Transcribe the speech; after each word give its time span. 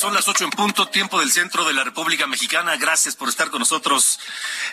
Son 0.00 0.14
las 0.14 0.28
ocho 0.28 0.44
en 0.44 0.50
punto, 0.50 0.88
tiempo 0.88 1.20
del 1.20 1.30
centro 1.30 1.66
de 1.66 1.74
la 1.74 1.84
República 1.84 2.26
Mexicana. 2.26 2.74
Gracias 2.78 3.16
por 3.16 3.28
estar 3.28 3.50
con 3.50 3.58
nosotros 3.58 4.18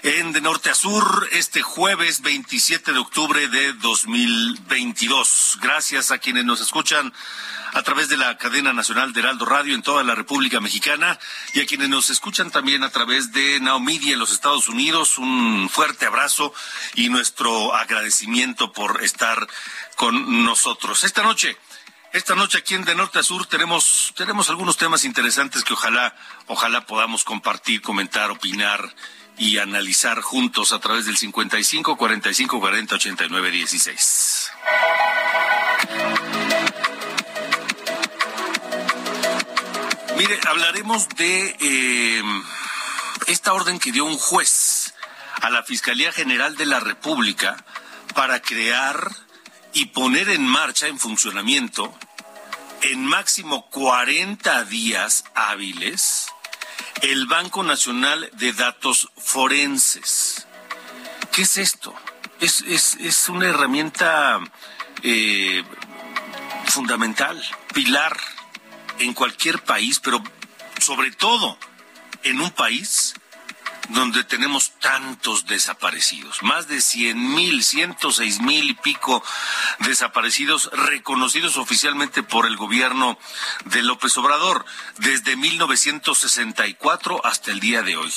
en 0.02 0.32
De 0.32 0.40
Norte 0.40 0.70
a 0.70 0.74
Sur 0.74 1.28
este 1.34 1.62
jueves 1.62 2.22
27 2.22 2.94
de 2.94 3.00
octubre 3.00 3.50
de 3.50 3.74
2022. 3.74 5.58
Gracias 5.62 6.12
a 6.12 6.20
quienes 6.20 6.46
nos 6.46 6.62
escuchan 6.62 7.12
a 7.74 7.84
través 7.84 8.08
de 8.08 8.16
la 8.16 8.38
cadena 8.38 8.72
nacional 8.72 9.12
de 9.12 9.20
Heraldo 9.20 9.44
Radio 9.44 9.76
en 9.76 9.82
toda 9.82 10.02
la 10.02 10.16
República 10.16 10.62
Mexicana 10.62 11.20
y 11.54 11.60
a 11.60 11.66
quienes 11.66 11.90
nos 11.90 12.10
escuchan 12.10 12.50
también 12.50 12.86
a 12.86 12.90
través 12.90 13.34
de 13.34 13.60
Now 13.60 13.82
Media 13.82 14.14
en 14.14 14.20
los 14.20 14.32
Estados 14.32 14.70
Unidos. 14.70 15.18
Un 15.18 15.68
fuerte 15.70 16.06
abrazo 16.06 16.54
y 16.96 17.10
nuestro 17.10 17.76
agradecimiento 17.76 18.72
por 18.72 19.04
estar 19.04 19.46
con 19.98 20.46
nosotros. 20.46 21.04
Esta 21.04 21.24
noche 21.24 21.58
esta 22.14 22.36
noche 22.36 22.60
aquí 22.60 22.76
en 22.76 22.86
De 22.86 22.96
Norte 22.96 23.20
a 23.20 23.24
Sur 23.24 23.46
tenemos, 23.46 24.14
tenemos 24.16 24.50
algunos 24.50 24.78
temas 24.78 25.04
interesantes 25.04 25.64
que 25.64 25.74
ojalá, 25.74 26.16
ojalá 26.48 26.86
podamos 26.86 27.24
compartir, 27.24 27.82
comentar, 27.82 28.32
opinar 28.32 28.94
y 29.38 29.60
analizar 29.60 30.22
juntos 30.22 30.72
a 30.72 30.80
través 30.80 31.06
del 31.06 31.18
55 31.18 31.96
45 31.98 32.60
40 32.60 32.96
89 32.96 33.52
16. 33.52 34.52
Mire, 40.18 40.40
hablaremos 40.48 41.08
de 41.10 41.56
eh, 41.60 42.24
esta 43.28 43.54
orden 43.54 43.78
que 43.80 43.92
dio 43.92 44.06
un 44.06 44.18
juez 44.18 44.94
a 45.42 45.52
la 45.52 45.62
Fiscalía 45.64 46.12
General 46.12 46.56
de 46.56 46.66
la 46.66 46.80
República 46.80 47.64
para 48.16 48.42
crear 48.42 49.12
y 49.78 49.86
poner 49.86 50.30
en 50.30 50.44
marcha, 50.44 50.88
en 50.88 50.98
funcionamiento, 50.98 51.96
en 52.82 53.06
máximo 53.06 53.70
40 53.70 54.64
días 54.64 55.24
hábiles, 55.36 56.26
el 57.04 57.28
Banco 57.28 57.62
Nacional 57.62 58.28
de 58.34 58.54
Datos 58.54 59.08
Forenses. 59.18 60.48
¿Qué 61.32 61.44
es 61.44 61.60
esto? 61.60 61.94
Es, 62.40 62.62
es, 62.62 62.96
es 62.96 63.30
una 63.30 63.50
herramienta 63.50 64.40
eh, 65.04 65.64
fundamental, 66.66 67.40
pilar 67.72 68.18
en 68.98 69.14
cualquier 69.14 69.64
país, 69.64 70.00
pero 70.00 70.24
sobre 70.82 71.12
todo 71.12 71.56
en 72.24 72.42
un 72.42 72.50
país 72.50 73.14
donde 73.90 74.24
tenemos 74.24 74.72
tantos 74.80 75.46
desaparecidos, 75.46 76.44
más 76.44 76.68
de 76.68 76.82
cien 76.82 77.34
mil, 77.34 77.64
ciento 77.64 78.12
seis 78.12 78.40
mil 78.42 78.70
y 78.70 78.74
pico 78.74 79.24
desaparecidos 79.80 80.70
reconocidos 80.74 81.58
oficialmente 81.58 82.24
por 82.24 82.46
el 82.46 82.58
gobierno 82.58 83.18
de 83.66 83.84
López 83.84 84.18
Obrador 84.18 84.66
desde 84.98 85.36
1964 85.36 87.26
hasta 87.26 87.52
el 87.52 87.60
día 87.60 87.82
de 87.82 87.98
hoy. 87.98 88.14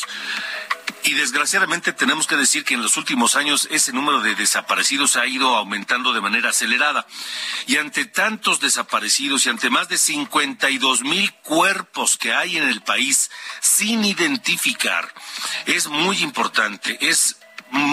Y 1.05 1.15
desgraciadamente 1.15 1.93
tenemos 1.93 2.27
que 2.27 2.37
decir 2.37 2.65
que 2.65 2.75
en 2.75 2.83
los 2.83 2.97
últimos 2.97 3.37
años 3.37 3.69
ese 3.71 3.93
número 3.93 4.21
de 4.21 4.35
desaparecidos 4.35 5.17
ha 5.17 5.27
ido 5.27 5.57
aumentando 5.57 6.13
de 6.13 6.21
manera 6.21 6.51
acelerada. 6.51 7.07
Y 7.67 7.77
ante 7.77 8.05
tantos 8.05 8.61
desaparecidos 8.61 9.47
y 9.47 9.51
ante 9.51 9.71
más 9.71 9.89
de 9.89 9.99
52 9.99 11.03
mil 11.03 11.33
cuerpos 11.43 12.17
que 12.17 12.33
hay 12.33 12.57
en 12.57 12.69
el 12.69 12.83
país 12.83 13.31
sin 13.61 14.05
identificar, 14.05 15.13
es 15.67 15.89
muy 15.89 16.23
importante, 16.23 16.99
es 17.01 17.37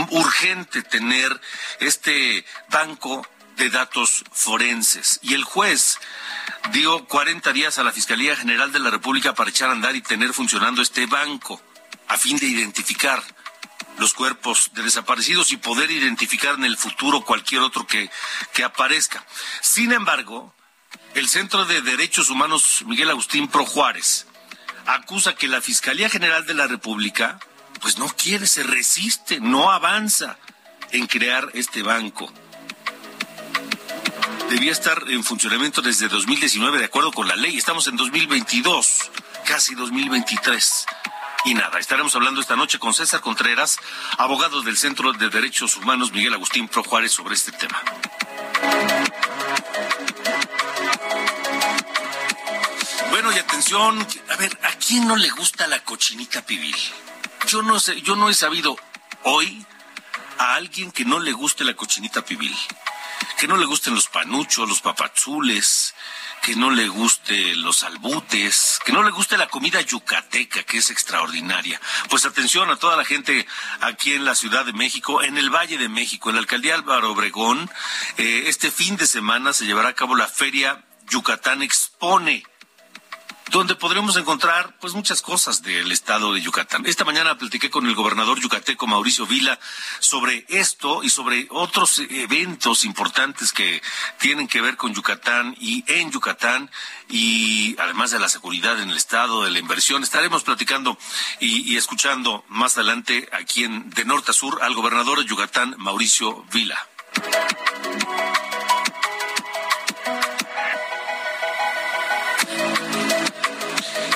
urgente 0.09 0.81
tener 0.81 1.39
este 1.79 2.45
banco 2.69 3.27
de 3.57 3.69
datos 3.69 4.23
forenses. 4.31 5.19
Y 5.23 5.33
el 5.33 5.43
juez 5.43 5.99
dio 6.71 7.05
40 7.05 7.51
días 7.53 7.79
a 7.79 7.83
la 7.83 7.91
Fiscalía 7.91 8.35
General 8.35 8.71
de 8.71 8.79
la 8.79 8.89
República 8.89 9.33
para 9.33 9.49
echar 9.49 9.69
a 9.69 9.73
andar 9.73 9.95
y 9.95 10.01
tener 10.01 10.33
funcionando 10.33 10.81
este 10.81 11.05
banco 11.05 11.61
a 12.07 12.17
fin 12.17 12.37
de 12.37 12.45
identificar 12.45 13.21
los 13.97 14.13
cuerpos 14.13 14.71
de 14.73 14.83
desaparecidos 14.83 15.51
y 15.51 15.57
poder 15.57 15.89
identificar 15.91 16.55
en 16.55 16.65
el 16.65 16.77
futuro 16.77 17.21
cualquier 17.21 17.61
otro 17.61 17.87
que, 17.87 18.09
que 18.53 18.63
aparezca. 18.63 19.25
Sin 19.61 19.91
embargo, 19.91 20.53
el 21.15 21.27
Centro 21.27 21.65
de 21.65 21.81
Derechos 21.81 22.29
Humanos 22.29 22.83
Miguel 22.85 23.09
Agustín 23.09 23.47
Pro 23.47 23.65
Juárez 23.65 24.27
acusa 24.85 25.35
que 25.35 25.47
la 25.47 25.61
Fiscalía 25.61 26.09
General 26.09 26.45
de 26.45 26.53
la 26.53 26.67
República 26.67 27.39
pues 27.81 27.97
no 27.97 28.07
quiere, 28.07 28.47
se 28.47 28.63
resiste, 28.63 29.39
no 29.39 29.71
avanza 29.71 30.37
en 30.91 31.07
crear 31.07 31.49
este 31.53 31.83
banco. 31.83 32.31
Debía 34.49 34.71
estar 34.71 35.03
en 35.09 35.23
funcionamiento 35.23 35.81
desde 35.81 36.07
2019 36.07 36.79
de 36.79 36.85
acuerdo 36.85 37.11
con 37.11 37.27
la 37.27 37.35
ley. 37.35 37.57
Estamos 37.57 37.87
en 37.87 37.97
2022, 37.97 39.11
casi 39.45 39.75
2023. 39.75 40.85
Y 41.47 41.53
nada, 41.53 41.79
estaremos 41.79 42.13
hablando 42.13 42.41
esta 42.41 42.57
noche 42.57 42.77
con 42.77 42.93
César 42.93 43.21
Contreras, 43.21 43.79
abogado 44.17 44.61
del 44.63 44.75
Centro 44.75 45.13
de 45.13 45.29
Derechos 45.29 45.77
Humanos 45.77 46.11
Miguel 46.11 46.33
Agustín 46.33 46.67
Pro 46.67 46.83
Juárez, 46.83 47.13
sobre 47.13 47.35
este 47.35 47.53
tema. 47.53 47.81
Bueno, 53.11 53.31
y 53.31 53.39
atención, 53.39 54.05
a 54.29 54.35
ver, 54.35 54.59
¿a 54.61 54.73
quién 54.73 55.07
no 55.07 55.15
le 55.15 55.29
gusta 55.29 55.67
la 55.67 55.81
cochinita 55.85 56.45
pibil? 56.45 56.75
Yo 57.47 57.61
no 57.61 57.79
sé, 57.79 58.01
yo 58.01 58.17
no 58.17 58.27
he 58.27 58.33
sabido 58.33 58.75
hoy 59.23 59.65
a 60.39 60.55
alguien 60.55 60.91
que 60.91 61.05
no 61.05 61.17
le 61.17 61.31
guste 61.31 61.63
la 61.63 61.75
cochinita 61.75 62.25
pibil, 62.25 62.53
que 63.39 63.47
no 63.47 63.55
le 63.55 63.65
gusten 63.65 63.95
los 63.95 64.09
panuchos, 64.09 64.67
los 64.67 64.81
papazules, 64.81 65.95
que 66.41 66.55
no 66.55 66.69
le 66.69 66.87
guste 66.87 67.55
los 67.55 67.83
albutes, 67.83 68.79
que 68.85 68.93
no 68.93 69.03
le 69.03 69.11
guste 69.11 69.37
la 69.37 69.47
comida 69.47 69.81
yucateca, 69.81 70.63
que 70.63 70.77
es 70.77 70.89
extraordinaria. 70.89 71.79
Pues 72.09 72.25
atención 72.25 72.69
a 72.69 72.77
toda 72.77 72.95
la 72.95 73.05
gente 73.05 73.45
aquí 73.81 74.13
en 74.13 74.25
la 74.25 74.35
Ciudad 74.35 74.65
de 74.65 74.73
México, 74.73 75.23
en 75.23 75.37
el 75.37 75.49
Valle 75.49 75.77
de 75.77 75.89
México, 75.89 76.29
en 76.29 76.35
la 76.35 76.41
alcaldía 76.41 76.75
Álvaro 76.75 77.11
Obregón, 77.11 77.69
eh, 78.17 78.43
este 78.47 78.71
fin 78.71 78.95
de 78.95 79.07
semana 79.07 79.53
se 79.53 79.65
llevará 79.65 79.89
a 79.89 79.95
cabo 79.95 80.15
la 80.15 80.27
feria 80.27 80.83
Yucatán 81.09 81.61
Expone 81.61 82.43
donde 83.51 83.75
podremos 83.75 84.17
encontrar 84.17 84.77
pues 84.79 84.93
muchas 84.93 85.21
cosas 85.21 85.61
del 85.61 85.91
estado 85.91 86.33
de 86.33 86.41
Yucatán. 86.41 86.85
Esta 86.85 87.05
mañana 87.05 87.37
platiqué 87.37 87.69
con 87.69 87.87
el 87.87 87.95
gobernador 87.95 88.39
yucateco 88.39 88.87
Mauricio 88.87 89.25
Vila 89.25 89.59
sobre 89.99 90.45
esto 90.49 91.03
y 91.03 91.09
sobre 91.09 91.47
otros 91.49 91.99
eventos 92.09 92.83
importantes 92.83 93.51
que 93.51 93.81
tienen 94.19 94.47
que 94.47 94.61
ver 94.61 94.77
con 94.77 94.93
Yucatán 94.93 95.55
y 95.59 95.83
en 95.87 96.11
Yucatán 96.11 96.69
y 97.09 97.75
además 97.79 98.11
de 98.11 98.19
la 98.19 98.29
seguridad 98.29 98.81
en 98.81 98.89
el 98.89 98.97
estado, 98.97 99.43
de 99.43 99.51
la 99.51 99.59
inversión. 99.59 100.03
Estaremos 100.03 100.43
platicando 100.43 100.97
y, 101.39 101.73
y 101.73 101.77
escuchando 101.77 102.43
más 102.49 102.77
adelante 102.77 103.29
aquí 103.31 103.63
en 103.63 103.89
de 103.91 104.05
norte 104.05 104.31
a 104.31 104.33
sur 104.33 104.59
al 104.61 104.73
gobernador 104.73 105.19
de 105.19 105.25
Yucatán 105.25 105.75
Mauricio 105.77 106.45
Vila. 106.51 106.77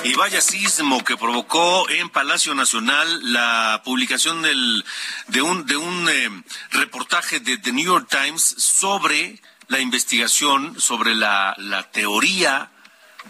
Y 0.04 0.14
vaya 0.14 0.40
sismo 0.40 1.04
que 1.04 1.16
provocó 1.16 1.88
en 1.88 2.10
Palacio 2.10 2.54
Nacional 2.54 3.32
la 3.32 3.82
publicación 3.84 4.42
del, 4.42 4.84
de 5.28 5.42
un, 5.42 5.64
de 5.64 5.76
un 5.76 6.08
eh, 6.08 6.42
reportaje 6.72 7.38
de 7.38 7.56
The 7.58 7.72
New 7.72 7.84
York 7.84 8.08
Times 8.10 8.42
sobre 8.42 9.40
la 9.68 9.78
investigación, 9.78 10.80
sobre 10.80 11.14
la, 11.14 11.54
la 11.58 11.90
teoría 11.90 12.72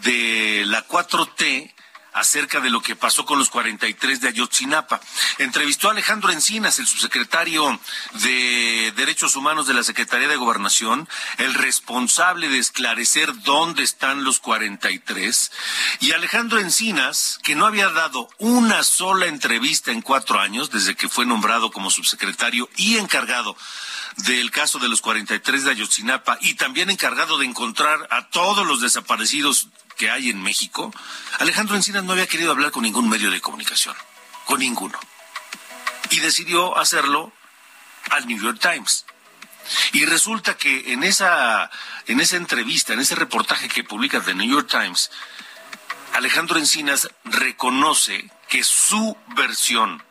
de 0.03 0.63
la 0.65 0.87
4T 0.87 1.73
acerca 2.13 2.59
de 2.59 2.69
lo 2.69 2.81
que 2.81 2.95
pasó 2.95 3.25
con 3.25 3.39
los 3.39 3.49
43 3.49 4.21
de 4.21 4.29
Ayotzinapa. 4.29 5.01
Entrevistó 5.37 5.87
a 5.87 5.91
Alejandro 5.91 6.31
Encinas, 6.31 6.79
el 6.79 6.87
subsecretario 6.87 7.79
de 8.13 8.93
Derechos 8.95 9.35
Humanos 9.35 9.67
de 9.67 9.73
la 9.73 9.83
Secretaría 9.83 10.27
de 10.27 10.35
Gobernación, 10.35 11.07
el 11.37 11.53
responsable 11.53 12.49
de 12.49 12.59
esclarecer 12.59 13.33
dónde 13.43 13.83
están 13.83 14.23
los 14.23 14.39
43. 14.39 15.51
Y 16.01 16.11
Alejandro 16.11 16.59
Encinas, 16.59 17.39
que 17.43 17.55
no 17.55 17.65
había 17.65 17.89
dado 17.89 18.29
una 18.37 18.83
sola 18.83 19.25
entrevista 19.25 19.91
en 19.91 20.01
cuatro 20.01 20.39
años, 20.39 20.71
desde 20.71 20.95
que 20.95 21.09
fue 21.09 21.25
nombrado 21.25 21.71
como 21.71 21.91
subsecretario 21.91 22.69
y 22.75 22.97
encargado 22.97 23.55
del 24.17 24.51
caso 24.51 24.79
de 24.79 24.89
los 24.89 25.01
43 25.01 25.63
de 25.63 25.71
Ayotzinapa 25.71 26.37
y 26.41 26.55
también 26.55 26.89
encargado 26.89 27.37
de 27.37 27.45
encontrar 27.45 28.07
a 28.11 28.29
todos 28.29 28.65
los 28.65 28.81
desaparecidos 28.81 29.69
que 30.03 30.11
hay 30.11 30.31
en 30.31 30.43
México, 30.43 30.93
Alejandro 31.39 31.77
Encinas 31.77 32.03
no 32.03 32.11
había 32.11 32.27
querido 32.27 32.51
hablar 32.51 32.71
con 32.71 32.83
ningún 32.83 33.07
medio 33.07 33.31
de 33.31 33.39
comunicación, 33.39 33.95
con 34.43 34.59
ninguno. 34.59 34.99
Y 36.09 36.19
decidió 36.19 36.77
hacerlo 36.77 37.31
al 38.09 38.27
New 38.27 38.37
York 38.37 38.59
Times. 38.59 39.05
Y 39.93 40.03
resulta 40.03 40.57
que 40.57 40.91
en 40.91 41.05
esa, 41.05 41.71
en 42.05 42.19
esa 42.19 42.35
entrevista, 42.35 42.91
en 42.91 42.99
ese 42.99 43.15
reportaje 43.15 43.69
que 43.69 43.85
publica 43.85 44.19
The 44.19 44.33
New 44.33 44.51
York 44.51 44.67
Times, 44.69 45.09
Alejandro 46.11 46.59
Encinas 46.59 47.07
reconoce 47.23 48.29
que 48.49 48.65
su 48.65 49.15
versión 49.37 50.03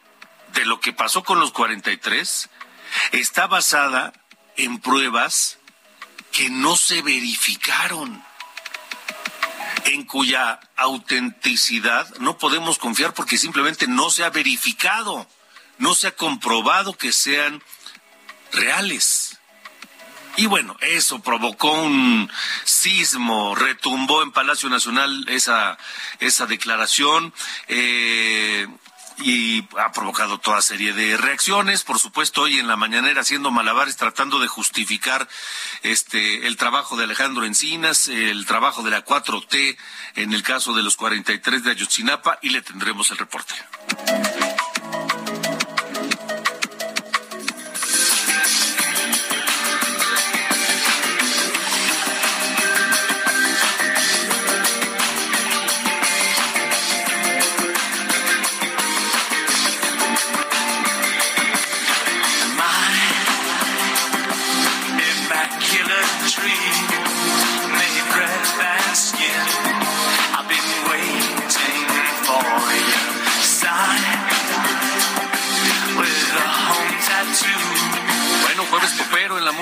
de 0.54 0.64
lo 0.64 0.80
que 0.80 0.94
pasó 0.94 1.22
con 1.22 1.38
los 1.38 1.52
43 1.52 2.48
está 3.12 3.46
basada 3.46 4.14
en 4.56 4.80
pruebas 4.80 5.58
que 6.32 6.48
no 6.48 6.76
se 6.76 7.02
verificaron 7.02 8.24
en 9.86 10.04
cuya 10.04 10.60
autenticidad 10.76 12.08
no 12.18 12.38
podemos 12.38 12.78
confiar 12.78 13.14
porque 13.14 13.38
simplemente 13.38 13.86
no 13.86 14.10
se 14.10 14.24
ha 14.24 14.30
verificado, 14.30 15.26
no 15.78 15.94
se 15.94 16.08
ha 16.08 16.16
comprobado 16.16 16.92
que 16.94 17.12
sean 17.12 17.62
reales. 18.52 19.38
Y 20.36 20.46
bueno, 20.46 20.76
eso 20.80 21.20
provocó 21.20 21.72
un 21.72 22.30
sismo, 22.64 23.54
retumbó 23.54 24.22
en 24.22 24.32
Palacio 24.32 24.70
Nacional 24.70 25.26
esa, 25.28 25.76
esa 26.20 26.46
declaración. 26.46 27.34
Eh, 27.68 28.66
y 29.22 29.66
ha 29.78 29.92
provocado 29.92 30.38
toda 30.38 30.62
serie 30.62 30.92
de 30.92 31.16
reacciones. 31.16 31.82
Por 31.84 31.98
supuesto, 31.98 32.42
hoy 32.42 32.58
en 32.58 32.66
la 32.66 32.76
mañanera 32.76 33.20
haciendo 33.20 33.50
malabares 33.50 33.96
tratando 33.96 34.38
de 34.38 34.48
justificar 34.48 35.28
este 35.82 36.46
el 36.46 36.56
trabajo 36.56 36.96
de 36.96 37.04
Alejandro 37.04 37.44
Encinas, 37.44 38.08
el 38.08 38.46
trabajo 38.46 38.82
de 38.82 38.90
la 38.90 39.04
4T 39.04 39.76
en 40.16 40.32
el 40.32 40.42
caso 40.42 40.74
de 40.74 40.82
los 40.82 40.96
43 40.96 41.64
de 41.64 41.70
Ayotzinapa 41.70 42.38
y 42.42 42.50
le 42.50 42.62
tendremos 42.62 43.10
el 43.10 43.18
reporte. 43.18 43.54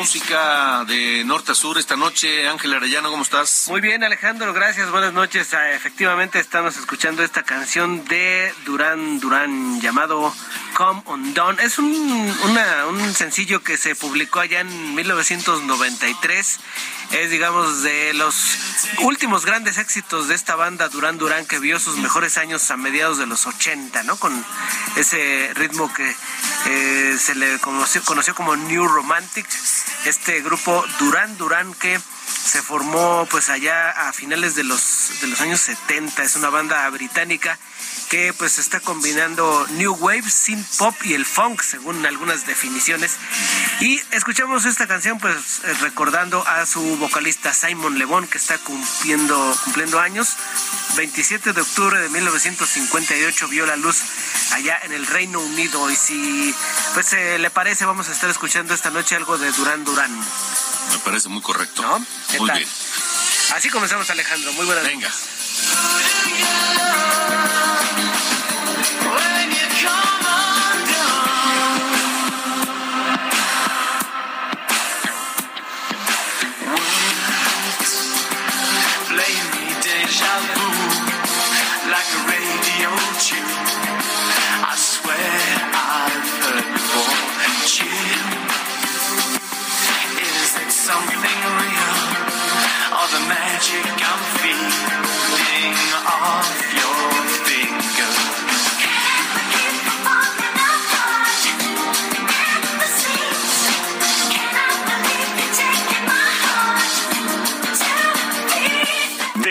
Música 0.00 0.82
de 0.88 1.24
norte 1.26 1.52
a 1.52 1.54
sur 1.54 1.76
esta 1.76 1.94
noche. 1.94 2.48
Ángel 2.48 2.72
Arellano, 2.72 3.10
¿cómo 3.10 3.22
estás? 3.22 3.66
Muy 3.68 3.82
bien, 3.82 4.02
Alejandro, 4.02 4.54
gracias. 4.54 4.90
Buenas 4.90 5.12
noches. 5.12 5.52
Ah, 5.52 5.72
efectivamente, 5.72 6.38
estamos 6.38 6.78
escuchando 6.78 7.22
esta 7.22 7.42
canción 7.42 8.02
de 8.06 8.50
Durán 8.64 9.20
Durán 9.20 9.78
llamado 9.82 10.32
Come 10.80 11.02
On 11.04 11.34
Down. 11.34 11.60
Es 11.60 11.78
un, 11.78 11.86
un 11.86 13.14
sencillo 13.14 13.62
que 13.62 13.76
se 13.76 13.94
publicó 13.94 14.40
allá 14.40 14.60
en 14.60 14.94
1993 14.94 16.58
es 17.12 17.30
digamos 17.30 17.82
de 17.82 18.14
los 18.14 18.34
últimos 19.00 19.44
grandes 19.44 19.76
éxitos 19.76 20.28
de 20.28 20.34
esta 20.34 20.54
banda 20.54 20.88
Durán 20.88 21.18
Durán 21.18 21.44
que 21.44 21.58
vio 21.58 21.78
sus 21.78 21.98
mejores 21.98 22.38
años 22.38 22.70
a 22.70 22.78
mediados 22.78 23.18
de 23.18 23.26
los 23.26 23.46
80, 23.46 24.04
¿no? 24.04 24.16
Con 24.16 24.32
ese 24.96 25.50
ritmo 25.54 25.92
que 25.92 26.16
eh, 26.66 27.18
se 27.18 27.34
le 27.34 27.58
conoció, 27.58 28.02
como 28.34 28.56
New 28.56 28.86
Romantic, 28.86 29.46
este 30.06 30.40
grupo 30.40 30.82
Durán 30.98 31.36
Durán 31.36 31.74
que 31.74 32.00
se 32.44 32.62
formó 32.62 33.26
pues 33.30 33.48
allá 33.48 33.90
a 33.90 34.12
finales 34.12 34.54
de 34.54 34.64
los 34.64 35.20
de 35.20 35.26
los 35.26 35.40
años 35.40 35.60
70, 35.60 36.22
es 36.22 36.36
una 36.36 36.50
banda 36.50 36.88
británica 36.90 37.58
que 38.10 38.32
pues 38.32 38.58
está 38.58 38.80
combinando 38.80 39.66
New 39.70 39.94
Wave, 39.94 40.28
Synth 40.28 40.66
Pop 40.78 40.96
y 41.04 41.14
el 41.14 41.24
funk, 41.24 41.62
según 41.62 42.04
algunas 42.04 42.44
definiciones. 42.44 43.16
Y 43.78 44.02
escuchamos 44.10 44.64
esta 44.64 44.88
canción 44.88 45.20
pues 45.20 45.60
eh, 45.62 45.72
recordando 45.80 46.44
a 46.46 46.66
su 46.66 46.80
vocalista 46.96 47.54
Simon 47.54 48.00
Le 48.00 48.06
que 48.28 48.38
está 48.38 48.58
cumpliendo, 48.58 49.56
cumpliendo 49.62 50.00
años. 50.00 50.36
27 50.96 51.52
de 51.52 51.60
octubre 51.60 52.00
de 52.00 52.08
1958 52.08 53.46
vio 53.46 53.64
la 53.64 53.76
luz 53.76 54.02
allá 54.54 54.80
en 54.82 54.92
el 54.92 55.06
Reino 55.06 55.38
Unido. 55.38 55.88
Y 55.88 55.94
si 55.94 56.52
pues 56.94 57.12
eh, 57.12 57.38
le 57.38 57.50
parece, 57.50 57.84
vamos 57.84 58.08
a 58.08 58.12
estar 58.12 58.28
escuchando 58.28 58.74
esta 58.74 58.90
noche 58.90 59.14
algo 59.14 59.38
de 59.38 59.52
Durán 59.52 59.84
Durán. 59.84 60.10
Me 60.90 60.98
parece 60.98 61.28
muy 61.28 61.42
correcto. 61.42 61.82
¿No? 61.82 61.98
Muy 62.38 62.50
bien. 62.50 62.68
Así 63.54 63.68
comenzamos, 63.68 64.08
Alejandro. 64.10 64.52
Muy 64.52 64.66
buenas 64.66 64.84
Venga. 64.84 65.10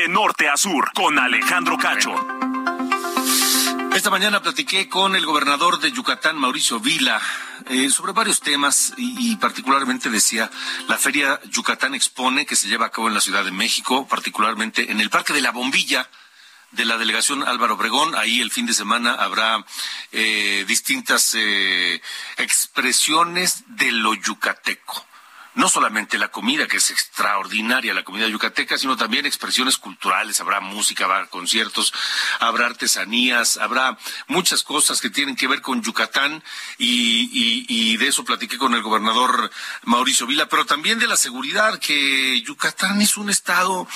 Norte 0.10 0.50
a 0.50 0.58
sur, 0.58 0.92
con 0.94 1.18
Alejandro 1.18 1.78
Cacho. 1.78 2.14
Esta 3.96 4.10
mañana 4.10 4.42
platiqué 4.42 4.90
con 4.90 5.16
el 5.16 5.26
gobernador 5.26 5.80
de 5.80 5.92
Yucatán, 5.92 6.38
Mauricio 6.38 6.80
Vila, 6.80 7.22
eh, 7.68 7.90
sobre 7.90 8.14
varios 8.14 8.40
temas 8.40 8.94
y, 8.98 9.36
particularmente 9.38 10.10
decía 10.10 10.50
la 10.88 10.98
Feria 10.98 11.40
Yucatán 11.46 11.96
Expone 11.96 12.46
que 12.46 12.56
se 12.56 12.68
lleva 12.68 12.88
a 12.88 12.92
cabo 12.92 13.08
en 13.08 13.14
la 13.14 13.22
Ciudad 13.22 13.44
de 13.44 13.52
México, 13.52 14.08
particularmente 14.08 14.92
en 14.92 15.02
el 15.02 15.10
Parque 15.10 15.34
de 15.34 15.42
la 15.42 15.52
Bombilla 15.52 16.10
de 16.72 16.86
la 16.86 16.98
delegación 16.98 17.44
Álvaro 17.48 17.76
Obregón. 17.76 18.16
Ahí 18.16 18.42
el 18.42 18.52
fin 18.52 18.66
de 18.66 18.74
semana 18.74 19.14
habrá 19.14 19.66
eh, 20.12 20.66
distintas 20.68 21.34
eh, 21.36 22.02
expresiones 22.38 23.64
de 23.68 23.92
lo 23.92 24.14
yucateco 24.14 25.09
no 25.56 25.68
solamente 25.68 26.18
la 26.18 26.30
comida, 26.30 26.68
que 26.68 26.78
es 26.78 26.92
extraordinaria, 26.92 27.94
la 27.94 28.04
comida 28.04 28.28
yucateca, 28.28 28.78
sino 28.78 28.96
también 28.96 29.26
expresiones 29.26 29.78
culturales, 29.78 30.40
habrá 30.40 30.60
música, 30.60 31.06
habrá 31.06 31.28
conciertos, 31.28 31.94
habrá 32.40 32.68
artesanías, 32.68 33.58
habrá 33.58 33.98
muchas 34.28 34.64
cosas 34.64 35.02
que 35.02 35.10
tienen 35.10 35.36
que 35.36 35.48
ver 35.48 35.62
con 35.62 35.82
Yucatán. 35.82 36.44
Y, 36.78 37.66
y, 37.68 37.98
de 37.98 38.08
eso 38.08 38.24
platiqué 38.24 38.58
con 38.58 38.74
el 38.74 38.82
gobernador 38.82 39.52
Mauricio 39.84 40.28
Vila, 40.28 40.48
pero 40.48 40.66
también 40.66 41.00
de 41.00 41.08
la 41.08 41.18
seguridad, 41.18 41.80
que 41.80 42.42
Yucatán 42.42 43.02
es 43.02 43.18
un 43.18 43.30
estado 43.30 43.88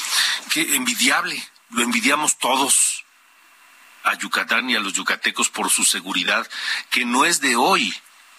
que 0.51 0.75
envidiable, 0.75 1.41
lo 1.69 1.83
envidiamos 1.83 2.38
todos 2.38 3.05
a 4.03 4.15
Yucatán 4.17 4.69
y 4.69 4.75
a 4.75 4.79
los 4.79 4.93
yucatecos 4.93 5.50
por 5.50 5.69
su 5.69 5.86
seguridad, 5.86 6.50
que 6.89 7.05
no 7.05 7.25
es 7.25 7.39
de 7.39 7.55
hoy, 7.55 7.93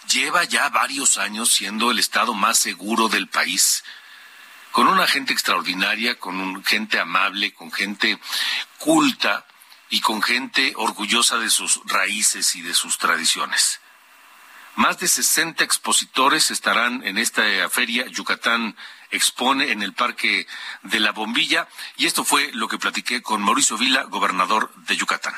lleva 0.07 0.43
ya 0.43 0.69
varios 0.69 1.17
años 1.17 1.53
siendo 1.53 1.91
el 1.91 1.99
estado 1.99 2.33
más 2.33 2.59
seguro 2.59 3.07
del 3.07 3.27
país 3.27 3.83
con 4.71 4.87
una 4.87 5.07
gente 5.07 5.31
extraordinaria, 5.31 6.19
con 6.19 6.61
gente 6.65 6.99
amable, 6.99 7.53
con 7.53 7.71
gente 7.71 8.19
culta 8.77 9.45
y 9.89 10.01
con 10.01 10.21
gente 10.21 10.73
orgullosa 10.75 11.37
de 11.37 11.49
sus 11.49 11.79
raíces 11.85 12.55
y 12.57 12.61
de 12.61 12.73
sus 12.73 12.97
tradiciones. 12.97 13.79
Más 14.75 14.99
de 14.99 15.07
60 15.07 15.63
expositores 15.63 16.51
estarán 16.51 17.05
en 17.05 17.17
esta 17.17 17.43
feria. 17.69 18.05
Yucatán 18.07 18.75
expone 19.11 19.71
en 19.71 19.81
el 19.81 19.93
Parque 19.93 20.45
de 20.83 20.99
la 20.99 21.13
Bombilla. 21.13 21.69
Y 21.95 22.07
esto 22.07 22.25
fue 22.25 22.51
lo 22.51 22.67
que 22.67 22.77
platiqué 22.77 23.21
con 23.21 23.41
Mauricio 23.41 23.77
Vila, 23.77 24.03
gobernador 24.03 24.73
de 24.75 24.97
Yucatán. 24.97 25.33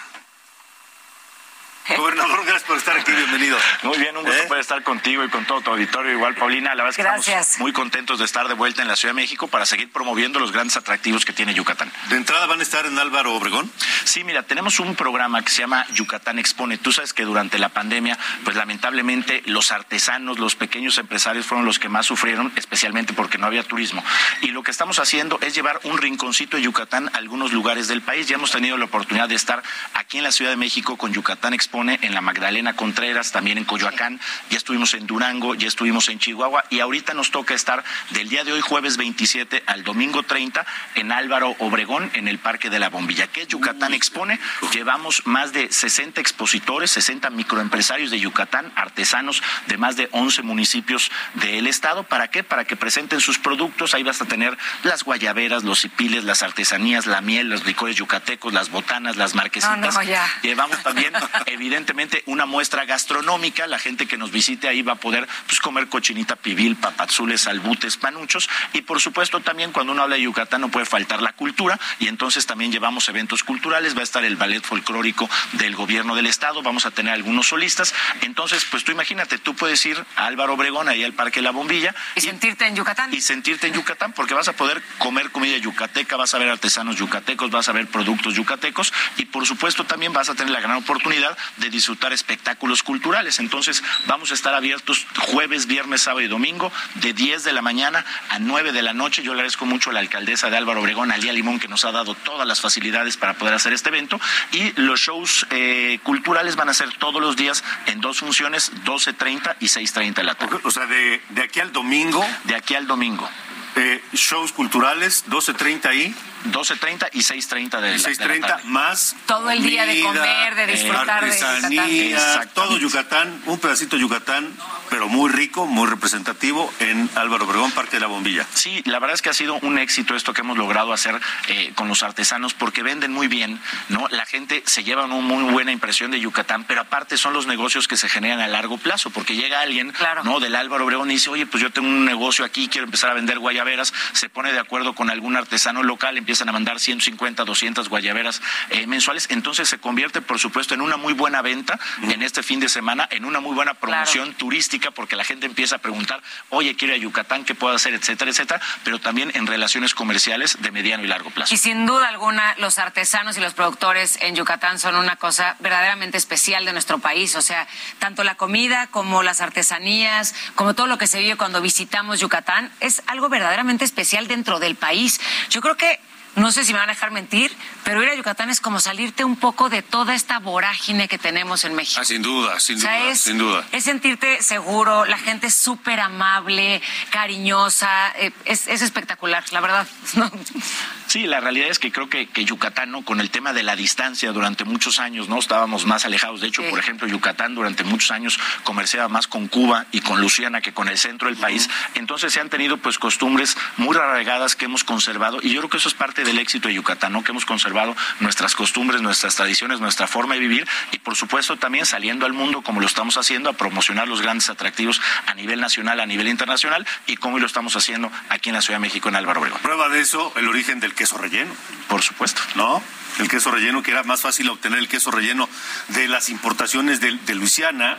Gobernador, 1.95 2.43
gracias 2.43 2.63
por 2.63 2.77
estar 2.77 2.97
aquí, 2.97 3.13
bienvenido. 3.13 3.57
Muy 3.83 3.97
bien, 3.97 4.17
un 4.17 4.25
gusto 4.25 4.43
¿Eh? 4.43 4.47
poder 4.47 4.59
estar 4.59 4.83
contigo 4.83 5.23
y 5.23 5.29
con 5.29 5.45
todo 5.45 5.61
tu 5.61 5.71
auditorio. 5.71 6.11
Igual, 6.11 6.35
Paulina, 6.35 6.75
la 6.75 6.83
verdad 6.83 6.89
es 6.89 6.95
que 6.97 7.31
estamos 7.31 7.59
muy 7.59 7.71
contentos 7.71 8.19
de 8.19 8.25
estar 8.25 8.49
de 8.49 8.55
vuelta 8.55 8.81
en 8.81 8.89
la 8.89 8.97
Ciudad 8.97 9.13
de 9.13 9.21
México 9.21 9.47
para 9.47 9.65
seguir 9.65 9.89
promoviendo 9.89 10.39
los 10.39 10.51
grandes 10.51 10.75
atractivos 10.75 11.23
que 11.23 11.31
tiene 11.31 11.53
Yucatán. 11.53 11.89
¿De 12.09 12.17
entrada 12.17 12.45
van 12.45 12.59
a 12.59 12.63
estar 12.63 12.85
en 12.85 12.99
Álvaro 12.99 13.33
Obregón? 13.33 13.71
Sí, 14.03 14.25
mira, 14.25 14.43
tenemos 14.43 14.81
un 14.81 14.95
programa 14.95 15.41
que 15.43 15.49
se 15.49 15.61
llama 15.61 15.85
Yucatán 15.93 16.39
Expone. 16.39 16.77
Tú 16.77 16.91
sabes 16.91 17.13
que 17.13 17.23
durante 17.23 17.57
la 17.57 17.69
pandemia, 17.69 18.17
pues 18.43 18.57
lamentablemente 18.57 19.41
los 19.45 19.71
artesanos, 19.71 20.39
los 20.39 20.55
pequeños 20.55 20.97
empresarios 20.97 21.45
fueron 21.45 21.65
los 21.65 21.79
que 21.79 21.87
más 21.87 22.05
sufrieron, 22.05 22.51
especialmente 22.57 23.13
porque 23.13 23.37
no 23.37 23.47
había 23.47 23.63
turismo. 23.63 24.03
Y 24.41 24.47
lo 24.47 24.61
que 24.61 24.71
estamos 24.71 24.99
haciendo 24.99 25.39
es 25.41 25.55
llevar 25.55 25.79
un 25.83 25.97
rinconcito 25.97 26.57
de 26.57 26.63
Yucatán 26.63 27.09
a 27.13 27.17
algunos 27.17 27.53
lugares 27.53 27.87
del 27.87 28.01
país. 28.01 28.27
Ya 28.27 28.35
hemos 28.35 28.51
tenido 28.51 28.75
la 28.75 28.85
oportunidad 28.85 29.29
de 29.29 29.35
estar 29.35 29.63
aquí 29.93 30.17
en 30.17 30.25
la 30.25 30.33
Ciudad 30.33 30.51
de 30.51 30.57
México 30.57 30.97
con 30.97 31.13
Yucatán 31.13 31.53
Expone 31.53 31.76
en 31.77 32.13
la 32.15 32.21
Magdalena 32.21 32.75
Contreras, 32.75 33.31
también 33.31 33.59
en 33.59 33.63
Coyoacán, 33.63 34.19
ya 34.49 34.57
estuvimos 34.57 34.95
en 34.95 35.05
Durango, 35.05 35.53
ya 35.53 35.67
estuvimos 35.67 36.09
en 36.09 36.17
Chihuahua 36.17 36.65
y 36.71 36.79
ahorita 36.79 37.13
nos 37.13 37.29
toca 37.29 37.53
estar 37.53 37.83
del 38.09 38.29
día 38.29 38.43
de 38.43 38.51
hoy, 38.51 38.61
jueves 38.61 38.97
27 38.97 39.61
al 39.67 39.83
domingo 39.83 40.23
30, 40.23 40.65
en 40.95 41.11
Álvaro 41.11 41.55
Obregón, 41.59 42.09
en 42.15 42.27
el 42.27 42.39
Parque 42.39 42.71
de 42.71 42.79
la 42.79 42.89
Bombilla. 42.89 43.27
¿Qué 43.27 43.45
Yucatán 43.45 43.93
expone? 43.93 44.39
Llevamos 44.73 45.21
más 45.27 45.53
de 45.53 45.71
60 45.71 46.19
expositores, 46.19 46.89
60 46.91 47.29
microempresarios 47.29 48.09
de 48.09 48.19
Yucatán, 48.19 48.71
artesanos 48.75 49.43
de 49.67 49.77
más 49.77 49.95
de 49.95 50.09
11 50.13 50.41
municipios 50.41 51.11
del 51.35 51.67
estado. 51.67 52.03
¿Para 52.03 52.29
qué? 52.29 52.43
Para 52.43 52.65
que 52.65 52.75
presenten 52.75 53.21
sus 53.21 53.37
productos. 53.37 53.93
Ahí 53.93 54.01
vas 54.01 54.19
a 54.21 54.25
tener 54.25 54.57
las 54.81 55.03
guayaberas, 55.03 55.63
los 55.63 55.81
cipiles, 55.81 56.23
las 56.23 56.41
artesanías, 56.41 57.05
la 57.05 57.21
miel, 57.21 57.49
los 57.49 57.65
licores 57.65 57.95
yucatecos, 57.95 58.51
las 58.51 58.71
botanas, 58.71 59.15
las 59.15 59.35
marquesitas. 59.35 59.95
Llevamos 60.41 60.81
también, 60.81 61.13
evidentemente, 61.67 62.23
una 62.25 62.45
muestra 62.45 62.85
gastronómica. 62.85 63.67
La 63.67 63.77
gente 63.77 64.07
que 64.07 64.17
nos 64.17 64.31
visite 64.31 64.67
ahí 64.67 64.81
va 64.81 64.93
a 64.93 64.95
poder 64.95 65.27
pues, 65.45 65.59
comer 65.59 65.87
cochinita 65.87 66.35
pibil, 66.35 66.75
papazules, 66.75 67.45
albutes, 67.47 67.97
panuchos. 67.97 68.49
Y 68.73 68.81
por 68.81 69.01
supuesto, 69.01 69.41
también 69.41 69.71
cuando 69.71 69.93
uno 69.93 70.03
habla 70.03 70.15
de 70.15 70.23
Yucatán 70.23 70.61
no 70.61 70.69
puede 70.69 70.85
faltar 70.85 71.21
la 71.21 71.33
cultura. 71.33 71.79
Y 71.99 72.07
entonces 72.07 72.45
también 72.45 72.71
llevamos 72.71 73.09
eventos 73.09 73.43
culturales. 73.43 73.95
Va 73.95 74.01
a 74.01 74.03
estar 74.03 74.23
el 74.23 74.37
ballet 74.37 74.63
folclórico 74.63 75.29
del 75.53 75.75
gobierno 75.75 76.15
del 76.15 76.25
estado. 76.27 76.61
Vamos 76.63 76.85
a 76.85 76.91
tener 76.91 77.13
algunos 77.13 77.47
solistas. 77.47 77.93
Entonces, 78.21 78.65
pues 78.65 78.83
tú 78.83 78.91
imagínate, 78.91 79.37
tú 79.37 79.55
puedes 79.55 79.85
ir 79.85 80.03
a 80.15 80.25
Álvaro 80.25 80.53
Obregón, 80.53 80.87
ahí 80.87 81.03
al 81.03 81.13
Parque 81.13 81.41
La 81.41 81.51
Bombilla. 81.51 81.93
Y, 82.15 82.21
sentirte 82.21 82.65
en 82.65 82.75
Yucatán. 82.75 83.13
Y 83.13 83.21
sentirte 83.21 83.67
en 83.67 83.73
Yucatán, 83.73 84.13
porque 84.13 84.33
vas 84.33 84.47
a 84.47 84.53
poder 84.53 84.81
comer 84.97 85.31
comida 85.31 85.57
yucateca, 85.57 86.15
vas 86.15 86.33
a 86.33 86.37
ver 86.37 86.49
artesanos 86.49 86.95
yucatecos, 86.95 87.51
vas 87.51 87.67
a 87.67 87.73
ver 87.73 87.87
productos 87.87 88.35
yucatecos. 88.35 88.93
Y 89.17 89.25
por 89.25 89.45
supuesto, 89.45 89.85
también 89.85 90.13
vas 90.13 90.29
a 90.29 90.35
tener 90.35 90.51
la 90.51 90.61
gran 90.61 90.77
oportunidad 90.77 91.37
de 91.57 91.69
disfrutar 91.69 92.13
espectáculos 92.13 92.83
culturales. 92.83 93.39
Entonces, 93.39 93.83
vamos 94.05 94.31
a 94.31 94.33
estar 94.33 94.53
abiertos 94.53 95.05
jueves, 95.31 95.67
viernes, 95.67 96.01
sábado 96.01 96.21
y 96.21 96.27
domingo, 96.27 96.71
de 96.95 97.13
10 97.13 97.43
de 97.43 97.53
la 97.53 97.61
mañana 97.61 98.05
a 98.29 98.39
9 98.39 98.71
de 98.71 98.81
la 98.81 98.93
noche. 98.93 99.23
Yo 99.23 99.33
le 99.33 99.39
agradezco 99.39 99.65
mucho 99.65 99.89
a 99.89 99.93
la 99.93 99.99
alcaldesa 99.99 100.49
de 100.49 100.57
Álvaro 100.57 100.81
Obregón, 100.81 101.11
Alía 101.11 101.33
Limón, 101.33 101.59
que 101.59 101.67
nos 101.67 101.85
ha 101.85 101.91
dado 101.91 102.15
todas 102.15 102.47
las 102.47 102.61
facilidades 102.61 103.17
para 103.17 103.33
poder 103.33 103.53
hacer 103.53 103.73
este 103.73 103.89
evento. 103.89 104.19
Y 104.51 104.71
los 104.79 104.99
shows 104.99 105.45
eh, 105.49 105.99
culturales 106.03 106.55
van 106.55 106.69
a 106.69 106.73
ser 106.73 106.93
todos 106.97 107.21
los 107.21 107.35
días 107.35 107.63
en 107.87 108.01
dos 108.01 108.19
funciones, 108.19 108.71
12.30 108.85 109.55
y 109.59 109.65
6.30 109.67 110.13
de 110.15 110.23
la 110.23 110.35
tarde. 110.35 110.59
O 110.63 110.71
sea, 110.71 110.85
de, 110.85 111.21
de 111.29 111.43
aquí 111.43 111.59
al 111.59 111.71
domingo. 111.71 112.25
De 112.45 112.55
aquí 112.55 112.75
al 112.75 112.87
domingo. 112.87 113.29
Eh, 113.75 114.01
shows 114.13 114.53
culturales, 114.53 115.25
12.30 115.29 115.85
ahí. 115.85 116.15
12.30 116.45 117.09
y 117.13 117.19
6.30 117.19 117.81
de, 117.81 117.95
6.30 117.95 118.63
más 118.63 119.15
todo 119.25 119.49
el 119.49 119.61
día 119.63 119.85
de 119.85 120.01
comer, 120.01 120.55
de 120.55 120.67
disfrutar 120.67 121.25
de 121.25 122.11
Yucatán. 122.11 122.49
todo 122.53 122.77
Yucatán, 122.77 123.41
un 123.45 123.59
pedacito 123.59 123.95
de 123.95 124.01
Yucatán, 124.01 124.51
pero 124.89 125.07
muy 125.09 125.29
rico, 125.31 125.65
muy 125.65 125.87
representativo 125.87 126.71
en 126.79 127.09
Álvaro 127.15 127.45
Obregón, 127.45 127.71
Parque 127.71 127.97
de 127.97 128.01
la 128.01 128.07
Bombilla. 128.07 128.45
Sí, 128.53 128.81
la 128.85 128.99
verdad 128.99 129.15
es 129.15 129.21
que 129.21 129.29
ha 129.29 129.33
sido 129.33 129.55
un 129.61 129.77
éxito 129.77 130.15
esto 130.15 130.33
que 130.33 130.41
hemos 130.41 130.57
logrado 130.57 130.93
hacer 130.93 131.19
eh, 131.47 131.71
con 131.75 131.87
los 131.87 132.03
artesanos 132.03 132.53
porque 132.53 132.83
venden 132.83 133.11
muy 133.11 133.27
bien, 133.27 133.59
¿no? 133.89 134.07
La 134.09 134.25
gente 134.25 134.63
se 134.65 134.83
lleva 134.83 135.05
una 135.05 135.15
muy 135.15 135.51
buena 135.51 135.71
impresión 135.71 136.11
de 136.11 136.19
Yucatán, 136.19 136.65
pero 136.65 136.81
aparte 136.81 137.17
son 137.17 137.33
los 137.33 137.47
negocios 137.47 137.87
que 137.87 137.97
se 137.97 138.09
generan 138.09 138.39
a 138.39 138.47
largo 138.47 138.77
plazo, 138.77 139.09
porque 139.09 139.35
llega 139.35 139.61
alguien, 139.61 139.93
¿no? 140.23 140.39
Del 140.39 140.55
Álvaro 140.55 140.85
Obregón 140.85 141.11
y 141.11 141.15
dice, 141.15 141.29
oye, 141.29 141.45
pues 141.45 141.61
yo 141.61 141.71
tengo 141.71 141.87
un 141.87 142.05
negocio 142.05 142.45
aquí, 142.45 142.67
quiero 142.67 142.85
empezar 142.85 143.11
a 143.11 143.13
vender 143.13 143.39
guayaberas, 143.39 143.93
se 144.13 144.29
pone 144.29 144.51
de 144.51 144.59
acuerdo 144.59 144.93
con 144.93 145.09
algún 145.09 145.35
artesano 145.35 145.83
local, 145.83 146.17
empiezan 146.27 146.49
a 146.49 146.51
mandar 146.51 146.77
150, 146.81 147.45
200 147.45 147.87
guayaberas 147.87 148.41
eh, 148.69 148.85
mensuales. 148.85 149.27
Entonces 149.29 149.69
se 149.69 149.77
convierte, 149.77 150.19
por 150.21 150.39
supuesto, 150.39 150.73
en 150.73 150.81
una 150.81 150.97
muy 150.97 151.13
buena 151.13 151.41
venta 151.41 151.79
en 152.03 152.21
este 152.21 152.43
fin 152.43 152.59
de 152.59 152.67
semana, 152.67 153.07
en 153.11 153.23
una 153.23 153.39
muy 153.39 153.55
buena 153.55 153.75
promoción 153.75 154.33
turística, 154.33 154.91
porque 154.91 155.15
la 155.15 155.23
gente 155.23 155.45
empieza 155.45 155.77
a 155.77 155.79
preguntar, 155.79 156.21
oye, 156.49 156.75
quiero 156.75 156.93
ir 156.93 156.99
a 156.99 157.01
Yucatán, 157.01 157.45
¿qué 157.45 157.55
puedo 157.55 157.73
hacer? 157.73 157.93
etcétera, 157.93 158.29
etcétera, 158.29 158.59
pero 158.83 158.99
también 158.99 159.31
en 159.35 159.47
relaciones 159.47 159.95
comerciales 159.95 160.57
de 160.59 160.69
mediano 160.69 161.01
y 161.01 161.07
largo 161.07 161.29
plazo. 161.29 161.53
Y 161.53 161.57
sin 161.57 161.85
duda 161.85 162.09
alguna, 162.09 162.55
los 162.57 162.77
artesanos 162.77 163.37
y 163.37 163.39
los 163.39 163.53
productores 163.53 164.17
en 164.19 164.35
Yucatán 164.35 164.79
son 164.79 164.97
una 164.97 165.15
cosa 165.15 165.55
verdaderamente 165.59 166.17
especial 166.17 166.65
de 166.65 166.73
nuestro 166.73 166.99
país. 166.99 167.37
O 167.37 167.41
sea, 167.41 167.69
tanto 167.99 168.25
la 168.25 168.35
comida 168.35 168.87
como 168.87 169.23
las 169.23 169.39
artesanías, 169.39 170.35
como 170.55 170.73
todo 170.73 170.87
lo 170.87 170.97
que 170.97 171.07
se 171.07 171.19
vive 171.19 171.37
cuando 171.37 171.61
visitamos 171.61 172.19
Yucatán, 172.19 172.69
es 172.81 173.01
algo 173.07 173.29
verdaderamente 173.29 173.85
especial 173.85 174.27
dentro 174.27 174.59
del 174.59 174.75
país. 174.75 175.21
Yo 175.49 175.61
creo 175.61 175.77
que 175.77 176.01
no 176.35 176.51
sé 176.51 176.63
si 176.65 176.73
me 176.73 176.79
van 176.79 176.89
a 176.89 176.93
dejar 176.93 177.11
mentir, 177.11 177.55
pero 177.83 178.03
ir 178.03 178.09
a 178.09 178.15
Yucatán 178.15 178.49
es 178.49 178.61
como 178.61 178.79
salirte 178.79 179.23
un 179.23 179.37
poco 179.37 179.69
de 179.69 179.81
toda 179.81 180.13
esta 180.13 180.39
vorágine 180.39 181.07
que 181.07 181.17
tenemos 181.17 181.63
en 181.65 181.73
México. 181.73 182.01
Ah, 182.01 182.05
sin 182.05 182.21
duda, 182.21 182.59
sin 182.59 182.79
duda, 182.79 183.09
es, 183.09 183.21
sin 183.21 183.37
duda. 183.37 183.65
Es 183.71 183.85
sentirte 183.85 184.41
seguro, 184.43 185.05
la 185.05 185.17
gente 185.17 185.47
es 185.47 185.55
súper 185.55 185.99
amable, 185.99 186.81
cariñosa, 187.09 188.11
eh, 188.17 188.31
es, 188.45 188.67
espectacular, 188.67 189.43
la 189.51 189.61
verdad. 189.61 189.87
Sí, 191.07 191.25
la 191.25 191.39
realidad 191.39 191.69
es 191.69 191.79
que 191.79 191.91
creo 191.91 192.09
que, 192.09 192.27
que, 192.27 192.43
Yucatán, 192.43 192.91
¿no? 192.91 193.03
con 193.03 193.21
el 193.21 193.29
tema 193.29 193.53
de 193.53 193.63
la 193.63 193.75
distancia, 193.75 194.31
durante 194.31 194.65
muchos 194.65 194.99
años 194.99 195.29
no 195.29 195.39
estábamos 195.39 195.85
más 195.85 196.05
alejados. 196.05 196.41
De 196.41 196.47
hecho, 196.47 196.63
por 196.69 196.79
ejemplo, 196.79 197.07
Yucatán 197.07 197.55
durante 197.55 197.83
muchos 197.83 198.11
años 198.11 198.37
comerciaba 198.63 199.07
más 199.07 199.27
con 199.27 199.47
Cuba 199.47 199.85
y 199.91 200.01
con 200.01 200.19
Luciana 200.19 200.61
que 200.61 200.73
con 200.73 200.89
el 200.89 200.97
centro 200.97 201.29
del 201.29 201.37
país. 201.37 201.69
Entonces 201.95 202.33
se 202.33 202.41
han 202.41 202.49
tenido 202.49 202.77
pues 202.77 202.99
costumbres 202.99 203.57
muy 203.77 203.95
arraigadas 203.95 204.55
que 204.55 204.65
hemos 204.65 204.83
conservado 204.83 205.39
y 205.41 205.51
yo 205.51 205.61
creo 205.61 205.69
que 205.69 205.77
eso 205.77 205.87
es 205.87 205.95
parte 205.95 206.23
del 206.23 206.39
éxito 206.39 206.67
de 206.67 206.73
Yucatán, 206.73 207.13
¿no? 207.13 207.23
que 207.23 207.31
hemos 207.31 207.45
conservado 207.45 207.95
nuestras 208.19 208.55
costumbres, 208.55 209.01
nuestras 209.01 209.35
tradiciones, 209.35 209.79
nuestra 209.79 210.07
forma 210.07 210.33
de 210.33 210.41
vivir 210.41 210.67
y 210.91 210.99
por 210.99 211.15
supuesto 211.15 211.57
también 211.57 211.85
saliendo 211.85 212.25
al 212.25 212.33
mundo 212.33 212.61
como 212.61 212.81
lo 212.81 212.87
estamos 212.87 213.17
haciendo 213.17 213.49
a 213.49 213.53
promocionar 213.53 214.07
los 214.07 214.21
grandes 214.21 214.49
atractivos 214.49 215.01
a 215.25 215.33
nivel 215.33 215.61
nacional, 215.61 215.99
a 215.99 216.05
nivel 216.05 216.27
internacional 216.27 216.85
y 217.05 217.15
como 217.15 217.39
lo 217.39 217.45
estamos 217.45 217.75
haciendo 217.75 218.11
aquí 218.29 218.49
en 218.49 218.55
la 218.55 218.61
Ciudad 218.61 218.79
de 218.79 218.81
México 218.81 219.07
en 219.09 219.15
Álvaro 219.15 219.39
Obregón. 219.39 219.61
Prueba 219.61 219.89
de 219.89 220.01
eso, 220.01 220.33
el 220.35 220.47
origen 220.47 220.79
del 220.79 220.93
queso 220.97 221.17
relleno. 221.17 221.53
Por 221.87 222.01
supuesto. 222.01 222.41
¿No? 222.55 222.81
El 223.19 223.29
queso 223.29 223.51
relleno, 223.51 223.83
que 223.83 223.91
era 223.91 224.03
más 224.03 224.21
fácil 224.21 224.49
obtener 224.49 224.79
el 224.79 224.87
queso 224.87 225.11
relleno 225.11 225.49
de 225.89 226.07
las 226.07 226.29
importaciones 226.29 226.99
de, 227.01 227.11
de 227.11 227.35
Luisiana, 227.35 227.97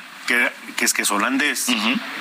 que, 0.77 0.85
es 0.85 0.93
queso 0.93 1.15
holandés, 1.15 1.67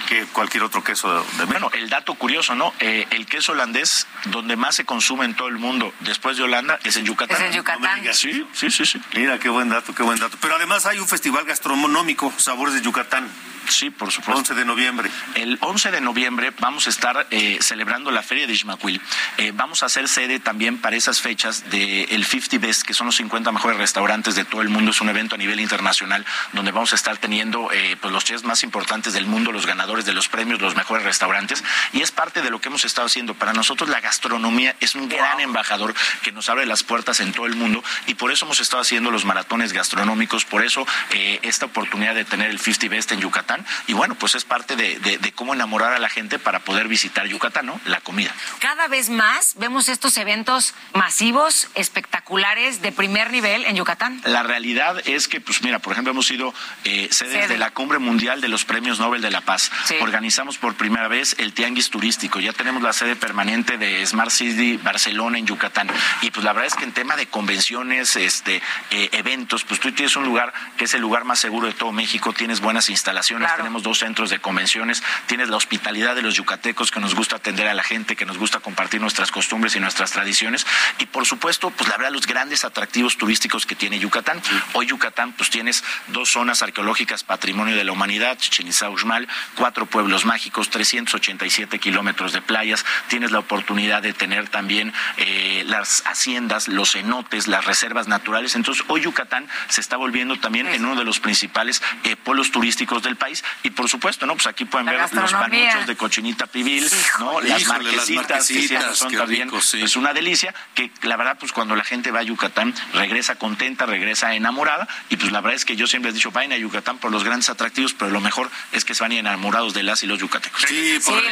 que 0.07 0.25
cualquier 0.27 0.63
otro 0.63 0.83
queso 0.83 1.13
de, 1.13 1.19
México. 1.19 1.45
Bueno, 1.47 1.69
el 1.73 1.89
dato 1.89 2.15
curioso, 2.15 2.55
¿no? 2.55 2.73
Eh, 2.79 3.05
el 3.11 3.25
queso 3.25 3.51
holandés, 3.51 4.07
donde 4.25 4.55
más 4.55 4.75
se 4.75 4.85
consume 4.85 5.25
en 5.25 5.35
todo 5.35 5.49
el 5.49 5.57
mundo 5.57 5.93
después 5.99 6.37
de 6.37 6.43
Holanda, 6.43 6.79
es 6.83 6.95
en 6.95 7.05
Yucatán. 7.05 7.37
Es 7.37 7.43
en 7.43 7.53
Yucatán. 7.53 8.01
sí, 8.13 8.47
sí, 8.53 8.71
sí, 8.71 8.85
sí. 8.85 9.01
Mira, 9.13 9.39
qué 9.39 9.49
buen 9.49 9.69
dato, 9.69 9.93
qué 9.93 10.03
buen 10.03 10.19
dato. 10.19 10.37
Pero 10.41 10.55
además 10.55 10.85
hay 10.85 10.99
un 10.99 11.07
festival 11.07 11.45
gastronómico, 11.45 12.33
Sabores 12.37 12.73
de 12.73 12.81
Yucatán. 12.81 13.29
Sí, 13.69 13.89
por 13.89 14.11
supuesto. 14.11 14.39
11 14.39 14.53
de 14.55 14.65
noviembre. 14.65 15.09
El 15.35 15.57
11 15.59 15.91
de 15.91 16.01
noviembre 16.01 16.53
vamos 16.59 16.87
a 16.87 16.89
estar 16.89 17.27
eh, 17.31 17.57
celebrando 17.61 18.11
la 18.11 18.23
Feria 18.23 18.47
de 18.47 18.53
Ismaquil. 18.53 19.01
Eh, 19.37 19.51
vamos 19.53 19.83
a 19.83 19.87
hacer 19.87 20.07
sede 20.07 20.39
también 20.39 20.77
para 20.77 20.95
esas 20.95 21.21
fechas 21.21 21.69
del 21.69 22.25
50 22.25 22.59
Best, 22.59 22.86
que 22.87 22.95
son 22.95 23.05
los 23.05 23.17
50 23.17 23.51
mejores 23.51 23.77
restaurantes 23.77 24.33
de 24.33 24.45
todo 24.45 24.61
el 24.61 24.69
mundo. 24.69 24.91
Es 24.91 25.01
un 25.01 25.09
evento 25.09 25.35
a 25.35 25.37
nivel 25.37 25.59
internacional 25.59 26.25
donde 26.53 26.71
vamos 26.71 26.93
a 26.93 26.95
estar 26.95 27.17
teniendo 27.17 27.69
eh, 27.71 27.97
pues 28.01 28.11
los 28.11 28.23
chefs 28.23 28.43
más 28.43 28.63
importantes 28.63 29.13
del 29.13 29.27
mundo, 29.27 29.51
los 29.51 29.67
ganadores 29.67 30.05
de 30.05 30.13
los 30.13 30.29
premios, 30.29 30.61
los 30.61 30.75
mejores 30.75 31.03
restaurantes. 31.03 31.63
Y 31.93 32.01
es 32.01 32.11
parte 32.11 32.41
de 32.41 32.49
lo 32.49 32.59
que 32.59 32.69
hemos 32.69 32.85
estado 32.85 33.05
haciendo. 33.05 33.35
Para 33.35 33.53
nosotros 33.53 33.89
la 33.89 33.99
gastronomía 33.99 34.75
es 34.79 34.95
un 34.95 35.09
gran 35.09 35.39
embajador 35.39 35.93
que 36.23 36.31
nos 36.31 36.49
abre 36.49 36.65
las 36.65 36.83
puertas 36.83 37.19
en 37.19 37.33
todo 37.33 37.45
el 37.45 37.55
mundo 37.55 37.83
y 38.07 38.15
por 38.15 38.31
eso 38.31 38.45
hemos 38.45 38.59
estado 38.59 38.81
haciendo 38.81 39.11
los 39.11 39.25
maratones 39.25 39.73
gastronómicos, 39.73 40.45
por 40.45 40.63
eso 40.63 40.87
esta 41.11 41.65
oportunidad 41.65 42.15
de 42.15 42.25
tener 42.25 42.49
el 42.49 42.59
50 42.59 42.87
Best 42.89 43.11
en 43.11 43.19
Yucatán 43.19 43.65
y 43.87 43.93
bueno, 43.93 44.15
pues 44.15 44.35
es 44.35 44.45
parte 44.45 44.75
de, 44.75 45.33
cómo 45.35 45.53
enamorar 45.53 45.93
a 45.93 45.99
la 45.99 46.09
gente 46.09 46.39
para 46.39 46.59
poder 46.59 46.87
visitar 46.87 47.27
Yucatán, 47.27 47.65
¿no? 47.65 47.79
La 47.85 48.01
comida. 48.01 48.33
Cada 48.59 48.87
vez 48.87 49.09
más 49.09 49.55
vemos 49.57 49.89
estos 49.89 50.17
eventos 50.17 50.73
masivos, 50.93 51.67
espectaculares, 51.75 52.76
de 52.81 52.91
primer 52.91 53.31
nivel 53.31 53.65
en 53.65 53.75
Yucatán. 53.75 54.21
La 54.25 54.43
realidad 54.43 55.01
es 55.07 55.27
que, 55.27 55.41
pues 55.41 55.61
mira, 55.61 55.79
por 55.79 55.93
ejemplo, 55.93 56.11
hemos 56.11 56.27
sido 56.27 56.53
eh, 56.83 57.07
sedes 57.11 57.49
de 57.49 57.57
la 57.57 57.71
Cumbre 57.71 57.99
Mundial 57.99 58.41
de 58.41 58.47
los 58.47 58.65
Premios 58.65 58.99
Nobel 58.99 59.21
de 59.21 59.31
la 59.31 59.41
Paz. 59.41 59.71
Organizamos 60.01 60.57
por 60.57 60.75
primera 60.75 61.07
vez 61.07 61.35
el 61.39 61.53
Tianguis 61.53 61.89
Turístico. 61.89 62.39
Ya 62.39 62.53
tenemos 62.53 62.83
la 62.83 62.93
sede 62.93 63.15
permanente 63.15 63.77
de 63.77 64.05
Smart 64.05 64.31
City 64.31 64.77
Barcelona 64.77 65.37
en 65.37 65.45
Yucatán. 65.45 65.89
Y 66.21 66.31
pues 66.31 66.43
la 66.43 66.53
verdad 66.53 66.67
es 66.67 66.75
que 66.75 66.83
en 66.83 66.91
tema 66.91 67.15
de 67.15 67.27
convenciones, 67.27 68.15
este, 68.15 68.61
eh, 68.91 69.09
eventos, 69.11 69.63
pues 69.63 69.79
tú 69.79 69.91
tienes 69.91 70.15
un 70.15 70.25
lugar 70.25 70.53
que 70.77 70.85
es 70.85 70.93
el 70.93 71.01
lugar 71.01 71.23
más 71.23 71.39
seguro 71.39 71.67
de 71.67 71.73
todo 71.73 71.91
México, 71.91 72.33
tienes 72.33 72.59
buenas 72.59 72.89
instalaciones, 72.89 73.49
tenemos 73.55 73.83
dos 73.83 73.99
centros 73.99 74.29
de 74.29 74.39
convenciones, 74.39 75.03
tienes 75.25 75.49
la 75.49 75.57
hospitalidad 75.57 76.15
de 76.15 76.21
los 76.21 76.35
yucatecos 76.35 76.91
que 76.91 76.99
nos 76.99 77.15
gusta 77.15 77.37
atender 77.37 77.67
a 77.67 77.73
la 77.73 77.83
gente, 77.83 78.15
que 78.15 78.25
nos 78.25 78.37
gusta 78.37 78.59
compartir 78.59 79.01
nuestras 79.01 79.31
costumbres 79.31 79.75
y 79.75 79.79
nuestras 79.79 80.11
tradiciones 80.11 80.65
y 80.99 81.05
por 81.05 81.25
supuesto, 81.25 81.69
pues 81.71 81.89
la 81.89 81.97
verdad 81.97 82.11
los 82.11 82.27
grandes 82.27 82.63
atractivos 82.67 83.17
turísticos 83.17 83.65
que 83.65 83.75
tiene 83.75 83.99
Yucatán. 83.99 84.41
Hoy 84.73 84.87
Yucatán 84.87 85.33
pues 85.33 85.49
tienes 85.49 85.83
dos 86.07 86.29
zonas 86.29 86.61
arqueológicas 86.61 87.23
patrimonio 87.23 87.75
de 87.75 87.83
la 87.83 87.91
humanidad, 87.91 88.37
Chichen 88.37 88.67
Itza, 88.67 88.89
Uxmal, 88.89 89.27
cuatro 89.55 89.85
pueblos 89.85 90.25
mágicos, 90.25 90.69
387 90.69 91.79
kilómetros 91.79 92.33
de 92.33 92.41
playas, 92.41 92.85
tienes 93.07 93.31
la 93.31 93.39
oportunidad 93.39 94.01
de 94.01 94.13
tener 94.13 94.49
también 94.49 94.93
eh, 95.17 95.63
las 95.65 96.03
haciendas, 96.05 96.67
los 96.67 96.91
cenotes, 96.91 97.47
las 97.47 97.65
reservas 97.65 98.07
naturales. 98.07 98.55
Entonces, 98.55 98.83
hoy 98.87 99.01
Yucatán 99.01 99.47
se 99.69 99.81
está 99.81 99.97
volviendo 99.97 100.39
también 100.39 100.67
en 100.67 100.85
uno 100.85 100.95
de 100.95 101.05
los 101.05 101.19
principales 101.19 101.81
eh, 102.03 102.15
polos 102.15 102.51
turísticos 102.51 103.03
del 103.03 103.15
país 103.15 103.43
y 103.63 103.71
por 103.71 103.89
supuesto, 103.89 104.25
¿no? 104.25 104.33
Pues 104.33 104.47
aquí 104.47 104.65
pueden 104.65 104.87
ver 104.87 104.99
los 104.99 105.33
panuchos 105.33 105.87
de 105.87 105.95
cochinita 105.95 106.47
pibil, 106.47 106.89
¿no? 107.19 107.41
Las 107.41 107.65
marquesitas, 107.67 108.47
que 108.47 108.67
son 108.93 109.13
también 109.13 109.49
es 109.73 109.95
una 109.95 110.13
delicia, 110.13 110.53
que 110.73 110.91
la 111.03 111.17
verdad, 111.17 111.37
pues 111.39 111.51
cuando 111.51 111.75
la 111.75 111.83
gente 111.83 112.11
va 112.11 112.19
a 112.19 112.23
Yucatán, 112.23 112.56
regresa 112.93 113.35
contenta, 113.35 113.85
regresa 113.85 114.33
enamorada, 114.33 114.87
y 115.09 115.17
pues 115.17 115.31
la 115.31 115.41
verdad 115.41 115.55
es 115.55 115.65
que 115.65 115.75
yo 115.75 115.87
siempre 115.87 116.11
he 116.11 116.13
dicho, 116.13 116.31
vayan 116.31 116.53
a 116.53 116.57
Yucatán 116.57 116.97
por 116.97 117.11
los 117.11 117.23
grandes 117.23 117.49
atractivos, 117.49 117.93
pero 117.93 118.11
lo 118.11 118.21
mejor 118.21 118.49
es 118.71 118.85
que 118.85 118.95
se 118.95 119.03
van 119.03 119.11
enamorados 119.11 119.73
de 119.73 119.83
las 119.83 120.03
y 120.03 120.07
los 120.07 120.19
yucatecos. 120.19 120.61
Sí, 120.67 120.99
por, 121.05 121.23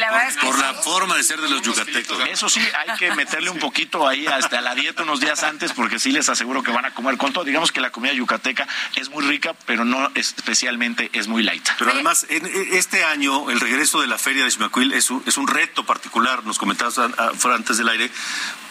la, 0.58 0.74
forma 0.74 1.16
de 1.16 1.22
ser 1.22 1.40
de 1.40 1.48
los 1.48 1.62
yucatecos. 1.62 2.18
Eso 2.30 2.48
sí, 2.48 2.60
hay 2.60 2.96
que 2.98 3.14
meterle 3.14 3.50
un 3.50 3.58
poquito 3.58 4.06
ahí 4.06 4.26
hasta 4.26 4.60
la 4.60 4.74
dieta 4.74 5.02
unos 5.02 5.20
días 5.20 5.42
antes, 5.42 5.72
porque 5.72 5.98
sí 5.98 6.12
les 6.12 6.28
aseguro 6.28 6.62
que 6.62 6.70
van 6.70 6.84
a 6.84 6.94
comer 6.94 7.16
con 7.16 7.32
todo. 7.32 7.44
Digamos 7.44 7.72
que 7.72 7.80
la 7.80 7.90
comida 7.90 8.12
yucateca 8.12 8.66
es 8.94 9.10
muy 9.10 9.24
rica, 9.24 9.54
pero 9.66 9.84
no 9.84 10.10
especialmente 10.14 11.10
es 11.12 11.28
muy 11.28 11.42
light. 11.42 11.68
Pero 11.78 11.92
además, 11.92 12.26
en 12.28 12.46
este 12.72 13.04
año, 13.04 13.50
el 13.50 13.60
regreso 13.60 14.00
de 14.00 14.06
la 14.06 14.18
Feria 14.18 14.44
de 14.44 14.50
Ximacuil 14.50 14.92
es 14.92 15.10
un, 15.10 15.22
es 15.26 15.36
un 15.36 15.46
reto 15.46 15.84
particular, 15.84 16.44
nos 16.44 16.58
comentabas 16.58 16.98
antes 16.98 17.78
del 17.78 17.88
aire, 17.88 18.10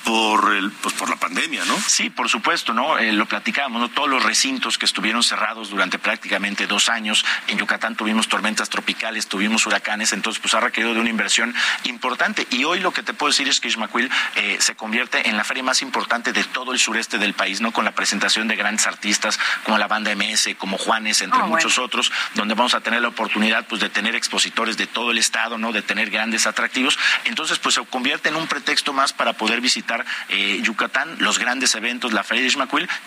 por 0.06 0.56
el 0.56 0.72
pues 0.72 0.94
por 0.94 1.10
la 1.10 1.16
pandemia, 1.16 1.66
¿no? 1.66 1.78
Sí, 1.80 2.12
por 2.12 2.30
supuesto, 2.30 2.74
¿no? 2.74 2.98
Eh, 3.00 3.12
lo 3.12 3.26
platicábamos, 3.26 3.82
¿no? 3.82 3.90
Todos 3.90 4.08
los 4.08 4.24
recintos 4.24 4.78
que 4.78 4.86
estuvieron 4.86 5.24
cerrados 5.24 5.72
durante 5.72 5.98
prácticamente 5.98 6.68
dos 6.68 6.90
años. 6.90 7.26
En 7.48 7.58
Yucatán 7.58 7.96
tuvimos 7.96 8.28
tormentas 8.28 8.70
tropicales, 8.70 9.28
tuvimos 9.28 9.66
huracanes, 9.66 10.14
entonces 10.14 10.40
pues 10.40 10.54
ha 10.54 10.60
requerido 10.60 10.94
de 10.94 11.00
una 11.00 11.10
inversión 11.10 11.56
importante. 11.86 12.46
Y 12.52 12.64
hoy 12.66 12.80
lo 12.80 12.92
que 12.92 13.02
te 13.02 13.14
puedo 13.14 13.32
decir 13.32 13.48
es 13.48 13.60
que 13.60 13.68
Ismaquil 13.68 14.12
eh, 14.36 14.58
se 14.60 14.76
convierte 14.76 15.28
en 15.28 15.38
la 15.38 15.44
feria 15.44 15.64
más 15.64 15.82
importante 15.82 16.34
de 16.34 16.44
todo 16.44 16.72
el 16.72 16.80
sureste 16.80 17.18
del 17.18 17.34
país, 17.34 17.60
¿no? 17.60 17.74
Con 17.74 17.84
la 17.84 17.92
presentación 17.92 18.48
de 18.48 18.56
grandes 18.56 18.86
artistas 18.86 19.40
como 19.64 19.80
la 19.80 19.88
banda 19.88 20.14
MS, 20.16 20.50
como 20.60 20.78
Juanes, 20.78 21.22
entre 21.22 21.42
ah, 21.42 21.46
muchos 21.46 21.80
otros, 21.80 22.12
donde 22.36 22.54
vamos 22.54 22.76
a 22.76 22.82
tener 22.82 23.02
la 23.02 23.08
oportunidad 23.08 23.66
pues 23.68 23.82
de 23.82 23.90
tener 23.90 24.16
expositores 24.16 24.78
de 24.78 24.86
todo 24.86 25.10
el 25.10 25.18
estado, 25.18 25.58
¿no? 25.58 25.72
De 25.72 25.82
tener 25.82 26.12
grandes 26.12 26.46
atractivos. 26.46 27.00
Entonces 27.24 27.58
pues 27.58 27.74
se 27.74 27.84
convierte 27.86 28.30
en 28.30 28.36
un 28.36 28.46
pretexto 28.46 28.94
más 28.94 29.12
para 29.12 29.34
poder 29.34 29.62
visitar 29.62 29.95
eh, 30.30 30.60
Yucatán, 30.64 31.16
los 31.20 31.38
grandes 31.38 31.76
eventos, 31.76 32.12
la 32.12 32.24
Feria 32.24 32.44
de 32.44 32.56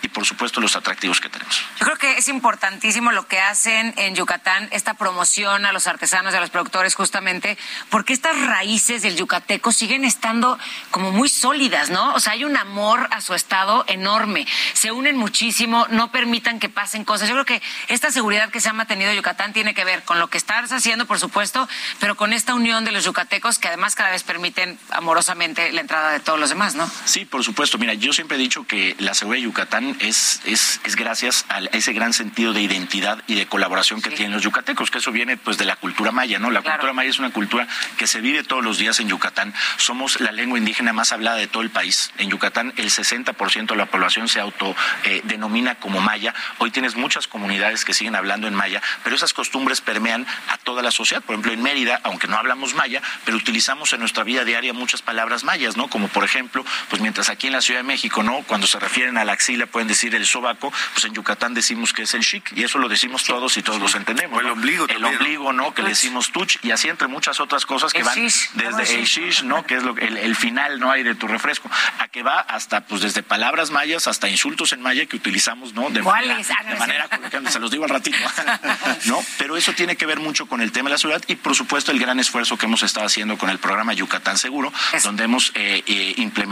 y 0.01 0.07
por 0.07 0.25
supuesto 0.25 0.61
los 0.61 0.75
atractivos 0.75 1.19
que 1.19 1.29
tenemos. 1.29 1.61
Yo 1.79 1.85
creo 1.85 1.97
que 1.97 2.17
es 2.17 2.27
importantísimo 2.29 3.11
lo 3.11 3.27
que 3.27 3.39
hacen 3.39 3.93
en 3.97 4.15
Yucatán, 4.15 4.67
esta 4.71 4.93
promoción 4.93 5.65
a 5.65 5.73
los 5.73 5.87
artesanos 5.87 6.33
y 6.33 6.37
a 6.37 6.39
los 6.39 6.49
productores 6.49 6.95
justamente, 6.95 7.57
porque 7.89 8.13
estas 8.13 8.39
raíces 8.45 9.01
del 9.01 9.15
yucateco 9.15 9.71
siguen 9.71 10.05
estando 10.05 10.57
como 10.91 11.11
muy 11.11 11.29
sólidas, 11.29 11.89
¿no? 11.89 12.13
O 12.13 12.19
sea, 12.19 12.33
hay 12.33 12.43
un 12.43 12.55
amor 12.57 13.07
a 13.11 13.21
su 13.21 13.33
estado 13.33 13.83
enorme, 13.87 14.47
se 14.73 14.91
unen 14.91 15.17
muchísimo, 15.17 15.87
no 15.89 16.11
permitan 16.11 16.59
que 16.59 16.69
pasen 16.69 17.03
cosas. 17.03 17.27
Yo 17.27 17.35
creo 17.35 17.45
que 17.45 17.61
esta 17.87 18.11
seguridad 18.11 18.49
que 18.49 18.61
se 18.61 18.69
ha 18.69 18.73
mantenido 18.73 19.11
Yucatán 19.13 19.53
tiene 19.53 19.73
que 19.73 19.83
ver 19.83 20.03
con 20.03 20.19
lo 20.19 20.27
que 20.27 20.37
estás 20.37 20.71
haciendo, 20.71 21.05
por 21.05 21.19
supuesto, 21.19 21.67
pero 21.99 22.15
con 22.15 22.33
esta 22.33 22.53
unión 22.53 22.85
de 22.85 22.91
los 22.91 23.03
yucatecos 23.03 23.59
que 23.59 23.67
además 23.67 23.95
cada 23.95 24.11
vez 24.11 24.23
permiten 24.23 24.79
amorosamente 24.91 25.71
la 25.71 25.81
entrada 25.81 26.11
de 26.11 26.19
todos 26.19 26.39
los 26.39 26.49
demás, 26.49 26.75
¿no? 26.75 26.78
Sí, 27.05 27.25
por 27.25 27.43
supuesto. 27.43 27.77
Mira, 27.77 27.93
yo 27.93 28.13
siempre 28.13 28.37
he 28.37 28.39
dicho 28.39 28.65
que 28.65 28.95
la 28.99 29.13
seguridad 29.13 29.41
de 29.41 29.45
Yucatán 29.45 29.97
es, 29.99 30.41
es, 30.45 30.79
es 30.83 30.95
gracias 30.95 31.45
a 31.49 31.59
ese 31.59 31.93
gran 31.93 32.13
sentido 32.13 32.53
de 32.53 32.61
identidad 32.61 33.23
y 33.27 33.35
de 33.35 33.47
colaboración 33.47 34.01
que 34.01 34.09
tienen 34.11 34.33
los 34.33 34.43
yucatecos, 34.43 34.91
que 34.91 34.99
eso 34.99 35.11
viene 35.11 35.37
pues 35.37 35.57
de 35.57 35.65
la 35.65 35.75
cultura 35.75 36.11
maya, 36.11 36.39
¿no? 36.39 36.51
La 36.51 36.61
cultura 36.61 36.93
maya 36.93 37.09
es 37.09 37.19
una 37.19 37.31
cultura 37.31 37.67
que 37.97 38.07
se 38.07 38.21
vive 38.21 38.43
todos 38.43 38.63
los 38.63 38.77
días 38.77 38.99
en 38.99 39.09
Yucatán. 39.09 39.53
Somos 39.77 40.19
la 40.19 40.31
lengua 40.31 40.57
indígena 40.57 40.93
más 40.93 41.11
hablada 41.11 41.37
de 41.37 41.47
todo 41.47 41.63
el 41.63 41.69
país. 41.69 42.11
En 42.17 42.29
Yucatán 42.29 42.73
el 42.77 42.89
60% 42.89 43.67
de 43.67 43.75
la 43.75 43.85
población 43.87 44.27
se 44.27 44.39
autodenomina 44.39 45.71
eh, 45.71 45.77
como 45.79 46.01
maya. 46.01 46.33
Hoy 46.59 46.71
tienes 46.71 46.95
muchas 46.95 47.27
comunidades 47.27 47.85
que 47.85 47.93
siguen 47.93 48.15
hablando 48.15 48.47
en 48.47 48.53
maya, 48.53 48.81
pero 49.03 49.15
esas 49.15 49.33
costumbres 49.33 49.81
permean 49.81 50.25
a 50.49 50.57
toda 50.57 50.81
la 50.81 50.91
sociedad. 50.91 51.23
Por 51.23 51.33
ejemplo, 51.33 51.51
en 51.51 51.61
Mérida, 51.61 51.99
aunque 52.03 52.27
no 52.27 52.37
hablamos 52.37 52.73
maya, 52.73 53.01
pero 53.25 53.37
utilizamos 53.37 53.93
en 53.93 53.99
nuestra 53.99 54.23
vida 54.23 54.43
diaria 54.43 54.73
muchas 54.73 55.01
palabras 55.01 55.43
mayas, 55.43 55.77
¿no? 55.77 55.89
Como 55.89 56.07
por 56.07 56.23
ejemplo, 56.23 56.58
pues 56.89 57.01
mientras 57.01 57.29
aquí 57.29 57.47
en 57.47 57.53
la 57.53 57.61
Ciudad 57.61 57.79
de 57.79 57.83
México, 57.83 58.23
¿no? 58.23 58.43
Cuando 58.43 58.67
se 58.67 58.79
refieren 58.79 59.17
a 59.17 59.25
la 59.25 59.33
axila 59.33 59.65
pueden 59.65 59.87
decir 59.87 60.15
el 60.15 60.25
sobaco, 60.25 60.71
pues 60.93 61.05
en 61.05 61.13
Yucatán 61.13 61.53
decimos 61.53 61.93
que 61.93 62.03
es 62.03 62.13
el 62.13 62.21
chic, 62.21 62.51
y 62.55 62.63
eso 62.63 62.79
lo 62.79 62.89
decimos 62.89 63.23
todos 63.23 63.57
y 63.57 63.63
todos 63.63 63.79
los 63.79 63.95
entendemos. 63.95 64.39
el 64.41 64.49
ombligo 64.49 64.87
El 64.87 65.03
ombligo, 65.03 65.53
¿no? 65.53 65.73
Que 65.73 65.81
le 65.81 65.89
decimos 65.89 66.31
tuch, 66.31 66.57
y 66.63 66.71
así 66.71 66.89
entre 66.89 67.07
muchas 67.07 67.39
otras 67.39 67.65
cosas 67.65 67.93
que 67.93 68.03
van 68.03 68.19
desde 68.53 68.95
el 68.95 69.05
shish, 69.05 69.43
¿no? 69.43 69.65
Que 69.65 69.75
es 69.75 69.83
lo, 69.83 69.97
el, 69.97 70.17
el 70.17 70.35
final, 70.35 70.79
¿no? 70.79 70.91
Hay 70.91 71.03
de 71.03 71.15
tu 71.15 71.27
refresco, 71.27 71.69
a 71.99 72.07
que 72.07 72.23
va 72.23 72.39
hasta, 72.39 72.81
pues 72.81 73.01
desde 73.01 73.23
palabras 73.23 73.71
mayas 73.71 74.07
hasta 74.07 74.29
insultos 74.29 74.73
en 74.73 74.81
maya 74.81 75.05
que 75.05 75.15
utilizamos, 75.15 75.73
¿no? 75.73 75.89
De 75.89 76.01
manera, 76.01 76.37
de 76.37 76.75
manera 76.75 77.07
se 77.49 77.59
los 77.59 77.71
digo 77.71 77.83
al 77.83 77.89
ratito, 77.89 78.17
¿no? 79.05 79.23
Pero 79.37 79.57
eso 79.57 79.73
tiene 79.73 79.95
que 79.95 80.05
ver 80.05 80.19
mucho 80.19 80.47
con 80.47 80.61
el 80.61 80.71
tema 80.71 80.89
de 80.89 80.93
la 80.93 80.97
seguridad 80.97 81.23
y, 81.27 81.35
por 81.35 81.55
supuesto, 81.55 81.91
el 81.91 81.99
gran 81.99 82.19
esfuerzo 82.19 82.57
que 82.57 82.65
hemos 82.65 82.83
estado 82.83 83.05
haciendo 83.05 83.37
con 83.37 83.49
el 83.49 83.59
programa 83.59 83.93
Yucatán 83.93 84.37
Seguro, 84.37 84.71
donde 85.03 85.23
hemos 85.23 85.51
eh, 85.55 85.83
eh, 85.85 86.13
implementado 86.17 86.48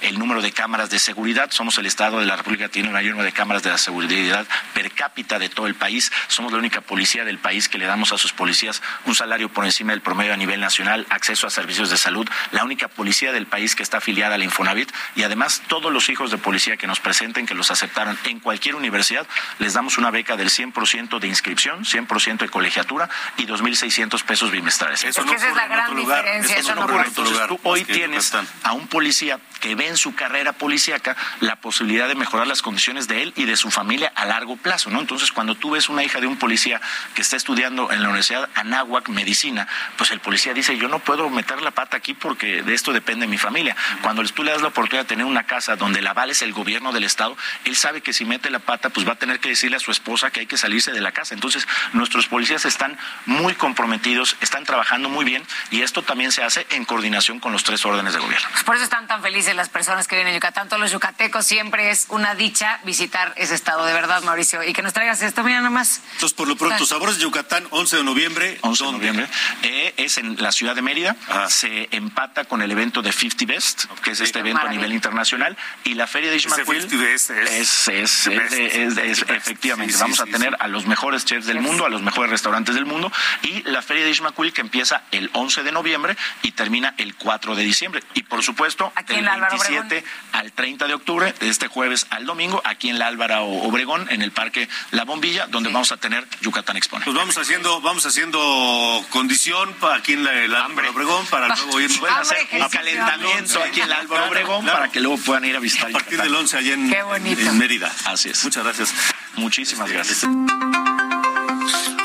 el 0.00 0.18
número 0.18 0.40
de 0.42 0.52
cámaras 0.52 0.90
de 0.90 0.98
seguridad. 0.98 1.50
Somos 1.50 1.76
el 1.78 1.86
Estado 1.86 2.20
de 2.20 2.26
la 2.26 2.36
República 2.36 2.66
que 2.66 2.70
tiene 2.70 2.88
un 2.88 2.94
mayor 2.94 3.12
número 3.12 3.26
de 3.26 3.32
cámaras 3.32 3.62
de 3.62 3.70
la 3.70 3.78
seguridad 3.78 4.46
per 4.74 4.92
cápita 4.92 5.38
de 5.38 5.48
todo 5.48 5.66
el 5.66 5.74
país. 5.74 6.12
Somos 6.28 6.52
la 6.52 6.58
única 6.58 6.80
policía 6.80 7.24
del 7.24 7.38
país 7.38 7.68
que 7.68 7.78
le 7.78 7.86
damos 7.86 8.12
a 8.12 8.18
sus 8.18 8.32
policías 8.32 8.80
un 9.06 9.14
salario 9.14 9.48
por 9.48 9.64
encima 9.64 9.92
del 9.92 10.02
promedio 10.02 10.34
a 10.34 10.36
nivel 10.36 10.60
nacional, 10.60 11.06
acceso 11.10 11.46
a 11.46 11.50
servicios 11.50 11.90
de 11.90 11.96
salud. 11.96 12.28
La 12.52 12.64
única 12.64 12.88
policía 12.88 13.32
del 13.32 13.46
país 13.46 13.74
que 13.74 13.82
está 13.82 13.98
afiliada 13.98 14.36
al 14.36 14.42
Infonavit 14.42 14.92
y 15.16 15.24
además 15.24 15.62
todos 15.66 15.92
los 15.92 16.08
hijos 16.08 16.30
de 16.30 16.38
policía 16.38 16.76
que 16.76 16.86
nos 16.86 17.00
presenten, 17.00 17.46
que 17.46 17.54
los 17.54 17.70
aceptaron 17.70 18.16
en 18.24 18.38
cualquier 18.38 18.76
universidad, 18.76 19.26
les 19.58 19.74
damos 19.74 19.98
una 19.98 20.10
beca 20.10 20.36
del 20.36 20.50
100% 20.50 21.18
de 21.18 21.26
inscripción, 21.26 21.84
100% 21.84 22.38
de 22.38 22.48
colegiatura 22.48 23.10
y 23.36 23.46
2.600 23.46 24.22
pesos 24.22 24.50
bimestrales. 24.50 25.02
Eso 25.04 25.22
esa 25.22 25.48
es 25.48 25.56
la 25.56 25.66
gran 25.66 25.96
diferencia. 25.96 26.56
Eso, 26.56 26.74
no 26.74 27.02
Entonces 27.02 27.38
tú 27.48 27.58
hoy 27.64 27.84
tienes 27.84 28.32
a 28.62 28.72
un 28.72 28.86
policía 28.86 29.23
que 29.60 29.74
ve 29.74 29.88
en 29.88 29.96
su 29.96 30.14
carrera 30.14 30.52
policíaca 30.52 31.16
la 31.40 31.56
posibilidad 31.56 32.08
de 32.08 32.14
mejorar 32.14 32.46
las 32.46 32.62
condiciones 32.62 33.08
de 33.08 33.22
él 33.22 33.32
y 33.36 33.44
de 33.44 33.56
su 33.56 33.70
familia 33.70 34.12
a 34.14 34.26
largo 34.26 34.56
plazo, 34.56 34.90
¿no? 34.90 35.00
Entonces, 35.00 35.32
cuando 35.32 35.54
tú 35.54 35.70
ves 35.70 35.88
una 35.88 36.04
hija 36.04 36.20
de 36.20 36.26
un 36.26 36.36
policía 36.36 36.80
que 37.14 37.22
está 37.22 37.36
estudiando 37.36 37.90
en 37.90 38.02
la 38.02 38.08
Universidad 38.08 38.48
Anáhuac 38.54 39.08
Medicina, 39.08 39.66
pues 39.96 40.10
el 40.10 40.20
policía 40.20 40.52
dice, 40.54 40.76
yo 40.76 40.88
no 40.88 40.98
puedo 40.98 41.30
meter 41.30 41.62
la 41.62 41.70
pata 41.70 41.96
aquí 41.96 42.14
porque 42.14 42.62
de 42.62 42.74
esto 42.74 42.92
depende 42.92 43.26
mi 43.26 43.38
familia. 43.38 43.76
Cuando 44.02 44.22
tú 44.24 44.42
le 44.42 44.52
das 44.52 44.62
la 44.62 44.68
oportunidad 44.68 45.04
de 45.04 45.08
tener 45.08 45.26
una 45.26 45.44
casa 45.44 45.76
donde 45.76 46.02
la 46.02 46.10
aval 46.10 46.30
es 46.30 46.42
el 46.42 46.52
gobierno 46.52 46.92
del 46.92 47.04
Estado, 47.04 47.36
él 47.64 47.76
sabe 47.76 48.00
que 48.00 48.12
si 48.12 48.24
mete 48.24 48.50
la 48.50 48.58
pata, 48.58 48.90
pues 48.90 49.06
va 49.06 49.12
a 49.12 49.16
tener 49.16 49.40
que 49.40 49.48
decirle 49.48 49.76
a 49.76 49.80
su 49.80 49.90
esposa 49.90 50.30
que 50.30 50.40
hay 50.40 50.46
que 50.46 50.56
salirse 50.56 50.92
de 50.92 51.00
la 51.00 51.12
casa. 51.12 51.34
Entonces, 51.34 51.66
nuestros 51.92 52.26
policías 52.26 52.64
están 52.64 52.98
muy 53.26 53.54
comprometidos, 53.54 54.36
están 54.40 54.64
trabajando 54.64 55.08
muy 55.08 55.24
bien 55.24 55.42
y 55.70 55.82
esto 55.82 56.02
también 56.02 56.32
se 56.32 56.42
hace 56.42 56.66
en 56.70 56.84
coordinación 56.84 57.40
con 57.40 57.52
los 57.52 57.64
tres 57.64 57.84
órdenes 57.84 58.14
de 58.14 58.20
gobierno. 58.20 58.48
Por 58.64 58.74
eso 58.74 58.84
están 58.84 59.06
tan 59.06 59.13
felices 59.22 59.54
las 59.54 59.68
personas 59.68 60.08
que 60.08 60.16
vienen 60.16 60.32
a 60.32 60.36
Yucatán, 60.36 60.68
todos 60.68 60.80
los 60.80 60.92
yucatecos, 60.92 61.46
siempre 61.46 61.90
es 61.90 62.06
una 62.08 62.34
dicha 62.34 62.80
visitar 62.84 63.32
ese 63.36 63.54
estado, 63.54 63.84
de 63.84 63.92
verdad, 63.92 64.22
Mauricio. 64.22 64.62
Y 64.62 64.72
que 64.72 64.82
nos 64.82 64.92
traigas 64.92 65.22
esto, 65.22 65.42
mira 65.42 65.60
nomás. 65.60 66.00
Entonces, 66.14 66.34
por 66.34 66.48
lo 66.48 66.56
pronto, 66.56 66.86
Sabores 66.86 67.16
de 67.16 67.22
Yucatán, 67.22 67.66
11 67.70 67.96
de 67.96 68.04
noviembre. 68.04 68.58
11 68.62 68.84
de 68.84 68.92
noviembre. 68.92 69.28
Eh, 69.62 69.94
es 69.96 70.18
en 70.18 70.40
la 70.42 70.52
ciudad 70.52 70.74
de 70.74 70.82
Mérida. 70.82 71.16
Ah. 71.28 71.48
Se 71.48 71.88
empata 71.90 72.44
con 72.44 72.62
el 72.62 72.70
evento 72.70 73.02
de 73.02 73.12
50 73.12 73.44
Best, 73.46 73.84
que 74.02 74.12
es 74.12 74.20
este 74.20 74.38
evento 74.40 74.62
a 74.66 74.70
nivel 74.70 74.92
internacional. 74.92 75.56
Y 75.84 75.94
la 75.94 76.06
feria 76.06 76.30
de 76.30 76.36
Ishmael 76.36 76.64
es, 76.68 77.30
es, 77.30 77.88
es, 77.88 78.26
es, 78.26 79.24
efectivamente. 79.28 79.96
Vamos 79.98 80.20
a 80.20 80.26
tener 80.26 80.56
a 80.58 80.68
los 80.68 80.86
mejores 80.86 81.24
chefs 81.24 81.46
del 81.46 81.60
mundo, 81.60 81.84
a 81.84 81.88
los 81.88 82.02
mejores 82.02 82.30
restaurantes 82.30 82.74
del 82.74 82.86
mundo. 82.86 83.10
Y 83.42 83.62
la 83.62 83.82
feria 83.82 84.04
de 84.04 84.10
Ishmael 84.10 84.34
que 84.52 84.60
empieza 84.60 85.02
el 85.10 85.30
11 85.32 85.62
de 85.62 85.72
noviembre 85.72 86.16
y 86.42 86.52
termina 86.52 86.94
el 86.98 87.14
4 87.14 87.54
de 87.54 87.62
diciembre. 87.62 88.02
Y 88.14 88.22
por 88.22 88.42
supuesto, 88.42 88.92
del 89.06 89.24
27 89.24 90.04
al 90.32 90.52
30 90.52 90.86
de 90.86 90.94
octubre, 90.94 91.32
de 91.38 91.48
este 91.48 91.68
jueves 91.68 92.06
al 92.10 92.26
domingo, 92.26 92.60
aquí 92.64 92.88
en 92.88 92.98
la 92.98 93.06
Álvaro 93.06 93.44
Obregón, 93.44 94.06
en 94.10 94.22
el 94.22 94.32
Parque 94.32 94.68
La 94.90 95.04
Bombilla, 95.04 95.46
donde 95.46 95.70
vamos 95.70 95.92
a 95.92 95.96
tener 95.96 96.26
Yucatán 96.40 96.76
Expone. 96.76 97.04
Pues 97.04 97.16
vamos 97.16 97.36
haciendo, 97.38 97.80
vamos 97.80 98.04
haciendo 98.06 99.04
condición 99.10 99.74
aquí 99.92 100.14
en 100.14 100.24
la, 100.24 100.64
Álvaro 100.64 100.90
Obregón 100.90 101.26
para 101.26 101.48
luego 101.48 101.80
ir 101.80 101.90
a 102.08 102.20
hacer 102.20 102.46
un 102.52 102.68
calentamiento 102.68 103.62
aquí 103.62 103.80
en 103.80 103.88
la 103.88 103.98
Álvaro 103.98 104.26
Obregón 104.26 104.66
para 104.66 104.90
que 104.90 105.00
luego 105.00 105.18
puedan 105.18 105.44
ir 105.44 105.56
a 105.56 105.60
visitar. 105.60 105.90
A 105.90 105.92
partir 105.92 106.20
del 106.20 106.34
11 106.34 106.56
allá 106.56 106.74
en, 106.74 106.92
en 106.92 107.58
Mérida. 107.58 107.92
Así 108.06 108.30
es. 108.30 108.44
Muchas 108.44 108.64
gracias. 108.64 108.94
Muchísimas 109.36 109.90
gracias. 109.90 110.26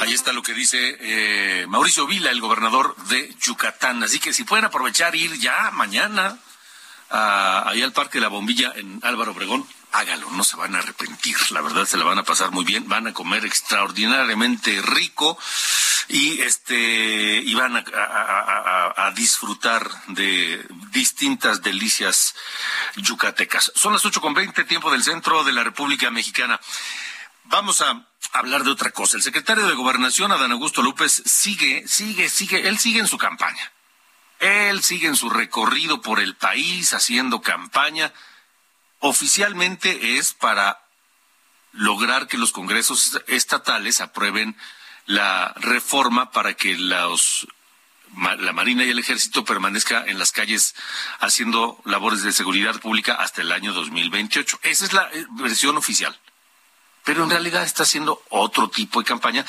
Ahí 0.02 0.14
está 0.14 0.32
lo 0.32 0.42
que 0.42 0.54
dice 0.54 0.98
eh, 1.00 1.66
Mauricio 1.68 2.08
Vila, 2.08 2.32
el 2.32 2.42
gobernador 2.42 2.96
de 3.10 3.34
Yucatán. 3.42 4.02
Así 4.04 4.20
que 4.20 4.34
si 4.34 4.44
pueden 4.44 4.66
aprovechar 4.66 5.16
ir 5.16 5.34
ya 5.40 5.72
mañana 5.72 6.38
a, 7.10 7.70
ahí 7.70 7.82
al 7.82 7.94
Parque 7.94 8.18
de 8.18 8.22
la 8.22 8.28
Bombilla 8.28 8.74
en 8.76 9.00
Álvaro 9.04 9.32
Obregón, 9.32 9.68
hágalo, 9.92 10.30
no 10.32 10.44
se 10.44 10.58
van 10.58 10.76
a 10.76 10.80
arrepentir. 10.80 11.36
La 11.52 11.62
verdad 11.62 11.86
se 11.86 11.98
la 11.98 12.06
van 12.06 12.20
a 12.20 12.24
pasar 12.24 12.52
muy 12.52 12.64
bien, 12.64 12.88
van 12.88 13.08
a 13.08 13.14
comer 13.14 13.46
extraordinariamente 13.46 14.82
rico 14.82 15.38
y 16.08 16.42
este 16.42 17.42
y 17.44 17.54
van 17.56 17.78
a, 17.78 18.94
a 18.96 19.12
disfrutar 19.12 19.90
de 20.08 20.66
distintas 20.92 21.62
delicias 21.62 22.36
yucatecas. 22.98 23.72
Son 23.76 23.94
las 23.94 24.06
ocho 24.06 24.22
con 24.22 24.34
veinte, 24.34 24.64
tiempo 24.64 24.92
del 24.92 25.04
centro 25.04 25.44
de 25.44 25.54
la 25.54 25.64
República 25.64 26.12
Mexicana. 26.12 26.60
Vamos 27.46 27.82
a 27.82 28.06
hablar 28.34 28.64
de 28.64 28.70
otra 28.70 28.92
cosa. 28.92 29.18
El 29.18 29.24
secretario 29.24 29.68
de 29.68 29.74
Gobernación, 29.74 30.32
Adán 30.32 30.52
Augusto 30.52 30.84
López, 30.84 31.24
sigue, 31.26 31.88
sigue, 31.88 32.30
sigue, 32.30 32.68
él 32.68 32.78
sigue 32.78 33.00
en 33.00 33.08
su 33.08 33.18
campaña. 33.18 33.72
Él 34.40 34.82
sigue 34.84 35.08
en 35.08 35.16
su 35.16 35.30
recorrido 35.30 36.02
por 36.02 36.20
el 36.20 36.36
país 36.36 36.94
haciendo 36.94 37.42
campaña. 37.42 38.14
Oficialmente 39.00 40.18
es 40.18 40.34
para 40.34 40.82
lograr 41.72 42.28
que 42.28 42.38
los 42.38 42.52
congresos 42.52 43.22
estatales 43.28 44.02
aprueben 44.02 44.58
la 45.06 45.54
reforma 45.58 46.32
para 46.32 46.54
que 46.54 46.78
la 46.78 47.08
Marina 48.54 48.84
y 48.84 48.90
el 48.90 49.00
Ejército 49.00 49.46
permanezca 49.46 50.04
en 50.06 50.20
las 50.20 50.32
calles 50.32 50.76
haciendo 51.20 51.82
labores 51.86 52.24
de 52.24 52.32
seguridad 52.32 52.80
pública 52.80 53.16
hasta 53.16 53.42
el 53.42 53.52
año 53.52 53.74
2028. 53.74 54.60
Esa 54.64 54.86
es 54.86 54.94
la 54.94 55.10
eh, 55.14 55.26
versión 55.32 55.78
oficial 55.78 56.20
pero 57.10 57.24
en 57.24 57.30
realidad 57.32 57.64
está 57.64 57.84
haciendo 57.84 58.22
otro 58.30 58.70
tipo 58.70 59.00
de 59.00 59.06
campaña 59.08 59.44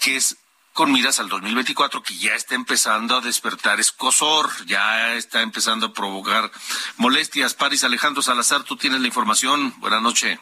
que 0.00 0.16
es 0.16 0.36
con 0.76 0.92
miras 0.92 1.18
al 1.20 1.30
2024, 1.30 2.02
que 2.02 2.14
ya 2.18 2.34
está 2.34 2.54
empezando 2.54 3.16
a 3.16 3.22
despertar 3.22 3.80
escosor, 3.80 4.50
ya 4.66 5.14
está 5.14 5.40
empezando 5.40 5.86
a 5.86 5.92
provocar 5.94 6.50
molestias. 6.98 7.54
Paris 7.54 7.82
Alejandro 7.82 8.20
Salazar, 8.20 8.62
tú 8.62 8.76
tienes 8.76 9.00
la 9.00 9.06
información. 9.06 9.72
Buenas 9.78 10.02
noches. 10.02 10.38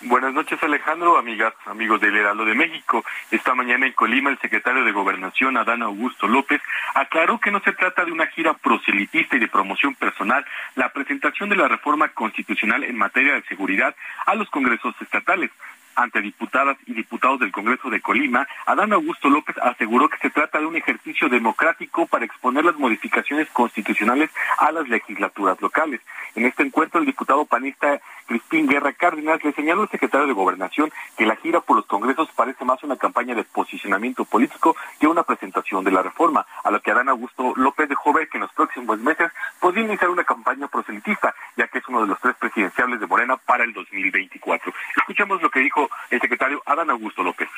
Buenas 0.00 0.34
noches, 0.34 0.60
Alejandro, 0.60 1.16
amigas, 1.16 1.54
amigos 1.66 2.00
del 2.00 2.16
Heraldo 2.16 2.44
de 2.44 2.54
México. 2.54 3.04
Esta 3.30 3.54
mañana 3.54 3.86
en 3.86 3.92
Colima, 3.92 4.28
el 4.28 4.38
secretario 4.40 4.84
de 4.84 4.90
Gobernación, 4.90 5.56
Adán 5.56 5.82
Augusto 5.82 6.26
López, 6.26 6.60
aclaró 6.94 7.38
que 7.38 7.52
no 7.52 7.60
se 7.60 7.72
trata 7.72 8.04
de 8.04 8.12
una 8.12 8.26
gira 8.26 8.54
proselitista 8.54 9.36
y 9.36 9.38
de 9.38 9.48
promoción 9.48 9.94
personal, 9.94 10.44
la 10.74 10.92
presentación 10.92 11.48
de 11.48 11.56
la 11.56 11.68
reforma 11.68 12.08
constitucional 12.08 12.82
en 12.82 12.98
materia 12.98 13.34
de 13.34 13.44
seguridad 13.44 13.94
a 14.26 14.34
los 14.34 14.50
congresos 14.50 14.94
estatales, 15.00 15.52
ante 15.96 16.20
diputadas 16.20 16.76
y 16.86 16.94
diputados 16.94 17.40
del 17.40 17.52
Congreso 17.52 17.90
de 17.90 18.00
Colima, 18.00 18.46
Adán 18.66 18.92
Augusto 18.92 19.28
López 19.28 19.56
aseguró 19.62 20.08
que 20.08 20.18
se 20.18 20.30
trata 20.30 20.58
de 20.58 20.66
un 20.66 20.76
ejercicio 20.76 21.28
democrático 21.28 22.06
para 22.06 22.24
exponer 22.24 22.64
las 22.64 22.78
modificaciones 22.78 23.48
constitucionales 23.50 24.30
a 24.58 24.72
las 24.72 24.88
legislaturas 24.88 25.60
locales. 25.60 26.00
En 26.34 26.46
este 26.46 26.62
encuentro, 26.62 27.00
el 27.00 27.06
diputado 27.06 27.44
panista 27.44 28.00
Crispín 28.26 28.66
Guerra 28.66 28.92
Cárdenas 28.92 29.44
le 29.44 29.52
señaló 29.52 29.82
al 29.82 29.90
secretario 29.90 30.26
de 30.26 30.32
Gobernación 30.32 30.90
que 31.16 31.26
la 31.26 31.36
gira 31.36 31.60
por 31.60 31.76
los 31.76 31.86
congresos 31.86 32.28
parece 32.34 32.64
más 32.64 32.82
una 32.82 32.96
campaña 32.96 33.34
de 33.34 33.44
posicionamiento 33.44 34.24
político 34.24 34.76
que 34.98 35.06
una 35.06 35.22
presentación 35.22 35.84
de 35.84 35.90
la 35.90 36.02
reforma, 36.02 36.46
a 36.62 36.70
lo 36.70 36.80
que 36.80 36.90
Adán 36.90 37.08
Augusto 37.08 37.52
López 37.56 37.88
dejó 37.88 38.12
ver 38.12 38.28
que 38.28 38.38
en 38.38 38.42
los 38.42 38.52
próximos 38.52 38.98
meses 38.98 39.30
podría 39.60 39.84
iniciar 39.84 40.10
una 40.10 40.24
campaña 40.24 40.68
proselitista, 40.68 41.34
ya 41.56 41.68
que 41.68 41.78
es 41.78 41.88
uno 41.88 42.00
de 42.02 42.08
los 42.08 42.20
tres 42.20 42.34
presidenciales 42.36 43.00
de 43.00 43.06
Morena 43.06 43.36
para 43.36 43.64
el 43.64 43.72
2024. 43.72 44.72
Escuchemos 44.96 45.42
lo 45.42 45.50
que 45.50 45.60
dijo 45.60 45.83
el 46.10 46.20
secretario 46.20 46.62
Adán 46.66 46.90
Augusto 46.90 47.22
López. 47.22 47.48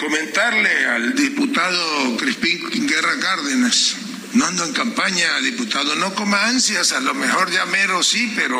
Comentarle 0.00 0.86
al 0.86 1.14
diputado 1.14 2.16
Crispín 2.16 2.88
Guerra 2.88 3.18
Cárdenas, 3.20 3.96
no 4.32 4.46
ando 4.46 4.64
en 4.64 4.72
campaña, 4.72 5.38
diputado, 5.40 5.94
no 5.96 6.14
coma 6.14 6.46
ansias, 6.46 6.92
a 6.92 7.00
lo 7.00 7.14
mejor 7.14 7.50
ya 7.50 7.64
mero 7.66 8.02
sí, 8.02 8.32
pero 8.34 8.58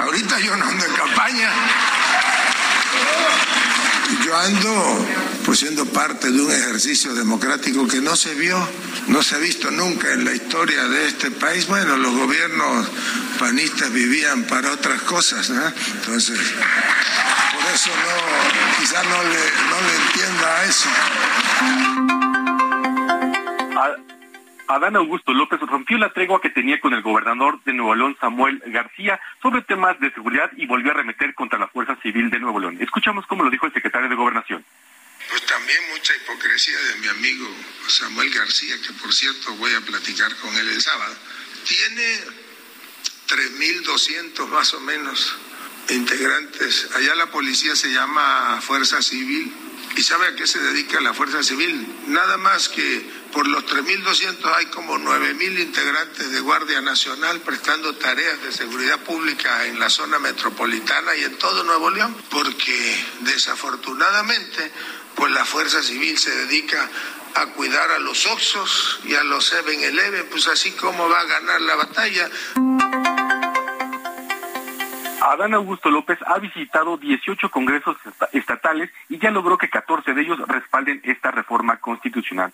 ahorita 0.00 0.38
yo 0.40 0.56
no 0.56 0.64
ando 0.64 0.84
en 0.84 0.92
campaña. 0.92 1.50
Yo 4.24 4.36
ando 4.36 5.06
pues 5.44 5.60
siendo 5.60 5.86
parte 5.86 6.30
de 6.30 6.40
un 6.40 6.52
ejercicio 6.52 7.14
democrático 7.14 7.88
que 7.88 8.00
no 8.00 8.14
se 8.16 8.34
vio, 8.34 8.58
no 9.06 9.22
se 9.22 9.34
ha 9.34 9.38
visto 9.38 9.70
nunca 9.70 10.12
en 10.12 10.24
la 10.24 10.34
historia 10.34 10.84
de 10.84 11.08
este 11.08 11.30
país. 11.30 11.66
Bueno, 11.66 11.96
los 11.96 12.14
gobiernos 12.14 12.86
panistas 13.38 13.90
vivían 13.92 14.44
para 14.44 14.72
otras 14.72 15.00
cosas, 15.02 15.48
¿no? 15.50 15.72
Entonces, 15.94 16.38
por 17.68 17.74
eso 17.74 17.90
no, 17.90 18.78
quizás 18.78 19.04
no 19.04 19.22
le, 19.24 19.52
no 19.68 19.80
le 19.86 19.94
entienda 19.96 20.56
a 20.56 20.64
eso. 20.64 20.88
Adán 24.68 24.96
Augusto 24.96 25.32
López 25.32 25.60
rompió 25.60 25.98
la 25.98 26.12
tregua 26.12 26.40
que 26.40 26.50
tenía 26.50 26.80
con 26.80 26.94
el 26.94 27.02
gobernador 27.02 27.62
de 27.64 27.72
Nuevo 27.72 27.94
León, 27.94 28.16
Samuel 28.20 28.62
García, 28.66 29.20
sobre 29.42 29.62
temas 29.62 29.98
de 30.00 30.12
seguridad 30.12 30.50
y 30.56 30.66
volvió 30.66 30.92
a 30.92 30.94
remeter 30.94 31.34
contra 31.34 31.58
la 31.58 31.68
Fuerza 31.68 31.96
Civil 32.02 32.30
de 32.30 32.38
Nuevo 32.38 32.60
León. 32.60 32.78
Escuchamos 32.80 33.26
cómo 33.26 33.44
lo 33.44 33.50
dijo 33.50 33.66
el 33.66 33.72
secretario 33.72 34.08
de 34.08 34.14
Gobernación. 34.14 34.64
Pues 35.28 35.44
también 35.46 35.78
mucha 35.90 36.14
hipocresía 36.16 36.78
de 36.78 36.96
mi 37.00 37.08
amigo 37.08 37.48
Samuel 37.86 38.30
García, 38.30 38.76
que 38.86 38.92
por 38.94 39.12
cierto 39.12 39.54
voy 39.56 39.72
a 39.74 39.80
platicar 39.80 40.34
con 40.36 40.54
él 40.56 40.68
el 40.68 40.80
sábado. 40.80 41.14
Tiene 41.66 42.20
3.200 43.26 44.46
más 44.48 44.72
o 44.74 44.80
menos 44.80 45.38
integrantes. 45.90 46.88
Allá 46.96 47.14
la 47.14 47.30
policía 47.30 47.74
se 47.76 47.90
llama 47.92 48.60
Fuerza 48.60 49.02
Civil. 49.02 49.52
¿Y 49.96 50.02
sabe 50.02 50.28
a 50.28 50.36
qué 50.36 50.46
se 50.46 50.60
dedica 50.60 51.00
la 51.00 51.14
Fuerza 51.14 51.42
Civil? 51.42 51.86
Nada 52.06 52.36
más 52.36 52.68
que 52.68 53.10
por 53.32 53.48
los 53.48 53.64
3.200 53.66 54.54
hay 54.54 54.66
como 54.66 54.96
9.000 54.98 55.60
integrantes 55.60 56.30
de 56.30 56.40
Guardia 56.40 56.80
Nacional 56.80 57.40
prestando 57.40 57.94
tareas 57.96 58.40
de 58.42 58.52
seguridad 58.52 59.00
pública 59.00 59.66
en 59.66 59.80
la 59.80 59.90
zona 59.90 60.18
metropolitana 60.18 61.16
y 61.16 61.24
en 61.24 61.36
todo 61.36 61.64
Nuevo 61.64 61.90
León, 61.90 62.14
porque 62.30 63.04
desafortunadamente 63.20 64.70
pues 65.14 65.32
la 65.32 65.44
Fuerza 65.44 65.82
Civil 65.82 66.16
se 66.16 66.30
dedica 66.30 66.88
a 67.34 67.46
cuidar 67.46 67.90
a 67.90 67.98
los 67.98 68.26
Oxos 68.26 69.00
y 69.04 69.14
a 69.14 69.24
los 69.24 69.52
7-Eleven, 69.52 70.26
pues 70.30 70.46
así 70.46 70.70
como 70.72 71.08
va 71.08 71.20
a 71.20 71.24
ganar 71.24 71.60
la 71.60 71.74
batalla. 71.74 72.30
Adán 75.32 75.54
Augusto 75.54 75.90
López 75.90 76.18
ha 76.26 76.38
visitado 76.38 76.96
18 76.96 77.50
congresos 77.50 77.96
estatales 78.32 78.90
y 79.08 79.18
ya 79.18 79.30
logró 79.30 79.58
que 79.58 79.68
14 79.68 80.14
de 80.14 80.22
ellos 80.22 80.38
respalden 80.46 81.00
esta 81.04 81.30
reforma 81.30 81.76
constitucional. 81.78 82.52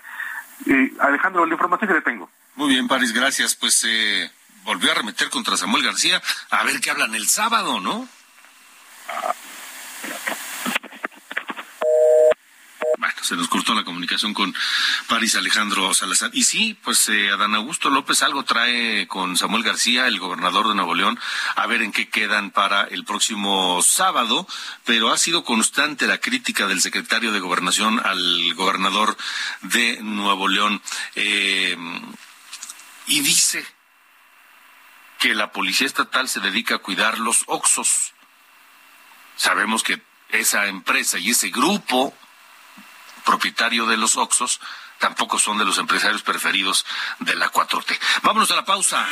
Eh, 0.66 0.92
Alejandro, 1.00 1.46
la 1.46 1.52
información 1.52 1.88
que 1.88 1.94
le 1.94 2.02
tengo. 2.02 2.30
Muy 2.56 2.70
bien, 2.70 2.88
París, 2.88 3.12
gracias. 3.12 3.54
Pues 3.54 3.84
eh, 3.88 4.30
volvió 4.64 4.90
a 4.92 4.94
remeter 4.94 5.30
contra 5.30 5.56
Samuel 5.56 5.84
García. 5.84 6.20
A 6.50 6.64
ver 6.64 6.80
qué 6.80 6.90
hablan 6.90 7.14
el 7.14 7.28
sábado, 7.28 7.80
¿no? 7.80 8.08
Bueno, 13.04 13.22
se 13.22 13.36
nos 13.36 13.48
cortó 13.48 13.74
la 13.74 13.84
comunicación 13.84 14.32
con 14.32 14.54
París 15.08 15.36
Alejandro 15.36 15.92
Salazar. 15.92 16.30
Y 16.32 16.44
sí, 16.44 16.72
pues 16.82 17.06
eh, 17.10 17.28
Adán 17.28 17.54
Augusto 17.54 17.90
López 17.90 18.22
algo 18.22 18.44
trae 18.44 19.06
con 19.08 19.36
Samuel 19.36 19.62
García, 19.62 20.06
el 20.06 20.18
gobernador 20.18 20.68
de 20.68 20.74
Nuevo 20.74 20.94
León, 20.94 21.20
a 21.54 21.66
ver 21.66 21.82
en 21.82 21.92
qué 21.92 22.08
quedan 22.08 22.50
para 22.50 22.84
el 22.84 23.04
próximo 23.04 23.82
sábado, 23.82 24.48
pero 24.86 25.12
ha 25.12 25.18
sido 25.18 25.44
constante 25.44 26.06
la 26.06 26.16
crítica 26.16 26.66
del 26.66 26.80
secretario 26.80 27.30
de 27.30 27.40
Gobernación 27.40 28.00
al 28.02 28.54
gobernador 28.54 29.18
de 29.60 29.98
Nuevo 30.00 30.48
León. 30.48 30.80
Eh, 31.14 31.76
y 33.06 33.20
dice 33.20 33.66
que 35.18 35.34
la 35.34 35.52
policía 35.52 35.86
estatal 35.86 36.26
se 36.26 36.40
dedica 36.40 36.76
a 36.76 36.78
cuidar 36.78 37.18
los 37.18 37.42
oxos. 37.48 38.14
Sabemos 39.36 39.82
que 39.82 40.00
esa 40.30 40.68
empresa 40.68 41.18
y 41.18 41.32
ese 41.32 41.50
grupo 41.50 42.16
propietario 43.24 43.86
de 43.86 43.96
los 43.96 44.16
Oxos, 44.16 44.60
tampoco 44.98 45.38
son 45.38 45.58
de 45.58 45.64
los 45.64 45.78
empresarios 45.78 46.22
preferidos 46.22 46.86
de 47.18 47.34
la 47.34 47.50
4T. 47.50 47.98
Vámonos 48.22 48.50
a 48.50 48.56
la 48.56 48.64
pausa. 48.64 49.06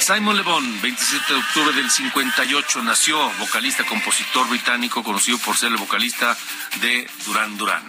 Simon 0.00 0.36
Le 0.36 0.42
Bon, 0.42 0.80
27 0.80 1.32
de 1.32 1.40
octubre 1.40 1.72
del 1.72 1.90
58, 1.90 2.82
nació 2.82 3.30
vocalista, 3.38 3.84
compositor 3.84 4.48
británico, 4.48 5.02
conocido 5.02 5.38
por 5.38 5.56
ser 5.56 5.70
el 5.70 5.76
vocalista 5.76 6.36
de 6.80 7.10
Duran 7.26 7.56
Duran. 7.56 7.84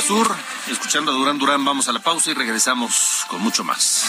Sur, 0.00 0.36
escuchando 0.68 1.12
a 1.12 1.14
Durán 1.14 1.38
Durán. 1.38 1.64
Vamos 1.64 1.88
a 1.88 1.92
la 1.92 2.00
pausa 2.00 2.30
y 2.30 2.34
regresamos 2.34 3.24
con 3.28 3.40
mucho 3.40 3.64
más. 3.64 4.06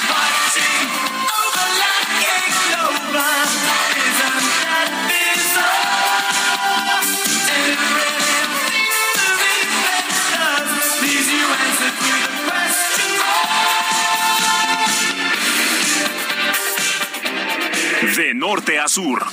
De 18.16 18.34
norte 18.34 18.80
a 18.80 18.88
sur. 18.88 19.26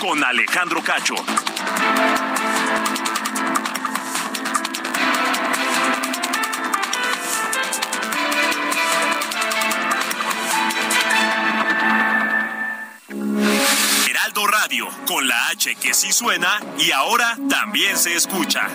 Con 0.00 0.24
Alejandro 0.24 0.82
Cacho. 0.82 1.14
Heraldo 14.38 14.46
Radio, 14.46 14.86
con 15.06 15.26
la 15.26 15.48
H 15.50 15.74
que 15.76 15.94
sí 15.94 16.12
suena 16.12 16.60
y 16.78 16.90
ahora 16.92 17.36
también 17.48 17.96
se 17.96 18.14
escucha. 18.14 18.68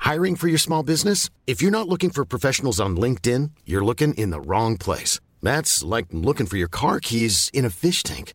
Hiring 0.00 0.34
for 0.34 0.48
your 0.48 0.58
small 0.58 0.82
business? 0.82 1.30
If 1.46 1.62
you're 1.62 1.70
not 1.70 1.88
looking 1.88 2.10
for 2.10 2.24
professionals 2.24 2.80
on 2.80 2.96
LinkedIn, 2.96 3.50
you're 3.64 3.84
looking 3.84 4.12
in 4.14 4.30
the 4.30 4.40
wrong 4.40 4.76
place. 4.76 5.20
That's 5.40 5.84
like 5.84 6.06
looking 6.10 6.46
for 6.46 6.56
your 6.56 6.68
car 6.68 7.00
keys 7.00 7.48
in 7.54 7.64
a 7.64 7.70
fish 7.70 8.02
tank. 8.02 8.34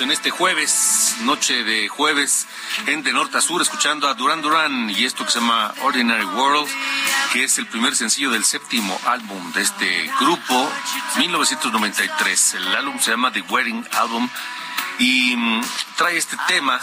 En 0.00 0.10
este 0.10 0.30
jueves, 0.30 1.16
noche 1.22 1.62
de 1.62 1.88
jueves, 1.88 2.46
en 2.86 3.02
de 3.02 3.12
norte 3.12 3.38
a 3.38 3.40
sur, 3.40 3.60
escuchando 3.62 4.08
a 4.08 4.14
Duran 4.14 4.42
Duran 4.42 4.90
y 4.90 5.04
esto 5.04 5.24
que 5.24 5.30
se 5.30 5.40
llama 5.40 5.72
Ordinary 5.82 6.24
World, 6.24 6.68
que 7.32 7.44
es 7.44 7.58
el 7.58 7.66
primer 7.66 7.94
sencillo 7.94 8.30
del 8.30 8.44
séptimo 8.44 8.98
álbum 9.06 9.52
de 9.52 9.62
este 9.62 10.10
grupo, 10.20 10.72
1993. 11.18 12.54
El 12.54 12.76
álbum 12.76 12.98
se 12.98 13.10
llama 13.12 13.30
The 13.32 13.42
Wedding 13.42 13.86
Album 13.92 14.28
y 14.98 15.36
mm, 15.36 15.60
trae 15.96 16.16
este 16.16 16.36
tema. 16.48 16.80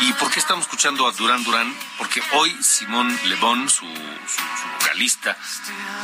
¿Y 0.00 0.12
por 0.14 0.30
qué 0.30 0.40
estamos 0.40 0.64
escuchando 0.64 1.06
a 1.06 1.12
Duran 1.12 1.42
Duran? 1.44 1.74
Porque 1.98 2.22
hoy 2.34 2.56
Simón 2.62 3.18
Le 3.24 3.34
Bon, 3.36 3.68
su, 3.68 3.86
su, 3.86 4.68
vocalista, 4.78 5.36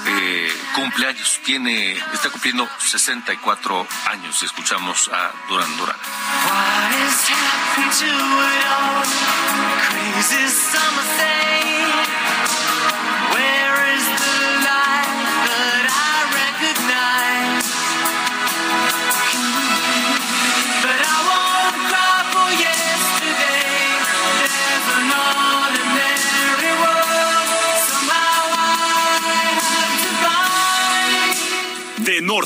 eh, 0.07 0.53
cumpleaños, 0.75 1.41
tiene, 1.45 1.93
está 2.13 2.31
cumpliendo 2.31 2.69
64 2.79 3.87
años 4.11 4.43
y 4.43 4.47
escuchamos 4.47 5.09
a. 5.13 5.33
What 5.49 5.61
has 10.25 11.62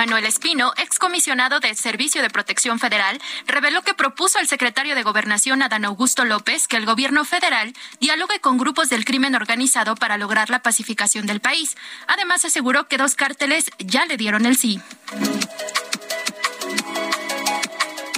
Manuel 0.00 0.24
Espino, 0.24 0.72
excomisionado 0.78 1.60
del 1.60 1.76
Servicio 1.76 2.22
de 2.22 2.30
Protección 2.30 2.78
Federal, 2.78 3.20
reveló 3.46 3.82
que 3.82 3.92
propuso 3.92 4.38
al 4.38 4.46
secretario 4.46 4.94
de 4.94 5.02
Gobernación, 5.02 5.60
Adán 5.60 5.84
Augusto 5.84 6.24
López, 6.24 6.68
que 6.68 6.78
el 6.78 6.86
gobierno 6.86 7.26
federal 7.26 7.74
dialogue 8.00 8.40
con 8.40 8.56
grupos 8.56 8.88
del 8.88 9.04
crimen 9.04 9.34
organizado 9.34 9.96
para 9.96 10.16
lograr 10.16 10.48
la 10.48 10.62
pacificación 10.62 11.26
del 11.26 11.40
país. 11.40 11.76
Además, 12.06 12.46
aseguró 12.46 12.88
que 12.88 12.96
dos 12.96 13.14
cárteles 13.14 13.70
ya 13.78 14.06
le 14.06 14.16
dieron 14.16 14.46
el 14.46 14.56
sí. 14.56 14.80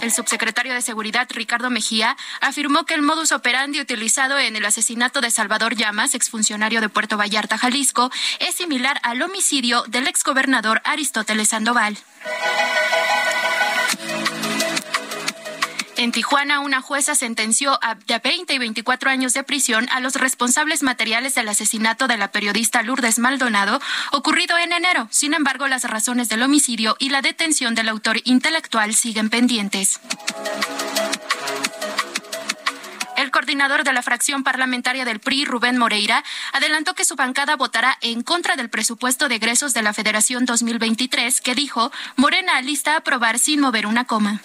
El 0.02 0.10
subsecretario 0.10 0.74
de 0.74 0.82
Seguridad, 0.82 1.28
Ricardo 1.30 1.70
Mejía, 1.70 2.16
afirmó 2.40 2.84
que 2.84 2.94
el 2.94 3.02
modus 3.02 3.30
operandi 3.30 3.80
utilizado 3.80 4.36
en 4.36 4.56
el 4.56 4.64
asesinato 4.64 5.20
de 5.20 5.30
Salvador 5.30 5.76
Llamas, 5.76 6.16
exfuncionario 6.16 6.80
de 6.80 6.88
Puerto 6.88 7.16
Vallarta, 7.16 7.56
Jalisco, 7.56 8.10
es 8.40 8.56
similar 8.56 8.98
al 9.04 9.22
homicidio 9.22 9.84
del 9.86 10.08
exgobernador 10.08 10.82
Aristóteles 10.84 11.50
Sandoval. 11.50 11.96
Tijuana, 16.12 16.60
una 16.60 16.82
jueza 16.82 17.14
sentenció 17.14 17.78
a 17.82 17.94
de 17.94 18.18
20 18.18 18.52
y 18.52 18.58
24 18.58 19.10
años 19.10 19.32
de 19.32 19.42
prisión 19.42 19.88
a 19.90 20.00
los 20.00 20.14
responsables 20.16 20.82
materiales 20.82 21.34
del 21.34 21.48
asesinato 21.48 22.06
de 22.06 22.18
la 22.18 22.30
periodista 22.30 22.82
Lourdes 22.82 23.18
Maldonado, 23.18 23.80
ocurrido 24.12 24.58
en 24.58 24.72
enero. 24.72 25.08
Sin 25.10 25.32
embargo, 25.32 25.66
las 25.68 25.84
razones 25.84 26.28
del 26.28 26.42
homicidio 26.42 26.96
y 26.98 27.08
la 27.08 27.22
detención 27.22 27.74
del 27.74 27.88
autor 27.88 28.20
intelectual 28.24 28.94
siguen 28.94 29.30
pendientes. 29.30 30.00
El 33.16 33.30
coordinador 33.30 33.84
de 33.84 33.92
la 33.92 34.02
fracción 34.02 34.42
parlamentaria 34.42 35.04
del 35.04 35.20
PRI, 35.20 35.46
Rubén 35.46 35.78
Moreira, 35.78 36.24
adelantó 36.52 36.94
que 36.94 37.04
su 37.04 37.16
bancada 37.16 37.56
votará 37.56 37.96
en 38.02 38.22
contra 38.22 38.56
del 38.56 38.68
presupuesto 38.68 39.28
de 39.28 39.36
egresos 39.36 39.72
de 39.74 39.82
la 39.82 39.94
Federación 39.94 40.44
2023, 40.44 41.40
que 41.40 41.54
dijo 41.54 41.90
Morena 42.16 42.60
lista 42.60 42.94
a 42.94 42.96
aprobar 42.98 43.38
sin 43.38 43.60
mover 43.60 43.86
una 43.86 44.04
coma. 44.04 44.42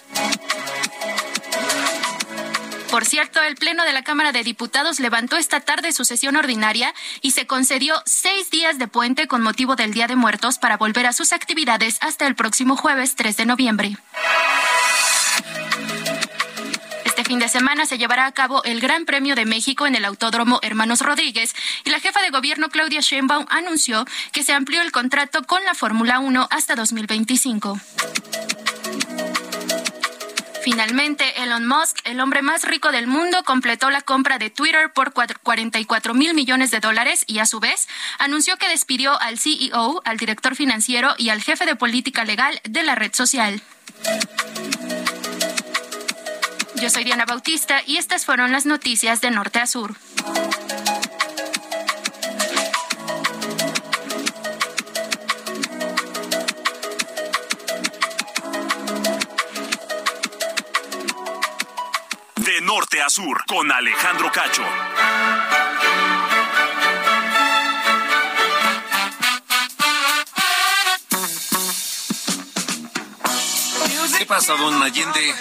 Por 2.90 3.04
cierto, 3.04 3.42
el 3.42 3.56
Pleno 3.56 3.84
de 3.84 3.92
la 3.92 4.02
Cámara 4.02 4.32
de 4.32 4.42
Diputados 4.42 4.98
levantó 4.98 5.36
esta 5.36 5.60
tarde 5.60 5.92
su 5.92 6.04
sesión 6.06 6.36
ordinaria 6.36 6.94
y 7.20 7.32
se 7.32 7.46
concedió 7.46 8.02
seis 8.06 8.50
días 8.50 8.78
de 8.78 8.88
puente 8.88 9.28
con 9.28 9.42
motivo 9.42 9.76
del 9.76 9.92
Día 9.92 10.06
de 10.06 10.16
Muertos 10.16 10.58
para 10.58 10.78
volver 10.78 11.06
a 11.06 11.12
sus 11.12 11.32
actividades 11.32 11.98
hasta 12.00 12.26
el 12.26 12.34
próximo 12.34 12.76
jueves 12.76 13.14
3 13.14 13.36
de 13.36 13.46
noviembre. 13.46 13.96
Este 17.04 17.24
fin 17.24 17.40
de 17.40 17.48
semana 17.48 17.84
se 17.84 17.98
llevará 17.98 18.26
a 18.26 18.32
cabo 18.32 18.62
el 18.64 18.80
Gran 18.80 19.04
Premio 19.04 19.34
de 19.34 19.44
México 19.44 19.86
en 19.86 19.94
el 19.94 20.04
Autódromo 20.06 20.60
Hermanos 20.62 21.00
Rodríguez 21.00 21.54
y 21.84 21.90
la 21.90 22.00
jefa 22.00 22.22
de 22.22 22.30
gobierno 22.30 22.70
Claudia 22.70 23.00
Sheinbaum 23.00 23.44
anunció 23.50 24.06
que 24.32 24.44
se 24.44 24.54
amplió 24.54 24.80
el 24.80 24.92
contrato 24.92 25.42
con 25.42 25.62
la 25.64 25.74
Fórmula 25.74 26.20
1 26.20 26.48
hasta 26.50 26.74
2025. 26.74 27.78
Finalmente, 30.70 31.42
Elon 31.42 31.66
Musk, 31.66 31.96
el 32.04 32.20
hombre 32.20 32.42
más 32.42 32.62
rico 32.64 32.92
del 32.92 33.06
mundo, 33.06 33.42
completó 33.42 33.88
la 33.88 34.02
compra 34.02 34.36
de 34.36 34.50
Twitter 34.50 34.92
por 34.92 35.14
44 35.14 36.12
mil 36.12 36.34
millones 36.34 36.70
de 36.70 36.78
dólares 36.78 37.24
y 37.26 37.38
a 37.38 37.46
su 37.46 37.58
vez 37.58 37.88
anunció 38.18 38.58
que 38.58 38.68
despidió 38.68 39.18
al 39.18 39.38
CEO, 39.38 40.02
al 40.04 40.18
director 40.18 40.54
financiero 40.56 41.14
y 41.16 41.30
al 41.30 41.40
jefe 41.40 41.64
de 41.64 41.74
política 41.74 42.26
legal 42.26 42.60
de 42.64 42.82
la 42.82 42.96
red 42.96 43.14
social. 43.14 43.62
Yo 46.74 46.90
soy 46.90 47.04
Diana 47.04 47.24
Bautista 47.24 47.80
y 47.86 47.96
estas 47.96 48.26
fueron 48.26 48.52
las 48.52 48.66
noticias 48.66 49.22
de 49.22 49.30
norte 49.30 49.60
a 49.60 49.66
sur. 49.66 49.96
Norte 62.90 63.02
a 63.02 63.10
sur, 63.10 63.44
con 63.46 63.70
Alejandro 63.70 64.32
Cacho. 64.32 64.64
¿Qué 74.16 74.24
pasa, 74.24 74.54
don 74.54 74.82
Allende? 74.82 75.34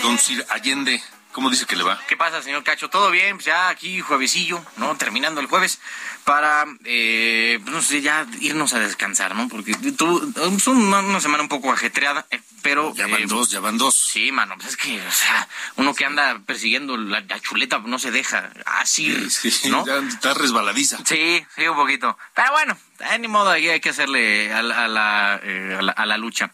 Don 0.00 0.16
Sir 0.16 0.46
Allende, 0.50 1.02
¿cómo 1.32 1.50
dice 1.50 1.66
que 1.66 1.74
le 1.74 1.82
va? 1.82 1.98
¿Qué 2.06 2.16
pasa, 2.16 2.40
señor 2.40 2.62
Cacho? 2.62 2.88
¿Todo 2.88 3.10
bien? 3.10 3.36
Pues 3.36 3.46
ya 3.46 3.68
aquí 3.68 4.00
juevesillo, 4.00 4.64
¿no? 4.76 4.96
Terminando 4.96 5.40
el 5.40 5.48
jueves 5.48 5.80
para, 6.24 6.64
eh, 6.84 7.58
pues 7.62 7.74
no 7.74 7.82
sé, 7.82 8.00
ya 8.00 8.26
irnos 8.40 8.72
a 8.74 8.78
descansar, 8.78 9.34
¿no? 9.34 9.48
Porque 9.48 9.72
es 9.72 10.66
una, 10.68 11.00
una 11.00 11.20
semana 11.20 11.42
un 11.42 11.48
poco 11.48 11.72
ajetreada, 11.72 12.26
eh, 12.30 12.40
pero... 12.62 12.94
Ya 12.94 13.06
van 13.06 13.22
eh, 13.22 13.26
dos, 13.26 13.50
ya 13.50 13.60
van 13.60 13.78
dos. 13.78 13.94
Sí, 13.94 14.30
mano, 14.32 14.54
pues 14.56 14.68
es 14.70 14.76
que, 14.76 15.00
o 15.00 15.10
sea, 15.10 15.48
uno 15.76 15.94
que 15.94 16.04
anda 16.04 16.40
persiguiendo 16.46 16.96
la, 16.96 17.20
la 17.20 17.40
chuleta 17.40 17.78
no 17.84 17.98
se 17.98 18.10
deja 18.10 18.50
así, 18.66 19.30
Sí, 19.30 19.68
¿no? 19.68 19.84
ya 19.86 19.96
está 19.98 20.34
resbaladiza. 20.34 20.98
Sí, 21.04 21.44
sí, 21.56 21.66
un 21.66 21.76
poquito. 21.76 22.16
Pero 22.34 22.52
bueno, 22.52 22.76
eh, 23.10 23.18
ni 23.18 23.28
modo, 23.28 23.50
ahí 23.50 23.68
hay 23.68 23.80
que 23.80 23.90
hacerle 23.90 24.52
a, 24.52 24.62
la- 24.62 24.84
a 24.84 24.88
la, 24.88 25.40
eh, 25.42 25.76
a 25.78 25.82
la- 25.82 25.92
a 25.92 26.06
la 26.06 26.16
lucha. 26.18 26.52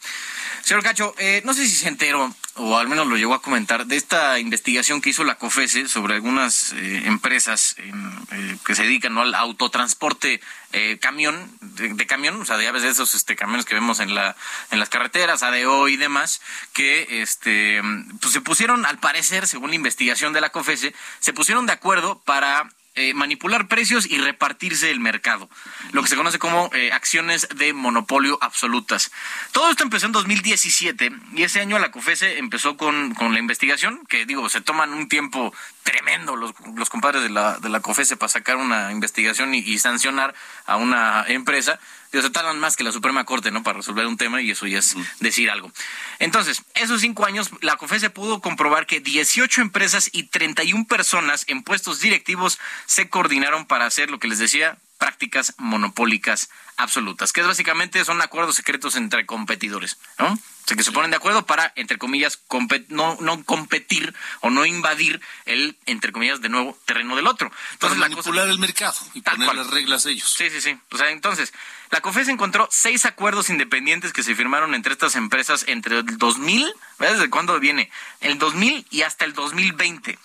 Señor 0.63 0.83
Cacho, 0.83 1.15
eh, 1.19 1.43
no 1.45 1.55
sé 1.55 1.67
si 1.67 1.77
se 1.77 1.89
enteró, 1.89 2.35
o 2.59 2.77
al 2.77 2.89
menos 2.89 3.07
lo 3.07 3.17
llegó 3.17 3.35
a 3.35 3.43
comentar, 3.43 3.87
de 3.87 3.97
esta 3.97 4.39
investigación 4.39 5.01
que 5.01 5.11
hizo 5.11 5.25
la 5.25 5.37
COFESE 5.37 5.89
sobre 5.89 6.15
algunas 6.15 6.73
eh, 6.73 7.03
empresas 7.07 7.77
eh, 7.79 8.57
que 8.65 8.75
se 8.75 8.83
dedican 8.83 9.15
¿no? 9.15 9.23
al 9.23 9.35
autotransporte 9.35 10.41
eh, 10.73 10.99
camión, 11.01 11.51
de, 11.61 11.95
de 11.95 12.07
camión, 12.07 12.41
o 12.41 12.45
sea, 12.45 12.61
ya 12.61 12.73
ves 12.73 12.83
de 12.83 12.91
esos 12.91 13.15
este, 13.15 13.37
camiones 13.37 13.65
que 13.65 13.75
vemos 13.75 14.01
en, 14.01 14.15
la, 14.15 14.37
en 14.71 14.79
las 14.79 14.89
carreteras, 14.89 15.43
ADO 15.43 15.89
y 15.89 15.97
demás, 15.97 16.41
que 16.73 17.23
este, 17.23 17.81
pues 18.21 18.33
se 18.33 18.41
pusieron, 18.41 18.85
al 18.85 18.99
parecer, 18.99 19.47
según 19.47 19.71
la 19.71 19.77
investigación 19.77 20.33
de 20.33 20.41
la 20.41 20.51
COFESE, 20.51 20.95
se 21.21 21.33
pusieron 21.33 21.67
de 21.67 21.73
acuerdo 21.73 22.21
para 22.25 22.69
eh, 22.95 23.15
manipular 23.15 23.69
precios 23.69 24.07
y 24.07 24.19
repartirse 24.19 24.91
el 24.91 24.99
mercado, 25.01 25.49
lo 25.93 26.03
que 26.03 26.09
se 26.09 26.17
conoce 26.17 26.39
como 26.39 26.71
eh, 26.75 26.91
acciones 26.93 27.49
de 27.55 27.73
monopolio 27.73 28.39
absolutas. 28.41 29.13
Todo 29.53 29.71
esto 29.71 29.85
empezó 29.85 30.07
en 30.07 30.13
2017 30.13 31.11
y 31.35 31.43
ese 31.43 31.61
año 31.61 31.79
la 31.79 31.91
COFESE 31.91 32.39
empezó 32.39 32.77
con, 32.77 33.15
con 33.15 33.33
la 33.33 33.39
investigación, 33.39 34.05
que 34.09 34.27
digo, 34.27 34.49
se 34.49 34.61
toman 34.61 34.93
un 34.93 35.09
tiempo 35.09 35.55
tremendo 35.83 36.37
los, 36.37 36.55
los 36.75 36.91
compadres 36.91 37.23
de 37.23 37.31
la, 37.31 37.59
de 37.59 37.69
la 37.69 37.81
COFESE 37.81 38.17
para 38.17 38.29
sacar 38.29 38.57
una 38.57 38.91
investigación 38.91 39.55
y, 39.55 39.59
y 39.59 39.79
sancionar 39.79 40.35
a 40.67 40.77
una 40.77 41.25
empresa. 41.29 41.79
Se 42.13 42.31
tardan 42.31 42.59
más 42.59 42.77
que 42.77 42.85
la 42.85 42.93
Suprema 42.93 43.25
Corte, 43.25 43.51
¿no? 43.51 43.63
Para 43.63 43.79
resolver 43.79 44.07
un 44.07 44.17
tema 44.17 44.41
y 44.41 44.51
eso 44.51 44.67
ya 44.67 44.79
es 44.79 44.97
decir 45.21 45.51
algo. 45.51 45.71
Entonces, 46.19 46.63
esos 46.75 47.01
cinco 47.01 47.27
años, 47.27 47.51
la 47.61 47.77
COFESE 47.77 48.11
pudo 48.11 48.41
comprobar 48.41 48.87
que 48.87 49.01
18 49.01 49.61
empresas 49.61 50.09
y 50.13 50.25
31 50.25 50.87
personas 50.87 51.45
en 51.49 51.63
puestos 51.63 52.01
directivos 52.01 52.59
se 52.87 53.09
coordinaron 53.09 53.67
para 53.67 53.87
hacer 53.87 54.11
lo 54.11 54.19
que 54.19 54.29
les 54.29 54.39
decía, 54.39 54.79
prácticas 54.99 55.55
monopólicas 55.59 56.51
absolutas, 56.77 57.33
que 57.33 57.41
es 57.41 57.47
básicamente 57.47 58.05
son 58.05 58.21
acuerdos 58.21 58.57
secretos 58.57 58.95
entre 58.97 59.27
competidores, 59.27 59.99
¿no? 60.19 60.33
O 60.35 60.39
sea, 60.69 60.77
que 60.77 60.83
se 60.85 60.93
ponen 60.93 61.11
de 61.11 61.17
acuerdo 61.17 61.47
para, 61.47 61.73
entre 61.77 61.97
comillas, 61.97 62.41
compe- 62.47 62.85
no, 62.89 63.17
no 63.21 63.43
competir 63.45 64.15
o 64.43 64.51
no 64.51 64.67
invadir 64.67 65.21
el, 65.47 65.79
entre 65.87 66.13
comillas, 66.13 66.41
de 66.43 66.51
nuevo, 66.51 66.77
terreno 66.85 67.17
del 67.17 67.27
otro. 67.27 67.49
Para 67.49 67.63
Entonces, 67.73 67.99
la 67.99 68.07
cosa- 68.09 68.17
manipular 68.17 68.49
el 68.49 68.59
mercado 68.59 68.95
y 69.15 69.23
Tal 69.23 69.37
poner 69.37 69.47
cual. 69.47 69.57
las 69.57 69.71
reglas 69.71 70.05
ellos. 70.07 70.29
Sí, 70.37 70.51
sí, 70.51 70.61
sí. 70.61 70.79
O 70.93 70.99
sea, 70.99 71.11
entonces, 71.11 71.55
la 71.91 72.01
COFES 72.03 72.29
encontró 72.29 72.69
seis 72.71 73.07
acuerdos 73.07 73.49
independientes 73.49 74.13
que 74.13 74.23
se 74.23 74.35
firmaron 74.35 74.75
entre 74.75 74.93
estas 74.93 75.17
empresas 75.17 75.65
entre 75.69 76.01
el 76.01 76.19
2000, 76.19 76.71
¿ves 76.99 77.13
desde 77.13 77.31
cuándo 77.31 77.59
viene? 77.59 77.91
El 78.21 78.39
2000 78.39 78.87
y 78.91 79.03
hasta 79.03 79.25
el 79.25 79.33
2020. 79.33 80.19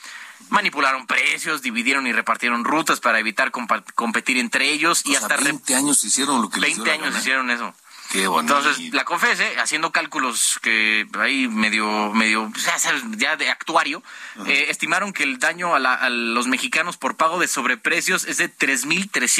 Manipularon 0.49 1.07
precios, 1.07 1.61
dividieron 1.61 2.05
y 2.07 2.13
repartieron 2.13 2.63
rutas 2.63 2.99
para 2.99 3.19
evitar 3.19 3.51
competir 3.51 4.37
entre 4.37 4.71
ellos 4.71 5.01
y 5.05 5.11
sea, 5.11 5.19
hasta 5.21 5.37
re- 5.37 5.43
20 5.45 5.75
años 5.75 6.03
hicieron 6.03 6.41
lo 6.41 6.49
que 6.49 6.59
les 6.59 6.75
20 6.77 6.83
dio 6.83 6.99
la 7.01 7.07
años 7.07 7.19
hicieron 7.19 7.49
eso. 7.51 7.73
Qué. 8.11 8.25
Entonces, 8.25 8.93
la 8.93 9.05
COFESE, 9.05 9.59
haciendo 9.59 9.91
cálculos 9.91 10.59
que 10.61 11.07
ahí 11.19 11.47
medio, 11.47 12.11
medio, 12.13 12.51
ya 12.63 12.77
sabes, 12.77 13.01
ya 13.17 13.37
de 13.37 13.49
actuario, 13.49 14.03
eh, 14.45 14.67
estimaron 14.69 15.13
que 15.13 15.23
el 15.23 15.39
daño 15.39 15.73
a, 15.73 15.79
la- 15.79 15.95
a 15.95 16.09
los 16.09 16.45
mexicanos 16.45 16.97
por 16.97 17.15
pago 17.15 17.39
de 17.39 17.47
sobreprecios 17.47 18.25
es 18.25 18.37
de 18.37 18.49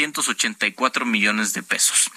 3.384 0.08 1.04
millones 1.04 1.52
de 1.52 1.62
pesos. 1.62 2.10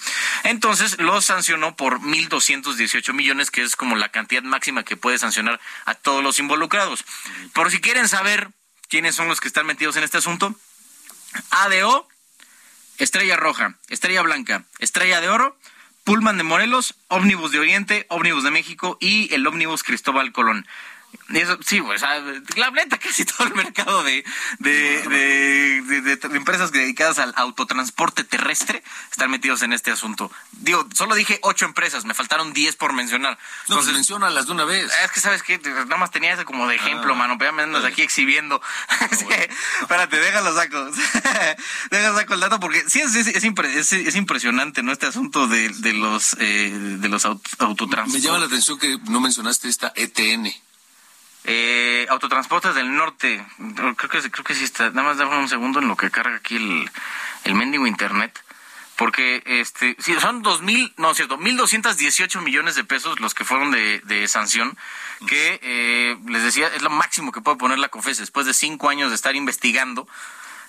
Entonces, 0.44 0.98
lo 0.98 1.20
sancionó 1.20 1.76
por 1.76 2.00
1.218 2.00 3.12
millones, 3.12 3.50
que 3.50 3.62
es 3.62 3.76
como 3.76 3.94
la 3.96 4.08
cantidad 4.10 4.42
máxima 4.42 4.82
que 4.84 4.96
puede 4.96 5.18
sancionar 5.18 5.60
a 5.84 5.94
todos 5.94 6.22
los 6.24 6.38
involucrados. 6.38 7.04
Por 7.52 7.70
si 7.70 7.80
quieren 7.80 8.08
saber 8.08 8.50
quiénes 8.88 9.14
son 9.14 9.28
los 9.28 9.40
que 9.40 9.48
están 9.48 9.66
metidos 9.66 9.96
en 9.96 10.04
este 10.04 10.18
asunto, 10.18 10.54
ADO, 11.50 12.08
Estrella 12.98 13.36
Roja, 13.36 13.76
Estrella 13.88 14.22
Blanca, 14.22 14.64
Estrella 14.78 15.20
de 15.20 15.28
Oro, 15.28 15.56
Pullman 16.04 16.38
de 16.38 16.42
Morelos, 16.42 16.94
Ómnibus 17.08 17.52
de 17.52 17.58
Oriente, 17.58 18.06
Ómnibus 18.08 18.42
de 18.42 18.50
México 18.50 18.96
y 19.00 19.32
el 19.34 19.46
Ómnibus 19.46 19.82
Cristóbal 19.82 20.32
Colón. 20.32 20.66
Eso, 21.30 21.58
sí, 21.62 21.82
pues, 21.82 22.00
la 22.56 22.70
neta, 22.70 22.96
casi 22.96 23.24
todo 23.26 23.46
el 23.48 23.54
mercado 23.54 24.02
de, 24.02 24.24
de, 24.60 25.02
de, 26.00 26.36
empresas 26.36 26.72
dedicadas 26.72 27.18
al 27.18 27.34
autotransporte 27.36 28.24
terrestre 28.24 28.82
están 29.10 29.30
metidos 29.30 29.62
en 29.62 29.74
este 29.74 29.90
asunto. 29.90 30.30
Digo, 30.52 30.88
solo 30.94 31.14
dije 31.14 31.38
ocho 31.42 31.66
empresas, 31.66 32.06
me 32.06 32.14
faltaron 32.14 32.52
diez 32.54 32.76
por 32.76 32.94
mencionar. 32.94 33.38
No, 33.68 33.76
pues 33.76 33.88
menciónalas 33.88 34.46
de 34.46 34.52
una 34.52 34.64
vez. 34.64 34.90
Es 35.04 35.10
que, 35.12 35.20
¿sabes 35.20 35.42
qué? 35.42 35.58
Nada 35.58 35.96
más 35.98 36.10
tenía 36.10 36.32
eso 36.32 36.44
como 36.46 36.66
de 36.66 36.76
ejemplo, 36.76 37.12
Ah, 37.12 37.16
mano, 37.16 37.36
pero 37.38 37.50
ya 37.50 37.56
me 37.56 37.62
andas 37.62 37.84
aquí 37.84 38.02
exhibiendo. 38.02 38.60
Sí, 39.18 39.26
Espérate, 39.82 40.18
déjalo 40.18 40.54
saco. 40.54 40.90
déjalo 41.90 42.16
saco 42.18 42.34
el 42.34 42.40
dato 42.40 42.60
porque 42.60 42.84
sí 42.88 43.00
es, 43.00 43.14
es, 43.14 43.26
es 43.28 43.44
impre- 43.44 43.74
es- 43.74 43.92
es 43.92 44.14
impresionante, 44.16 44.82
¿no? 44.82 44.92
Este 44.92 45.06
asunto 45.06 45.46
de, 45.46 45.68
de 45.68 45.92
los, 45.92 46.36
eh, 46.40 46.70
de 46.74 47.08
los 47.08 47.24
aut- 47.26 47.42
autotransportes. 47.58 48.22
Me 48.22 48.26
llama 48.26 48.38
la 48.38 48.46
atención 48.46 48.78
que 48.78 48.98
no 49.08 49.20
mencionaste 49.20 49.68
esta 49.68 49.92
ETN. 49.94 50.50
Eh, 51.44 52.06
autotransportes 52.10 52.74
del 52.74 52.94
norte. 52.94 53.44
Creo 53.96 54.10
que, 54.10 54.30
creo 54.30 54.44
que 54.44 54.54
sí 54.54 54.64
está. 54.64 54.90
Nada 54.90 55.08
más 55.08 55.16
dame 55.16 55.38
un 55.38 55.48
segundo 55.48 55.78
en 55.80 55.88
lo 55.88 55.96
que 55.96 56.10
carga 56.10 56.36
aquí 56.36 56.56
el, 56.56 56.90
el 57.44 57.54
mendigo 57.54 57.86
internet. 57.86 58.38
Porque 58.96 59.44
este, 59.46 59.96
sí, 60.00 60.12
son 60.18 60.42
dos 60.42 60.60
mil, 60.60 60.92
no, 60.96 61.14
cierto, 61.14 61.38
mil 61.38 61.56
doscientos 61.56 61.96
dieciocho 61.96 62.40
millones 62.40 62.74
de 62.74 62.82
pesos 62.82 63.20
los 63.20 63.32
que 63.32 63.44
fueron 63.44 63.70
de, 63.70 64.00
de 64.00 64.26
sanción, 64.26 64.76
que 65.28 65.60
eh, 65.62 66.16
les 66.26 66.42
decía, 66.42 66.66
es 66.66 66.82
lo 66.82 66.90
máximo 66.90 67.30
que 67.30 67.40
puede 67.40 67.58
poner 67.58 67.78
la 67.78 67.90
COFES 67.90 68.18
después 68.18 68.44
de 68.44 68.54
cinco 68.54 68.88
años 68.88 69.10
de 69.10 69.14
estar 69.14 69.36
investigando. 69.36 70.08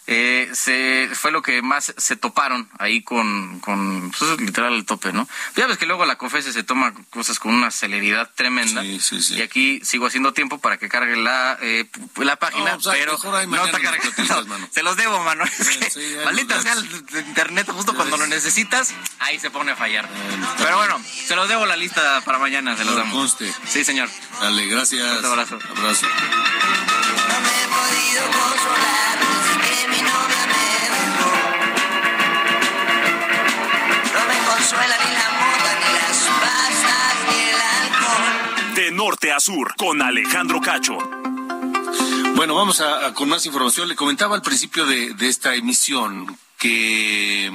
Eh, 0.07 0.49
se, 0.53 1.07
fue 1.13 1.31
lo 1.31 1.41
que 1.43 1.61
más 1.61 1.93
se 1.97 2.15
toparon 2.15 2.67
ahí 2.79 3.03
con, 3.03 3.59
con 3.59 4.11
pues 4.17 4.31
es 4.31 4.41
literal 4.41 4.73
el 4.73 4.83
tope, 4.85 5.13
¿no? 5.13 5.27
Ya 5.55 5.67
ves 5.67 5.77
que 5.77 5.85
luego 5.85 6.03
la 6.05 6.17
COFESE 6.17 6.51
se 6.51 6.63
toma 6.63 6.93
cosas 7.11 7.37
con 7.37 7.53
una 7.53 7.69
celeridad 7.69 8.31
tremenda. 8.35 8.83
Y 8.83 9.41
aquí 9.43 9.79
sigo 9.83 10.07
haciendo 10.07 10.33
tiempo 10.33 10.57
para 10.57 10.77
que 10.77 10.89
cargue 10.89 11.15
la, 11.15 11.59
eh, 11.61 11.87
la 12.17 12.37
página, 12.37 12.71
No, 12.71 12.79
pues, 12.79 12.97
pero 12.97 13.17
no 13.23 13.31
mañana 13.47 13.71
cargando. 13.79 14.11
platicas, 14.11 14.47
mano. 14.47 14.67
Se 14.71 14.81
los 14.81 14.97
debo, 14.97 15.23
mano. 15.23 15.43
Maldita 16.25 16.59
sea 16.61 16.73
el 16.73 16.85
internet, 17.27 17.67
justo 17.69 17.93
cuando 17.93 18.17
lo 18.17 18.25
necesitas, 18.25 18.93
ahí 19.19 19.39
se 19.39 19.51
pone 19.51 19.71
a 19.73 19.75
fallar. 19.75 20.09
Pero 20.57 20.77
bueno, 20.77 20.99
se 21.27 21.35
los 21.35 21.47
debo 21.47 21.65
la 21.67 21.75
lista 21.77 22.21
para 22.25 22.39
mañana, 22.39 22.75
se 22.75 22.83
los 22.83 22.93
No, 22.95 22.99
damos. 22.99 23.13
conste. 23.37 23.53
Sí, 23.67 23.83
señor. 23.85 24.09
Dale, 24.41 24.65
gracias. 24.67 25.19
Un 25.19 25.25
abrazo. 25.25 25.59
Abrazo. 25.77 26.07
No 28.09 29.08
norte 38.99 39.31
a 39.31 39.39
sur, 39.39 39.75
con 39.77 40.01
Alejandro 40.01 40.59
Cacho. 40.59 40.97
Bueno, 42.35 42.53
vamos 42.53 42.81
a, 42.81 43.13
con 43.13 43.29
más 43.29 43.45
información. 43.45 43.87
Le 43.87 43.95
comentaba 43.95 44.35
al 44.35 44.41
principio 44.41 44.85
de, 44.85 45.13
de 45.13 45.29
esta 45.29 45.55
emisión 45.55 46.37
que 46.57 47.49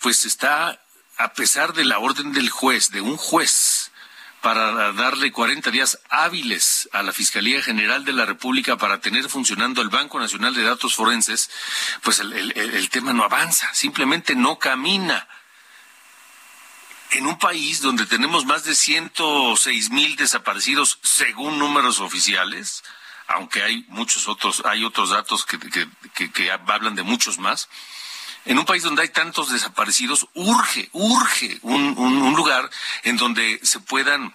pues 0.00 0.24
está, 0.26 0.80
a 1.18 1.32
pesar 1.32 1.72
de 1.72 1.84
la 1.84 1.98
orden 1.98 2.32
del 2.32 2.50
juez, 2.50 2.92
de 2.92 3.00
un 3.00 3.16
juez, 3.16 3.90
para 4.42 4.92
darle 4.92 5.32
40 5.32 5.72
días 5.72 5.98
hábiles 6.08 6.88
a 6.92 7.02
la 7.02 7.12
Fiscalía 7.12 7.60
General 7.62 8.04
de 8.04 8.12
la 8.12 8.24
República 8.24 8.76
para 8.76 9.00
tener 9.00 9.28
funcionando 9.28 9.82
el 9.82 9.88
Banco 9.88 10.20
Nacional 10.20 10.54
de 10.54 10.62
Datos 10.62 10.94
Forenses, 10.94 11.50
pues 12.04 12.20
el- 12.20 12.52
el 12.56 12.90
tema 12.90 13.12
no 13.12 13.24
avanza, 13.24 13.68
simplemente 13.74 14.36
no 14.36 14.60
camina. 14.60 15.26
En 17.12 17.26
un 17.26 17.38
país 17.38 17.80
donde 17.80 18.06
tenemos 18.06 18.44
más 18.44 18.64
de 18.64 18.74
106 18.74 19.90
mil 19.90 20.16
desaparecidos 20.16 20.98
según 21.02 21.58
números 21.58 22.00
oficiales, 22.00 22.84
aunque 23.26 23.62
hay 23.62 23.84
muchos 23.88 24.28
otros, 24.28 24.62
hay 24.64 24.84
otros 24.84 25.10
datos 25.10 25.44
que, 25.44 26.50
hablan 26.50 26.94
de 26.94 27.02
muchos 27.02 27.38
más, 27.38 27.68
en 28.44 28.58
un 28.58 28.64
país 28.64 28.82
donde 28.82 29.02
hay 29.02 29.08
tantos 29.08 29.50
desaparecidos, 29.50 30.28
urge, 30.34 30.88
urge 30.92 31.58
un 31.62 32.34
lugar 32.36 32.70
en 33.02 33.16
donde 33.16 33.60
se 33.62 33.80
puedan 33.80 34.34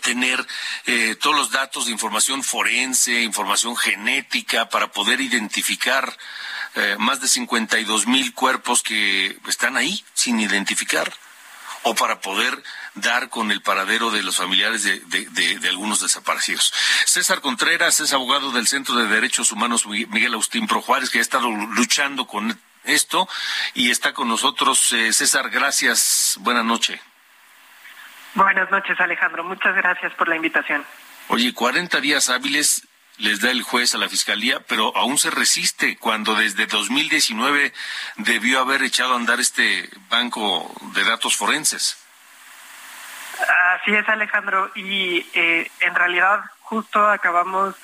tener 0.00 0.46
eh, 0.86 1.16
todos 1.16 1.36
los 1.36 1.50
datos 1.50 1.86
de 1.86 1.92
información 1.92 2.42
forense, 2.42 3.22
información 3.22 3.76
genética, 3.76 4.68
para 4.68 4.92
poder 4.92 5.20
identificar 5.20 6.16
eh, 6.74 6.96
más 6.98 7.20
de 7.20 7.28
52 7.28 8.06
mil 8.06 8.32
cuerpos 8.32 8.82
que 8.82 9.38
están 9.48 9.76
ahí 9.76 10.04
sin 10.14 10.40
identificar, 10.40 11.12
o 11.84 11.94
para 11.94 12.20
poder 12.20 12.62
dar 12.94 13.28
con 13.28 13.50
el 13.50 13.60
paradero 13.62 14.10
de 14.10 14.22
los 14.22 14.36
familiares 14.36 14.82
de, 14.84 15.00
de- 15.00 15.26
de- 15.30 15.58
de 15.58 15.68
algunos 15.68 16.00
desaparecidos. 16.00 16.72
César 17.06 17.40
Contreras 17.40 17.98
es 18.00 18.12
abogado 18.12 18.52
del 18.52 18.66
Centro 18.68 18.94
de 18.96 19.06
Derechos 19.06 19.50
Humanos 19.52 19.86
Miguel 19.86 20.34
Agustín 20.34 20.66
Pro 20.66 20.82
Juárez, 20.82 21.10
que 21.10 21.18
ha 21.18 21.22
estado 21.22 21.50
luchando 21.50 22.26
con 22.26 22.58
esto 22.84 23.28
y 23.74 23.90
está 23.90 24.12
con 24.12 24.28
nosotros. 24.28 24.92
Eh, 24.92 25.12
César, 25.12 25.50
gracias. 25.50 26.36
Buenas 26.40 26.64
noches. 26.64 27.00
Buenas 28.34 28.70
noches, 28.70 28.98
Alejandro. 28.98 29.44
Muchas 29.44 29.74
gracias 29.76 30.12
por 30.14 30.28
la 30.28 30.36
invitación. 30.36 30.84
Oye, 31.28 31.52
40 31.52 32.00
días 32.00 32.28
hábiles 32.30 32.86
les 33.18 33.40
da 33.40 33.50
el 33.50 33.62
juez 33.62 33.94
a 33.94 33.98
la 33.98 34.08
fiscalía, 34.08 34.60
pero 34.60 34.96
aún 34.96 35.18
se 35.18 35.30
resiste 35.30 35.96
cuando 35.96 36.34
desde 36.34 36.66
2019 36.66 37.72
debió 38.16 38.60
haber 38.60 38.82
echado 38.82 39.12
a 39.12 39.16
andar 39.16 39.40
este 39.40 39.88
banco 40.08 40.72
de 40.94 41.04
datos 41.04 41.36
forenses. 41.36 41.98
Así 43.74 43.94
es, 43.94 44.08
Alejandro. 44.08 44.70
Y 44.74 45.26
eh, 45.34 45.70
en 45.80 45.94
realidad 45.94 46.40
justo 46.60 47.06
acabamos 47.06 47.74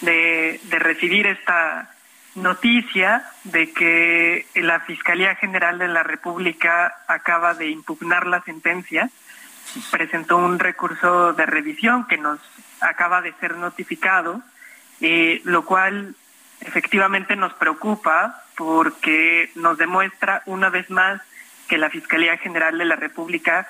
de, 0.00 0.60
de 0.64 0.78
recibir 0.78 1.26
esta 1.26 1.90
noticia 2.34 3.24
de 3.44 3.72
que 3.72 4.46
la 4.54 4.80
Fiscalía 4.80 5.34
General 5.34 5.78
de 5.78 5.88
la 5.88 6.02
República 6.02 6.94
acaba 7.08 7.54
de 7.54 7.68
impugnar 7.68 8.26
la 8.26 8.42
sentencia. 8.42 9.10
Presentó 9.90 10.36
un 10.36 10.58
recurso 10.58 11.32
de 11.32 11.46
revisión 11.46 12.06
que 12.06 12.16
nos 12.16 12.40
acaba 12.80 13.20
de 13.20 13.32
ser 13.34 13.56
notificado, 13.56 14.42
eh, 15.00 15.40
lo 15.44 15.64
cual 15.64 16.14
efectivamente 16.60 17.36
nos 17.36 17.54
preocupa 17.54 18.44
porque 18.56 19.50
nos 19.54 19.78
demuestra 19.78 20.42
una 20.46 20.68
vez 20.68 20.90
más 20.90 21.20
que 21.68 21.78
la 21.78 21.90
Fiscalía 21.90 22.36
General 22.36 22.76
de 22.76 22.84
la 22.84 22.96
República 22.96 23.66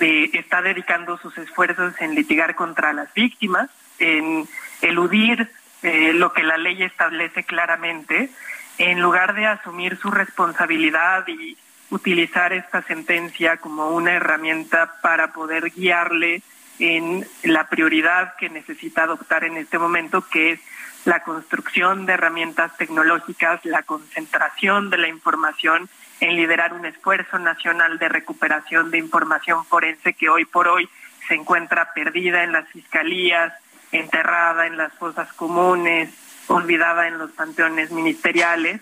eh, 0.00 0.30
está 0.34 0.62
dedicando 0.62 1.18
sus 1.18 1.36
esfuerzos 1.38 1.94
en 2.00 2.14
litigar 2.14 2.54
contra 2.54 2.92
las 2.92 3.12
víctimas, 3.14 3.68
en 3.98 4.48
eludir 4.80 5.50
eh, 5.82 6.12
lo 6.12 6.32
que 6.32 6.42
la 6.42 6.56
ley 6.56 6.82
establece 6.82 7.44
claramente, 7.44 8.30
en 8.78 9.00
lugar 9.00 9.34
de 9.34 9.46
asumir 9.46 9.98
su 9.98 10.10
responsabilidad 10.10 11.26
y 11.26 11.56
utilizar 11.90 12.52
esta 12.52 12.82
sentencia 12.82 13.58
como 13.58 13.90
una 13.90 14.12
herramienta 14.12 14.94
para 15.02 15.32
poder 15.32 15.70
guiarle 15.70 16.42
en 16.78 17.26
la 17.42 17.68
prioridad 17.68 18.34
que 18.36 18.48
necesita 18.48 19.04
adoptar 19.04 19.44
en 19.44 19.56
este 19.56 19.78
momento, 19.78 20.26
que 20.28 20.52
es 20.52 20.60
la 21.04 21.22
construcción 21.22 22.06
de 22.06 22.12
herramientas 22.14 22.76
tecnológicas, 22.76 23.64
la 23.64 23.82
concentración 23.82 24.88
de 24.90 24.98
la 24.98 25.08
información 25.08 25.88
en 26.20 26.36
liderar 26.36 26.72
un 26.72 26.86
esfuerzo 26.86 27.38
nacional 27.38 27.98
de 27.98 28.08
recuperación 28.08 28.90
de 28.92 28.98
información 28.98 29.64
forense 29.66 30.14
que 30.14 30.28
hoy 30.28 30.44
por 30.44 30.68
hoy 30.68 30.88
se 31.26 31.34
encuentra 31.34 31.92
perdida 31.94 32.44
en 32.44 32.52
las 32.52 32.68
fiscalías, 32.68 33.52
enterrada 33.90 34.66
en 34.66 34.76
las 34.76 34.92
fosas 34.94 35.32
comunes, 35.32 36.10
olvidada 36.46 37.08
en 37.08 37.18
los 37.18 37.30
panteones 37.32 37.90
ministeriales 37.90 38.80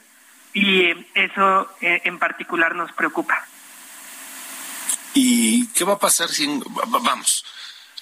y 0.53 0.83
eh, 0.83 1.07
eso 1.15 1.71
eh, 1.81 2.03
en 2.05 2.19
particular 2.19 2.75
nos 2.75 2.93
preocupa. 2.93 3.43
¿Y 5.15 5.67
qué 5.69 5.85
va 5.85 5.95
a 5.95 5.99
pasar 5.99 6.29
si, 6.29 6.47
va- 6.47 6.85
va- 6.93 7.01
vamos, 7.03 7.45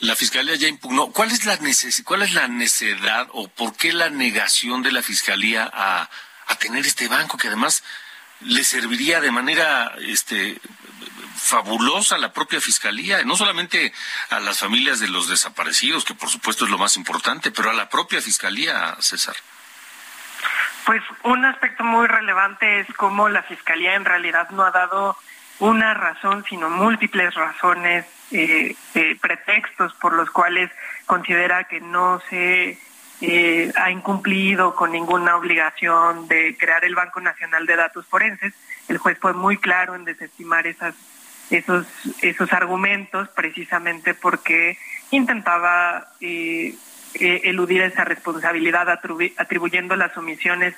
la 0.00 0.16
fiscalía 0.16 0.54
ya 0.56 0.68
impugnó? 0.68 1.10
¿Cuál 1.10 1.30
es 1.32 1.44
la 1.44 1.56
neces 1.56 2.02
cuál 2.04 2.22
es 2.22 2.32
la 2.32 2.48
necedad 2.48 3.28
o 3.32 3.48
por 3.48 3.74
qué 3.76 3.92
la 3.92 4.10
negación 4.10 4.82
de 4.82 4.92
la 4.92 5.02
fiscalía 5.02 5.68
a, 5.72 6.08
a 6.46 6.54
tener 6.56 6.86
este 6.86 7.08
banco 7.08 7.36
que 7.36 7.48
además 7.48 7.82
le 8.40 8.62
serviría 8.64 9.20
de 9.20 9.30
manera 9.30 9.94
este 10.00 10.60
fabulosa 11.38 12.16
a 12.16 12.18
la 12.18 12.32
propia 12.32 12.60
fiscalía, 12.60 13.22
no 13.24 13.36
solamente 13.36 13.92
a 14.30 14.40
las 14.40 14.58
familias 14.58 15.00
de 15.00 15.08
los 15.08 15.28
desaparecidos, 15.28 16.04
que 16.04 16.14
por 16.14 16.28
supuesto 16.28 16.64
es 16.64 16.70
lo 16.70 16.78
más 16.78 16.96
importante, 16.96 17.50
pero 17.50 17.70
a 17.70 17.74
la 17.74 17.88
propia 17.88 18.20
fiscalía, 18.20 18.96
César. 18.98 19.36
Pues 20.84 21.02
un 21.22 21.44
aspecto 21.44 21.84
muy 21.84 22.06
relevante 22.06 22.80
es 22.80 22.86
cómo 22.96 23.28
la 23.28 23.42
Fiscalía 23.42 23.94
en 23.94 24.06
realidad 24.06 24.48
no 24.50 24.62
ha 24.62 24.70
dado 24.70 25.18
una 25.58 25.92
razón, 25.92 26.44
sino 26.48 26.70
múltiples 26.70 27.34
razones, 27.34 28.06
eh, 28.32 28.74
eh, 28.94 29.16
pretextos 29.20 29.94
por 29.94 30.12
los 30.12 30.30
cuales 30.30 30.70
considera 31.06 31.64
que 31.64 31.80
no 31.80 32.20
se 32.28 32.78
eh, 33.20 33.72
ha 33.76 33.90
incumplido 33.90 34.74
con 34.74 34.92
ninguna 34.92 35.36
obligación 35.36 36.28
de 36.28 36.56
crear 36.58 36.84
el 36.84 36.94
Banco 36.94 37.20
Nacional 37.20 37.66
de 37.66 37.76
Datos 37.76 38.06
Forenses. 38.06 38.54
El 38.88 38.98
juez 38.98 39.18
fue 39.18 39.32
muy 39.32 39.56
claro 39.56 39.94
en 39.94 40.04
desestimar 40.04 40.66
esas, 40.66 40.94
esos, 41.50 41.86
esos 42.22 42.52
argumentos 42.52 43.28
precisamente 43.30 44.14
porque 44.14 44.78
intentaba 45.10 46.08
eh, 46.20 46.76
eludir 47.14 47.82
esa 47.82 48.04
responsabilidad 48.04 48.88
atribu- 48.88 49.32
atribuyendo 49.36 49.96
las 49.96 50.16
omisiones 50.16 50.74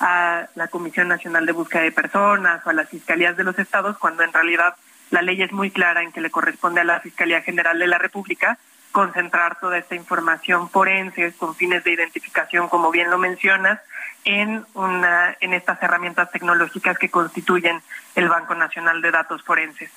a 0.00 0.48
la 0.56 0.66
Comisión 0.68 1.06
Nacional 1.06 1.46
de 1.46 1.52
Búsqueda 1.52 1.82
de 1.82 1.92
Personas 1.92 2.66
o 2.66 2.70
a 2.70 2.72
las 2.72 2.88
fiscalías 2.88 3.36
de 3.36 3.44
los 3.44 3.58
estados, 3.58 3.96
cuando 3.98 4.24
en 4.24 4.32
realidad 4.32 4.74
la 5.10 5.22
ley 5.22 5.42
es 5.42 5.52
muy 5.52 5.70
clara 5.70 6.02
en 6.02 6.12
que 6.12 6.20
le 6.20 6.30
corresponde 6.30 6.80
a 6.80 6.84
la 6.84 7.00
Fiscalía 7.00 7.42
General 7.42 7.78
de 7.78 7.86
la 7.86 7.98
República 7.98 8.58
concentrar 8.94 9.58
toda 9.58 9.76
esta 9.78 9.96
información 9.96 10.70
forense 10.70 11.32
con 11.32 11.56
fines 11.56 11.82
de 11.82 11.90
identificación, 11.90 12.68
como 12.68 12.92
bien 12.92 13.10
lo 13.10 13.18
mencionas, 13.18 13.80
en 14.24 14.64
una 14.74 15.36
en 15.40 15.52
estas 15.52 15.82
herramientas 15.82 16.30
tecnológicas 16.30 16.96
que 16.96 17.10
constituyen 17.10 17.82
el 18.14 18.28
Banco 18.28 18.54
Nacional 18.54 19.02
de 19.02 19.10
Datos 19.10 19.42
Forenses. 19.42 19.90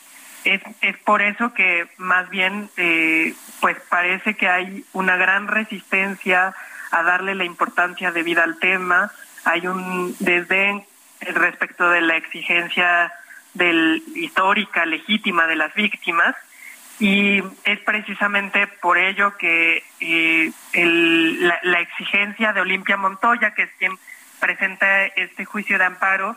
Es, 0.44 0.62
es 0.82 0.98
por 0.98 1.22
eso 1.22 1.54
que 1.54 1.88
más 1.98 2.28
bien 2.30 2.72
eh, 2.76 3.36
pues 3.62 3.78
parece 3.88 4.36
que 4.36 4.50
hay 4.50 4.84
una 4.94 5.16
gran 5.16 5.48
resistencia 5.48 6.56
a 6.90 7.04
darle 7.04 7.36
la 7.36 7.46
importancia 7.46 8.12
debida 8.12 8.44
al 8.44 8.58
tema. 8.58 9.12
Hay 9.46 9.68
un 9.68 10.16
desdén 10.20 10.86
respecto 11.22 11.90
de 11.90 12.02
la 12.02 12.18
exigencia 12.18 13.14
del 13.58 14.04
histórica 14.16 14.86
legítima 14.86 15.48
de 15.48 15.56
las 15.56 15.74
víctimas 15.74 16.36
y 17.00 17.44
es 17.64 17.80
precisamente 17.86 18.68
por 18.82 18.98
ello 18.98 19.38
que 19.38 19.84
eh, 20.00 20.52
la, 20.74 21.80
exigencia 21.80 22.54
de 22.54 22.62
Olimpia 22.62 22.98
Montoya, 22.98 23.54
que 23.54 23.64
es 23.64 23.70
quien 23.78 23.94
presenta 24.40 25.06
este 25.06 25.46
juicio 25.46 25.78
de 25.78 25.86
amparo, 25.86 26.36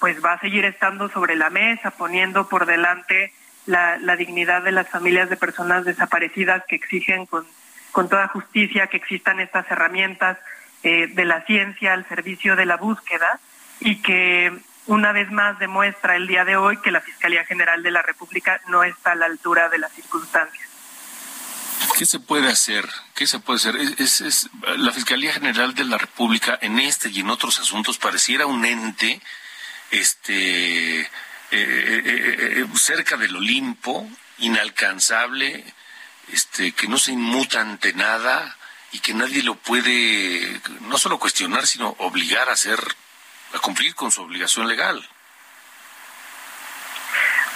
pues 0.00 0.22
va 0.22 0.34
a 0.34 0.40
seguir 0.40 0.64
estando 0.64 1.08
sobre 1.08 1.36
la 1.36 1.48
mesa, 1.48 1.92
poniendo 1.92 2.48
por 2.48 2.66
delante 2.66 3.32
la, 3.64 3.96
la 3.98 4.16
dignidad 4.16 4.62
de 4.62 4.72
las 4.72 4.88
familias 4.88 5.30
de 5.30 5.36
personas 5.36 5.84
desaparecidas 5.84 6.64
que 6.68 6.76
exigen 6.76 7.24
con, 7.24 7.46
con 7.92 8.08
toda 8.08 8.28
justicia 8.28 8.88
que 8.88 8.96
existan 8.98 9.40
estas 9.40 9.70
herramientas 9.70 10.36
eh, 10.82 11.06
de 11.06 11.24
la 11.24 11.42
ciencia 11.42 11.92
al 11.92 12.06
servicio 12.08 12.56
de 12.56 12.66
la 12.66 12.76
búsqueda 12.76 13.38
y 13.80 14.02
que 14.02 14.52
una 14.86 15.12
vez 15.12 15.30
más 15.30 15.58
demuestra 15.58 16.16
el 16.16 16.26
día 16.26 16.44
de 16.44 16.56
hoy 16.56 16.76
que 16.78 16.90
la 16.90 17.00
Fiscalía 17.00 17.44
General 17.44 17.82
de 17.82 17.90
la 17.90 18.02
República 18.02 18.60
no 18.68 18.82
está 18.82 19.12
a 19.12 19.14
la 19.14 19.26
altura 19.26 19.68
de 19.68 19.78
las 19.78 19.92
circunstancias. 19.92 20.68
¿Qué 21.96 22.06
se 22.06 22.20
puede 22.20 22.48
hacer? 22.48 22.88
¿Qué 23.14 23.26
se 23.26 23.38
puede 23.38 23.58
hacer? 23.58 23.76
Es, 23.76 24.50
la 24.76 24.92
Fiscalía 24.92 25.32
General 25.32 25.74
de 25.74 25.84
la 25.84 25.98
República 25.98 26.58
en 26.60 26.78
este 26.78 27.10
y 27.10 27.20
en 27.20 27.30
otros 27.30 27.58
asuntos 27.58 27.98
pareciera 27.98 28.46
un 28.46 28.64
ente 28.64 29.20
este 29.90 31.00
eh, 31.00 31.08
eh, 31.50 32.02
eh, 32.64 32.66
cerca 32.76 33.16
del 33.16 33.36
Olimpo, 33.36 34.08
inalcanzable, 34.38 35.64
este 36.32 36.72
que 36.72 36.88
no 36.88 36.98
se 36.98 37.12
inmuta 37.12 37.60
ante 37.60 37.92
nada 37.92 38.56
y 38.92 39.00
que 39.00 39.12
nadie 39.12 39.42
lo 39.42 39.54
puede 39.56 40.60
no 40.80 40.98
solo 40.98 41.18
cuestionar, 41.18 41.66
sino 41.66 41.94
obligar 41.98 42.48
a 42.48 42.54
hacer 42.54 42.78
a 43.54 43.58
cumplir 43.58 43.94
con 43.94 44.10
su 44.10 44.22
obligación 44.22 44.68
legal. 44.68 45.02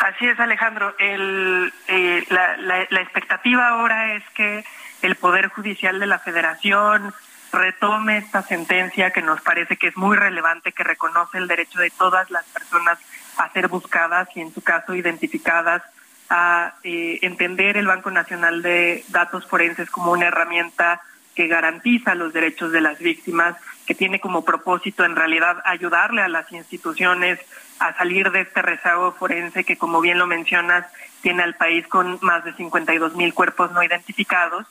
Así 0.01 0.27
es, 0.27 0.39
Alejandro. 0.39 0.95
Eh, 0.99 2.25
la 2.29 3.01
expectativa 3.01 3.69
ahora 3.69 4.15
es 4.15 4.25
que 4.35 4.65
el 5.03 5.17
Poder 5.17 5.49
Judicial 5.49 5.99
de 5.99 6.07
la 6.07 6.19
Federación 6.19 7.15
retome 7.53 8.19
esta 8.19 8.43
sentencia 8.43 9.11
que 9.11 9.23
nos 9.23 9.41
parece 9.41 9.77
que 9.77 9.89
es 9.89 9.97
muy 9.97 10.17
relevante, 10.17 10.73
que 10.73 10.85
reconoce 10.85 11.39
el 11.39 11.49
derecho 11.49 11.79
de 11.81 11.91
todas 11.91 12.31
las 12.31 12.45
personas 12.47 12.99
a 13.37 13.51
ser 13.51 13.69
buscadas 13.69 14.29
y 14.35 14.41
en 14.41 14.53
su 14.53 14.63
caso 14.63 14.95
identificadas, 14.95 15.83
a 16.29 16.75
eh, 16.83 17.21
entender 17.23 17.77
el 17.77 17.87
Banco 17.87 18.11
Nacional 18.11 18.63
de 18.63 19.05
Datos 19.09 19.47
Forenses 19.47 19.91
como 19.91 20.13
una 20.13 20.27
herramienta 20.27 21.01
que 21.37 21.47
garantiza 21.47 22.15
los 22.17 22.33
derechos 22.33 22.73
de 22.73 22.81
las 22.81 22.99
víctimas, 22.99 23.55
que 23.87 23.95
tiene 23.95 24.19
como 24.19 24.45
propósito 24.45 25.05
en 25.05 25.15
realidad 25.15 25.63
ayudarle 25.65 26.23
a 26.23 26.29
las 26.29 26.51
instituciones 26.51 27.39
a 27.79 27.95
salir 27.97 28.31
de 28.33 28.41
este 28.41 28.63
rezago 28.63 29.13
forense 29.13 29.63
que, 29.65 29.77
como 29.77 30.01
bien 30.01 30.19
lo 30.19 30.27
mencionas, 30.27 30.87
tiene 31.21 31.43
al 31.43 31.55
país 31.55 31.87
con 31.87 32.19
más 32.23 32.43
de 32.45 32.55
52 32.55 33.15
mil 33.15 33.35
cuerpos 33.35 33.71
no 33.73 33.83
identificados 33.83 34.67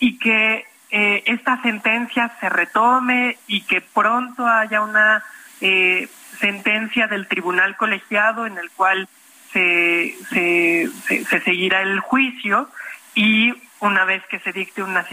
y 0.00 0.18
que 0.18 0.64
eh, 0.90 1.22
esta 1.26 1.60
sentencia 1.62 2.32
se 2.40 2.48
retome 2.48 3.36
y 3.46 3.60
que 3.62 3.80
pronto 3.82 4.46
haya 4.46 4.80
una 4.80 5.22
eh, 5.60 6.08
sentencia 6.40 7.08
del 7.08 7.28
tribunal 7.28 7.76
colegiado 7.76 8.46
en 8.46 8.56
el 8.56 8.70
cual 8.70 9.08
se, 9.52 10.16
se, 10.30 10.88
se- 11.06 11.24
se 11.24 11.40
seguirá 11.40 11.82
el 11.82 12.00
juicio 12.00 12.68
y 13.14 13.52
una 13.80 14.04
vez 14.04 14.22
que 14.28 14.40
se 14.40 14.52
dicte 14.52 14.82
una, 14.82 15.04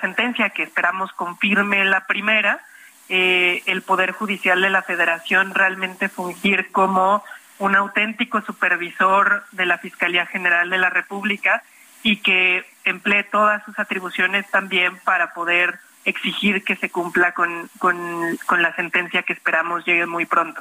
sentencia 0.00 0.50
que 0.50 0.62
esperamos 0.62 1.12
confirme 1.12 1.84
la 1.84 2.06
primera, 2.06 2.64
eh, 3.08 3.62
el 3.66 3.82
Poder 3.82 4.12
Judicial 4.12 4.60
de 4.60 4.70
la 4.70 4.82
Federación 4.82 5.54
realmente 5.54 6.08
fungir 6.08 6.70
como 6.72 7.22
un 7.58 7.76
auténtico 7.76 8.40
supervisor 8.42 9.44
de 9.52 9.66
la 9.66 9.78
Fiscalía 9.78 10.26
General 10.26 10.68
de 10.70 10.78
la 10.78 10.90
República 10.90 11.62
y 12.02 12.16
que 12.16 12.64
emplee 12.84 13.24
todas 13.24 13.64
sus 13.64 13.78
atribuciones 13.78 14.50
también 14.50 14.98
para 15.04 15.34
poder 15.34 15.78
exigir 16.04 16.64
que 16.64 16.76
se 16.76 16.90
cumpla 16.90 17.32
con, 17.32 17.70
con, 17.78 18.36
con 18.46 18.62
la 18.62 18.74
sentencia 18.74 19.22
que 19.22 19.32
esperamos 19.32 19.84
llegue 19.84 20.06
muy 20.06 20.26
pronto. 20.26 20.60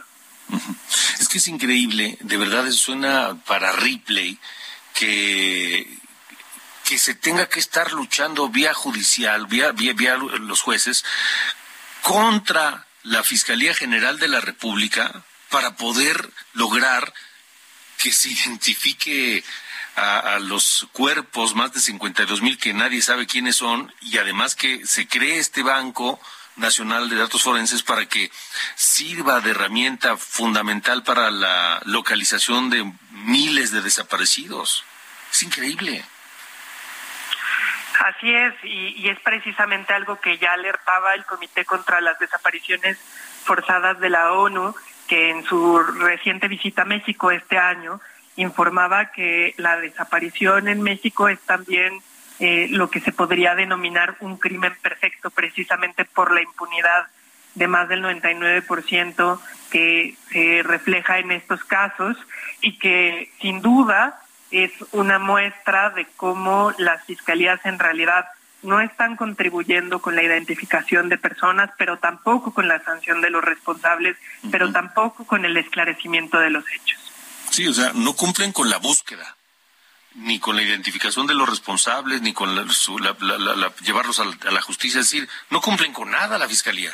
Es 1.20 1.30
que 1.30 1.38
es 1.38 1.48
increíble, 1.48 2.18
de 2.20 2.38
verdad 2.38 2.70
suena 2.72 3.36
para 3.48 3.72
Ripley 3.72 4.38
que, 4.94 5.88
que 6.92 7.00
se 7.00 7.16
tenga 7.16 7.48
que 7.48 7.62
estar 7.62 7.94
luchando 7.94 8.50
vía 8.50 8.74
judicial, 8.74 9.46
vía, 9.46 9.72
vía, 9.72 10.18
los 10.18 10.62
jueces, 10.62 11.06
contra 12.02 12.86
la 13.04 13.24
Fiscalía 13.24 13.74
General 13.74 14.20
de 14.20 14.28
la 14.28 14.42
República 14.42 15.24
para 15.48 15.78
poder 15.78 16.30
lograr 16.52 17.14
que 17.98 18.12
se 18.12 18.28
identifique 18.32 19.42
a, 19.96 20.36
a 20.36 20.40
los 20.40 20.86
cuerpos, 20.92 21.56
más 21.56 21.72
de 21.72 21.80
52 21.80 22.42
mil 22.42 22.58
que 22.58 22.74
nadie 22.74 23.02
sabe 23.02 23.26
quiénes 23.26 23.56
son, 23.56 23.96
y 24.02 24.18
además 24.18 24.56
que 24.56 24.86
se 24.86 25.08
cree 25.08 25.38
este 25.38 25.64
banco 25.64 26.20
nacional 26.58 27.10
de 27.10 27.16
datos 27.16 27.44
forenses 27.44 27.84
para 27.84 28.06
que 28.10 28.30
sirva 28.76 29.40
de 29.40 29.52
herramienta 29.52 30.18
fundamental 30.18 31.04
para 31.04 31.32
la 31.32 31.82
localización 31.86 32.70
de 32.70 32.84
miles 33.12 33.72
de 33.72 33.82
desaparecidos. 33.82 34.84
Es 35.32 35.44
increíble. 35.44 36.04
Así 38.00 38.34
es, 38.34 38.54
y, 38.64 39.10
es 39.10 39.20
precisamente 39.20 39.94
algo 39.94 40.20
que 40.20 40.38
ya 40.38 40.54
alertaba 40.54 41.14
el 41.14 41.26
Comité 41.26 41.66
contra 41.66 42.02
las 42.02 42.18
Desapariciones 42.20 42.98
Forzadas 43.44 44.00
de 44.00 44.10
la 44.10 44.34
ONU, 44.34 44.74
que 45.08 45.30
en 45.30 45.44
su 45.44 45.80
reciente 45.80 46.48
visita 46.48 46.84
a 46.84 46.86
México 46.86 47.32
este 47.32 47.58
año 47.58 48.00
informaba 48.38 49.12
que 49.12 49.54
la 49.58 49.78
desaparición 49.78 50.68
en 50.68 50.82
México 50.82 51.28
es 51.28 51.40
también 51.42 52.02
eh, 52.40 52.68
lo 52.70 52.90
que 52.90 53.02
se 53.02 53.12
podría 53.12 53.56
denominar 53.56 54.16
un 54.22 54.38
crimen 54.38 54.74
perfecto, 54.82 55.30
precisamente 55.30 56.06
por 56.06 56.32
la 56.32 56.42
impunidad 56.42 57.08
de 57.56 57.68
más 57.68 57.90
del 57.90 58.04
99% 58.04 59.40
que 59.70 60.16
se 60.32 60.64
refleja 60.64 61.20
en 61.20 61.32
estos 61.32 61.64
casos 61.66 62.18
y 62.62 62.80
que 62.80 63.32
sin 63.42 63.62
duda 63.62 64.22
es 64.52 64.72
una 64.92 65.18
muestra 65.20 65.90
de 65.92 66.06
cómo 66.18 66.74
las 66.78 67.04
fiscalías 67.06 67.60
en 67.66 67.80
realidad 67.80 68.26
no 68.64 68.80
están 68.80 69.16
contribuyendo 69.16 70.02
con 70.02 70.16
la 70.16 70.22
identificación 70.22 71.10
de 71.10 71.18
personas, 71.18 71.72
pero 71.78 71.98
tampoco 71.98 72.54
con 72.54 72.68
la 72.68 72.80
sanción 72.84 73.20
de 73.22 73.32
los 73.32 73.44
responsables, 73.44 74.18
pero 74.52 74.72
tampoco 74.72 75.26
con 75.26 75.46
el 75.46 75.58
esclarecimiento 75.58 76.40
de 76.40 76.52
los 76.52 76.64
hechos. 76.72 77.00
Sí, 77.50 77.68
o 77.68 77.74
sea, 77.74 77.92
no 77.96 78.14
cumplen 78.14 78.52
con 78.52 78.70
la 78.70 78.78
búsqueda, 78.78 79.36
ni 80.14 80.40
con 80.40 80.56
la 80.56 80.62
identificación 80.62 81.26
de 81.26 81.34
los 81.34 81.50
responsables, 81.50 82.22
ni 82.22 82.34
con 82.34 82.56
la- 82.56 82.72
su- 82.72 83.00
la- 83.00 83.16
la- 83.20 83.38
la- 83.40 83.56
la- 83.56 83.76
llevarlos 83.78 84.20
a 84.20 84.26
la, 84.26 84.36
a 84.48 84.52
la 84.52 84.62
justicia. 84.62 85.00
Es 85.02 85.10
decir, 85.10 85.28
no 85.50 85.60
cumplen 85.60 85.92
con 85.92 86.12
nada 86.12 86.38
la 86.38 86.48
fiscalía. 86.48 86.94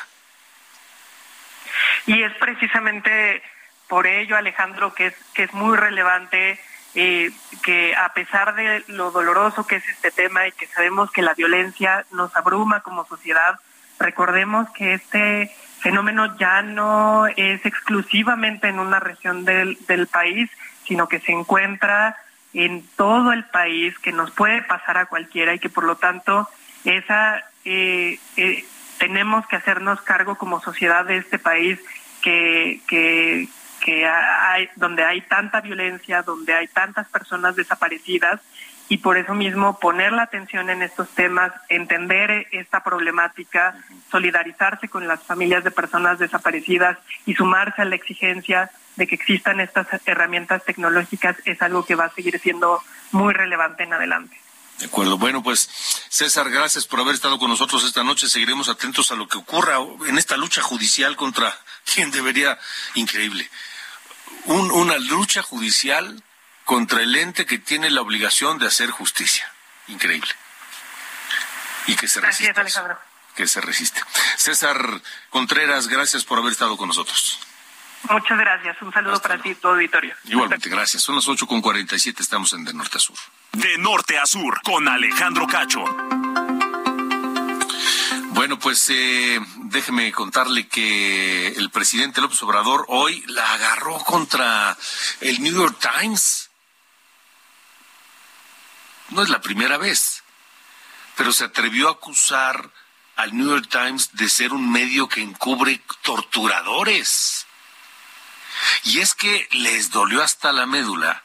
Y 2.05 2.23
es 2.23 2.33
precisamente 2.35 3.43
por 3.89 4.07
ello, 4.07 4.37
Alejandro, 4.37 4.93
que 4.93 5.07
es, 5.07 5.15
que 5.33 5.43
es 5.43 5.53
muy 5.53 5.75
relevante 5.77 6.59
eh, 6.99 7.31
que 7.61 7.95
a 7.95 8.11
pesar 8.13 8.55
de 8.55 8.83
lo 8.87 9.11
doloroso 9.11 9.67
que 9.67 9.75
es 9.75 9.87
este 9.87 10.09
tema 10.09 10.47
y 10.47 10.51
que 10.51 10.65
sabemos 10.65 11.11
que 11.11 11.21
la 11.21 11.35
violencia 11.35 12.07
nos 12.11 12.35
abruma 12.35 12.81
como 12.81 13.05
sociedad, 13.05 13.59
recordemos 13.99 14.67
que 14.71 14.95
este 14.95 15.55
fenómeno 15.79 16.35
ya 16.39 16.63
no 16.63 17.27
es 17.27 17.63
exclusivamente 17.67 18.67
en 18.67 18.79
una 18.79 18.99
región 18.99 19.45
del, 19.45 19.77
del 19.87 20.07
país, 20.07 20.49
sino 20.87 21.07
que 21.07 21.19
se 21.19 21.33
encuentra 21.33 22.15
en 22.55 22.83
todo 22.95 23.31
el 23.31 23.43
país, 23.45 23.97
que 23.99 24.11
nos 24.11 24.31
puede 24.31 24.63
pasar 24.63 24.97
a 24.97 25.05
cualquiera 25.05 25.53
y 25.53 25.59
que 25.59 25.69
por 25.69 25.83
lo 25.83 25.97
tanto 25.97 26.49
esa 26.83 27.43
eh, 27.63 28.17
eh, 28.37 28.65
tenemos 28.97 29.45
que 29.45 29.57
hacernos 29.57 30.01
cargo 30.01 30.35
como 30.35 30.61
sociedad 30.61 31.05
de 31.05 31.17
este 31.17 31.37
país 31.37 31.79
que, 32.23 32.81
que, 32.87 33.47
que 33.87 34.05
hay, 34.05 34.67
donde 34.75 35.05
hay 35.05 35.21
tanta 35.21 35.61
violencia, 35.61 36.21
donde 36.21 36.53
hay 36.53 36.67
tantas 36.67 37.07
personas 37.07 37.55
desaparecidas 37.55 38.41
y 38.89 38.97
por 38.97 39.15
eso 39.15 39.33
mismo 39.33 39.79
poner 39.79 40.11
la 40.11 40.23
atención 40.23 40.69
en 40.69 40.81
estos 40.81 41.07
temas, 41.11 41.53
entender 41.69 42.47
esta 42.51 42.83
problemática, 42.83 43.77
solidarizarse 44.11 44.89
con 44.89 45.07
las 45.07 45.23
familias 45.23 45.63
de 45.63 45.71
personas 45.71 46.19
desaparecidas 46.19 46.97
y 47.25 47.35
sumarse 47.35 47.81
a 47.81 47.85
la 47.85 47.95
exigencia 47.95 48.71
de 48.97 49.07
que 49.07 49.15
existan 49.15 49.61
estas 49.61 49.87
herramientas 50.05 50.65
tecnológicas 50.65 51.37
es 51.45 51.61
algo 51.61 51.85
que 51.85 51.95
va 51.95 52.05
a 52.05 52.13
seguir 52.13 52.37
siendo 52.41 52.83
muy 53.13 53.33
relevante 53.33 53.83
en 53.83 53.93
adelante. 53.93 54.37
De 54.79 54.87
acuerdo. 54.87 55.17
Bueno, 55.17 55.41
pues 55.41 55.69
César, 56.09 56.49
gracias 56.49 56.85
por 56.85 56.99
haber 56.99 57.15
estado 57.15 57.39
con 57.39 57.49
nosotros 57.49 57.85
esta 57.85 58.03
noche. 58.03 58.27
Seguiremos 58.27 58.67
atentos 58.67 59.11
a 59.11 59.15
lo 59.15 59.29
que 59.29 59.37
ocurra 59.37 59.77
en 60.09 60.17
esta 60.17 60.35
lucha 60.35 60.61
judicial 60.61 61.15
contra 61.15 61.55
quien 61.85 62.11
debería, 62.11 62.59
increíble, 62.95 63.49
una 64.45 64.97
lucha 64.97 65.41
judicial 65.41 66.23
contra 66.65 67.01
el 67.01 67.15
ente 67.15 67.45
que 67.45 67.57
tiene 67.57 67.89
la 67.89 68.01
obligación 68.01 68.57
de 68.57 68.67
hacer 68.67 68.89
justicia. 68.89 69.51
Increíble. 69.87 70.29
Y 71.87 71.95
que 71.95 72.07
se 72.07 72.19
resiste. 72.19 72.51
Gracias, 72.51 72.77
Alejandro. 72.77 72.99
Que 73.35 73.47
se 73.47 73.61
resiste. 73.61 74.01
César 74.35 75.01
Contreras, 75.29 75.87
gracias 75.87 76.25
por 76.25 76.39
haber 76.39 76.51
estado 76.51 76.75
con 76.75 76.87
nosotros. 76.87 77.39
Muchas 78.09 78.37
gracias. 78.37 78.81
Un 78.81 78.93
saludo 78.93 79.21
para 79.21 79.41
ti 79.41 79.55
tu 79.55 79.67
auditorio. 79.67 80.15
Igualmente, 80.25 80.69
gracias. 80.69 81.03
Son 81.03 81.15
las 81.15 81.27
ocho 81.27 81.47
con 81.47 81.61
siete. 81.97 82.21
estamos 82.21 82.53
en 82.53 82.63
De 82.63 82.73
Norte 82.73 82.97
a 82.97 82.99
Sur. 82.99 83.17
De 83.53 83.77
Norte 83.77 84.17
a 84.17 84.25
Sur, 84.25 84.61
con 84.61 84.87
Alejandro 84.87 85.47
Cacho. 85.47 85.83
Bueno, 88.37 88.59
pues 88.59 88.87
eh, 88.91 89.39
déjeme 89.63 90.11
contarle 90.11 90.67
que 90.67 91.47
el 91.47 91.71
presidente 91.71 92.21
López 92.21 92.39
Obrador 92.43 92.85
hoy 92.87 93.23
la 93.25 93.53
agarró 93.53 93.97
contra 94.03 94.77
el 95.21 95.41
New 95.41 95.55
York 95.55 95.79
Times. 95.79 96.51
No 99.09 99.23
es 99.23 99.29
la 99.29 99.41
primera 99.41 99.79
vez, 99.79 100.21
pero 101.15 101.31
se 101.31 101.45
atrevió 101.45 101.87
a 101.87 101.93
acusar 101.93 102.69
al 103.15 103.35
New 103.35 103.49
York 103.49 103.69
Times 103.71 104.11
de 104.13 104.29
ser 104.29 104.53
un 104.53 104.71
medio 104.71 105.09
que 105.09 105.23
encubre 105.23 105.81
torturadores. 106.03 107.47
Y 108.83 108.99
es 108.99 109.15
que 109.15 109.47
les 109.49 109.89
dolió 109.89 110.21
hasta 110.21 110.51
la 110.51 110.67
médula 110.67 111.23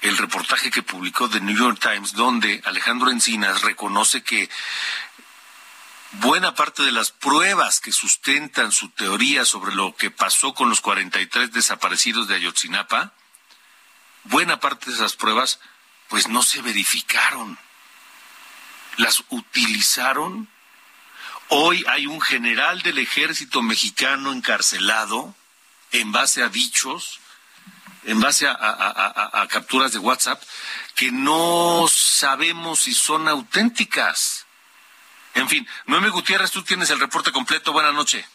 el 0.00 0.16
reportaje 0.16 0.72
que 0.72 0.82
publicó 0.82 1.30
The 1.30 1.40
New 1.40 1.56
York 1.56 1.78
Times, 1.80 2.14
donde 2.14 2.60
Alejandro 2.64 3.12
Encinas 3.12 3.62
reconoce 3.62 4.24
que 4.24 4.50
buena 6.20 6.54
parte 6.54 6.82
de 6.82 6.92
las 6.92 7.10
pruebas 7.10 7.80
que 7.80 7.92
sustentan 7.92 8.72
su 8.72 8.88
teoría 8.90 9.44
sobre 9.44 9.74
lo 9.74 9.94
que 9.94 10.10
pasó 10.10 10.54
con 10.54 10.68
los 10.68 10.80
43 10.80 11.52
desaparecidos 11.52 12.28
de 12.28 12.36
Ayotzinapa, 12.36 13.12
buena 14.24 14.60
parte 14.60 14.90
de 14.90 14.96
esas 14.96 15.16
pruebas 15.16 15.60
pues 16.08 16.28
no 16.28 16.42
se 16.42 16.62
verificaron. 16.62 17.58
Las 18.96 19.24
utilizaron. 19.28 20.48
Hoy 21.48 21.84
hay 21.88 22.06
un 22.06 22.20
general 22.20 22.82
del 22.82 22.98
ejército 22.98 23.62
mexicano 23.62 24.32
encarcelado 24.32 25.34
en 25.92 26.12
base 26.12 26.42
a 26.42 26.48
dichos, 26.48 27.20
en 28.04 28.20
base 28.20 28.46
a, 28.48 29.46
capturas 29.50 29.92
de 29.92 29.98
WhatsApp, 29.98 30.42
que 30.94 31.12
no 31.12 31.86
sabemos 31.90 32.80
si 32.80 32.94
son 32.94 33.28
auténticas. 33.28 34.45
En 35.36 35.48
fin, 35.48 35.66
Noemi 35.86 36.08
Gutiérrez, 36.08 36.50
tú 36.50 36.62
tienes 36.62 36.90
el 36.90 36.98
reporte 36.98 37.30
completo. 37.30 37.72
Buenas 37.72 37.94
noches. 37.94 38.26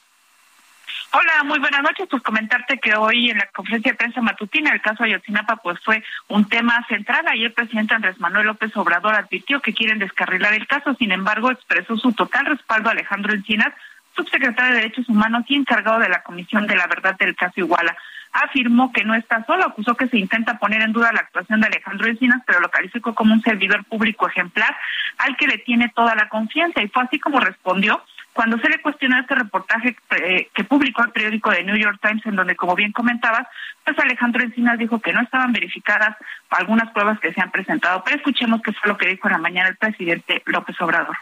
Hola, 1.13 1.43
muy 1.43 1.59
buenas 1.59 1.81
noches. 1.81 2.07
Pues 2.09 2.23
comentarte 2.23 2.79
que 2.79 2.95
hoy 2.95 3.31
en 3.31 3.39
la 3.39 3.47
conferencia 3.47 3.91
de 3.91 3.97
prensa 3.97 4.21
matutina 4.21 4.71
el 4.71 4.81
caso 4.81 5.03
Ayotzinapa 5.03 5.57
pues 5.57 5.77
fue 5.83 6.03
un 6.29 6.47
tema 6.47 6.85
central. 6.87 7.27
Ayer 7.27 7.47
el 7.47 7.53
presidente 7.53 7.95
Andrés 7.95 8.19
Manuel 8.19 8.47
López 8.47 8.71
Obrador 8.77 9.15
advirtió 9.15 9.61
que 9.61 9.73
quieren 9.73 9.99
descarrilar 9.99 10.53
el 10.53 10.67
caso. 10.67 10.93
Sin 10.93 11.11
embargo, 11.11 11.51
expresó 11.51 11.97
su 11.97 12.13
total 12.13 12.45
respaldo 12.45 12.89
a 12.89 12.93
Alejandro 12.93 13.33
Encinas 13.33 13.73
subsecretario 14.15 14.75
de 14.75 14.81
Derechos 14.81 15.09
Humanos 15.09 15.45
y 15.47 15.55
encargado 15.55 15.99
de 15.99 16.09
la 16.09 16.23
Comisión 16.23 16.67
de 16.67 16.75
la 16.75 16.87
Verdad 16.87 17.17
del 17.17 17.35
caso 17.35 17.53
Iguala. 17.57 17.97
Afirmó 18.33 18.91
que 18.91 19.03
no 19.03 19.13
está 19.13 19.45
solo, 19.45 19.65
acusó 19.65 19.95
que 19.95 20.07
se 20.07 20.17
intenta 20.17 20.57
poner 20.57 20.81
en 20.81 20.93
duda 20.93 21.11
la 21.11 21.19
actuación 21.19 21.61
de 21.61 21.67
Alejandro 21.67 22.07
Encinas, 22.07 22.41
pero 22.45 22.59
lo 22.59 22.69
calificó 22.69 23.13
como 23.13 23.33
un 23.33 23.41
servidor 23.41 23.83
público 23.85 24.27
ejemplar 24.27 24.75
al 25.17 25.35
que 25.37 25.47
le 25.47 25.57
tiene 25.57 25.89
toda 25.89 26.15
la 26.15 26.29
confianza. 26.29 26.81
Y 26.81 26.87
fue 26.87 27.03
así 27.03 27.19
como 27.19 27.39
respondió 27.39 28.01
cuando 28.33 28.57
se 28.59 28.69
le 28.69 28.81
cuestionó 28.81 29.19
este 29.19 29.35
reportaje 29.35 29.95
eh, 30.11 30.49
que 30.53 30.63
publicó 30.63 31.03
el 31.03 31.11
periódico 31.11 31.49
de 31.51 31.63
New 31.63 31.75
York 31.75 31.99
Times, 32.01 32.25
en 32.25 32.35
donde, 32.35 32.55
como 32.55 32.75
bien 32.75 32.93
comentabas, 32.93 33.47
pues 33.83 33.99
Alejandro 33.99 34.43
Encinas 34.43 34.77
dijo 34.77 34.99
que 35.01 35.11
no 35.11 35.21
estaban 35.21 35.51
verificadas 35.51 36.15
algunas 36.49 36.89
pruebas 36.91 37.19
que 37.19 37.33
se 37.33 37.41
han 37.41 37.51
presentado. 37.51 38.03
Pero 38.03 38.17
escuchemos 38.17 38.61
qué 38.61 38.71
fue 38.71 38.87
lo 38.87 38.97
que 38.97 39.09
dijo 39.09 39.27
en 39.27 39.33
la 39.33 39.39
mañana 39.39 39.69
el 39.69 39.75
presidente 39.75 40.41
López 40.45 40.79
Obrador 40.81 41.17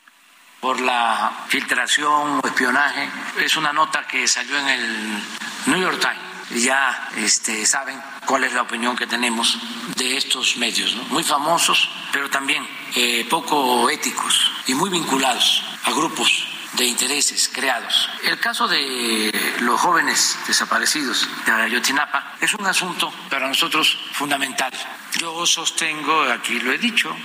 por 0.59 0.79
la 0.81 1.31
filtración 1.47 2.39
o 2.43 2.45
espionaje. 2.45 3.07
Es 3.39 3.55
una 3.55 3.73
nota 3.73 4.05
que 4.05 4.27
salió 4.27 4.57
en 4.57 4.69
el 4.69 5.23
New 5.67 5.81
York 5.81 5.99
Times. 5.99 6.28
Ya 6.51 7.09
este, 7.17 7.65
saben 7.65 8.01
cuál 8.25 8.43
es 8.43 8.53
la 8.53 8.63
opinión 8.63 8.95
que 8.95 9.05
tenemos 9.05 9.57
de 9.95 10.17
estos 10.17 10.57
medios, 10.57 10.95
muy 11.09 11.23
famosos, 11.23 11.89
pero 12.11 12.29
también 12.29 12.67
eh, 12.95 13.25
poco 13.29 13.89
éticos 13.89 14.51
y 14.67 14.73
muy 14.73 14.89
vinculados 14.89 15.63
a 15.83 15.91
grupos 15.91 16.47
de 16.73 16.85
intereses 16.85 17.49
creados. 17.53 18.09
El 18.23 18.39
caso 18.39 18.67
de 18.67 19.31
los 19.61 19.79
jóvenes 19.79 20.37
desaparecidos 20.47 21.27
de 21.45 21.51
Ayotzinapa 21.51 22.35
es 22.41 22.53
un 22.53 22.65
asunto 22.65 23.11
para 23.29 23.47
nosotros 23.47 23.97
fundamental. 24.13 24.71
Yo 25.19 25.45
sostengo, 25.45 26.21
aquí 26.23 26.59
lo 26.59 26.71
he 26.71 26.77
dicho, 26.77 27.15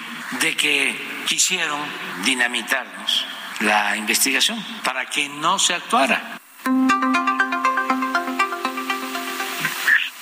de 0.41 0.57
que 0.57 1.25
quisieron 1.27 1.81
dinamitarnos 2.25 3.27
la 3.61 3.97
investigación 3.97 4.63
para 4.83 5.07
que 5.07 5.29
no 5.29 5.59
se 5.59 5.75
actuara. 5.75 6.39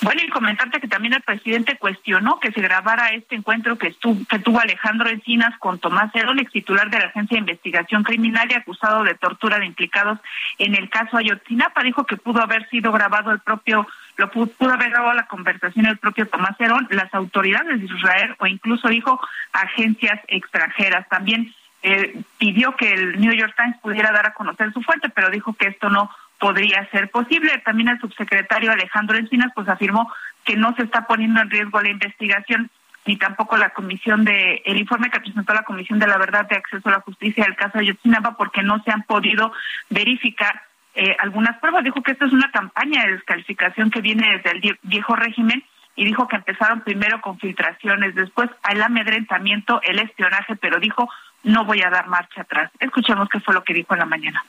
Bueno, 0.03 0.21
y 0.21 0.29
comentarte 0.29 0.81
que 0.81 0.87
también 0.89 1.13
el 1.13 1.21
presidente 1.21 1.77
cuestionó 1.77 2.37
que 2.41 2.51
se 2.51 2.61
grabara 2.61 3.09
este 3.09 3.35
encuentro 3.35 3.77
que, 3.77 3.95
que 4.29 4.39
tuvo 4.39 4.59
Alejandro 4.59 5.09
Encinas 5.09 5.57
con 5.59 5.79
Tomás 5.79 6.13
Herón, 6.13 6.39
ex 6.39 6.51
titular 6.51 6.89
de 6.89 6.99
la 6.99 7.05
Agencia 7.05 7.35
de 7.35 7.39
Investigación 7.39 8.03
Criminal 8.03 8.49
y 8.51 8.55
acusado 8.55 9.03
de 9.03 9.15
tortura 9.15 9.59
de 9.59 9.65
implicados 9.65 10.19
en 10.57 10.75
el 10.75 10.89
caso 10.89 11.15
Ayotzinapa. 11.15 11.83
Dijo 11.83 12.05
que 12.05 12.17
pudo 12.17 12.41
haber 12.41 12.67
sido 12.69 12.91
grabado 12.91 13.31
el 13.31 13.39
propio 13.39 13.87
lo 14.17 14.29
pudo, 14.29 14.73
haber 14.73 14.91
grabado 14.91 15.13
la 15.13 15.27
conversación 15.27 15.85
el 15.85 15.97
propio 15.97 16.27
Tomás 16.27 16.59
Herón, 16.59 16.87
las 16.91 17.13
autoridades 17.13 17.79
de 17.79 17.85
Israel 17.85 18.35
o 18.39 18.45
incluso 18.45 18.89
dijo 18.89 19.19
agencias 19.53 20.19
extranjeras. 20.27 21.07
También 21.07 21.53
eh, 21.81 22.21
pidió 22.37 22.75
que 22.75 22.93
el 22.93 23.19
New 23.19 23.33
York 23.33 23.55
Times 23.55 23.77
pudiera 23.81 24.11
dar 24.11 24.27
a 24.27 24.33
conocer 24.33 24.71
su 24.73 24.81
fuente, 24.81 25.09
pero 25.09 25.29
dijo 25.29 25.53
que 25.53 25.67
esto 25.67 25.89
no 25.89 26.09
podría 26.43 26.85
ser 26.91 27.09
posible. 27.09 27.57
También 27.59 27.87
el 27.87 28.01
subsecretario 28.01 28.69
Alejandro 28.69 29.17
Encinas 29.17 29.53
pues 29.55 29.69
afirmó 29.69 30.11
que 30.43 30.57
no 30.57 30.75
se 30.75 30.83
está 30.83 31.07
poniendo 31.07 31.39
en 31.39 31.49
riesgo 31.49 31.81
la 31.81 31.89
investigación 31.89 32.69
ni 33.05 33.15
tampoco 33.15 33.55
la 33.55 33.69
comisión 33.69 34.25
de 34.25 34.61
el 34.65 34.77
informe 34.77 35.09
que 35.09 35.21
presentó 35.21 35.53
la 35.53 35.63
Comisión 35.63 35.99
de 35.99 36.07
la 36.07 36.17
Verdad 36.17 36.45
de 36.49 36.57
Acceso 36.57 36.89
a 36.89 36.91
la 36.91 36.99
Justicia 36.99 37.45
del 37.45 37.55
caso 37.55 37.79
Ayotzinapa 37.79 38.35
porque 38.35 38.61
no 38.61 38.83
se 38.83 38.91
han 38.91 39.03
podido 39.03 39.53
verificar 39.89 40.63
eh, 40.95 41.15
algunas 41.19 41.57
pruebas. 41.59 41.85
Dijo 41.85 42.03
que 42.03 42.11
esta 42.11 42.25
es 42.25 42.33
una 42.33 42.51
campaña 42.51 43.05
de 43.05 43.13
descalificación 43.13 43.89
que 43.89 44.01
viene 44.01 44.35
desde 44.35 44.51
el 44.51 44.77
viejo 44.81 45.15
régimen 45.15 45.63
y 45.95 46.03
dijo 46.03 46.27
que 46.27 46.35
empezaron 46.35 46.81
primero 46.81 47.21
con 47.21 47.39
filtraciones, 47.39 48.15
después 48.15 48.49
al 48.63 48.81
amedrentamiento, 48.81 49.81
el 49.83 49.99
espionaje, 49.99 50.57
pero 50.57 50.81
dijo 50.81 51.09
no 51.43 51.63
voy 51.63 51.81
a 51.83 51.89
dar 51.89 52.07
marcha 52.07 52.41
atrás. 52.41 52.69
Escuchemos 52.81 53.29
qué 53.29 53.39
fue 53.39 53.53
lo 53.53 53.63
que 53.63 53.73
dijo 53.73 53.93
en 53.93 53.99
la 53.99 54.05
mañana. 54.05 54.43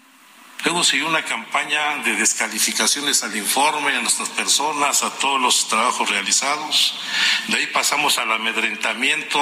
Luego 0.65 0.83
siguió 0.83 1.09
una 1.09 1.23
campaña 1.23 1.99
de 2.05 2.17
descalificaciones 2.17 3.23
al 3.23 3.37
informe, 3.37 3.95
a 3.95 4.01
nuestras 4.01 4.31
personas, 4.31 5.03
a 5.03 5.11
todos 5.19 5.39
los 5.41 5.69
trabajos 5.69 6.09
realizados. 6.09 6.99
De 7.49 7.59
ahí 7.59 7.67
pasamos 7.67 8.17
al 8.17 8.33
amedrentamiento, 8.33 9.39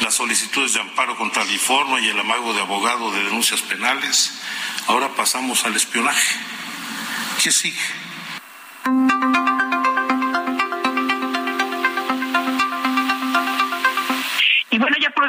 las 0.00 0.14
solicitudes 0.14 0.74
de 0.74 0.80
amparo 0.80 1.16
contra 1.16 1.44
el 1.44 1.52
informe 1.52 2.00
y 2.00 2.08
el 2.08 2.18
amago 2.18 2.52
de 2.52 2.62
abogado 2.62 3.12
de 3.12 3.22
denuncias 3.22 3.62
penales. 3.62 4.32
Ahora 4.88 5.14
pasamos 5.14 5.64
al 5.64 5.76
espionaje. 5.76 6.36
¿Qué 7.40 7.52
sigue? 7.52 7.80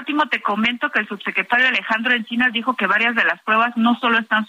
Último 0.07 0.29
te 0.29 0.41
comento 0.41 0.89
que 0.89 1.01
el 1.01 1.07
subsecretario 1.09 1.67
Alejandro 1.67 2.13
Encinas 2.13 2.53
dijo 2.53 2.77
que 2.77 2.87
varias 2.87 3.13
de 3.13 3.25
las 3.25 3.41
pruebas 3.41 3.75
no 3.75 3.99
solo 3.99 4.17
están, 4.19 4.47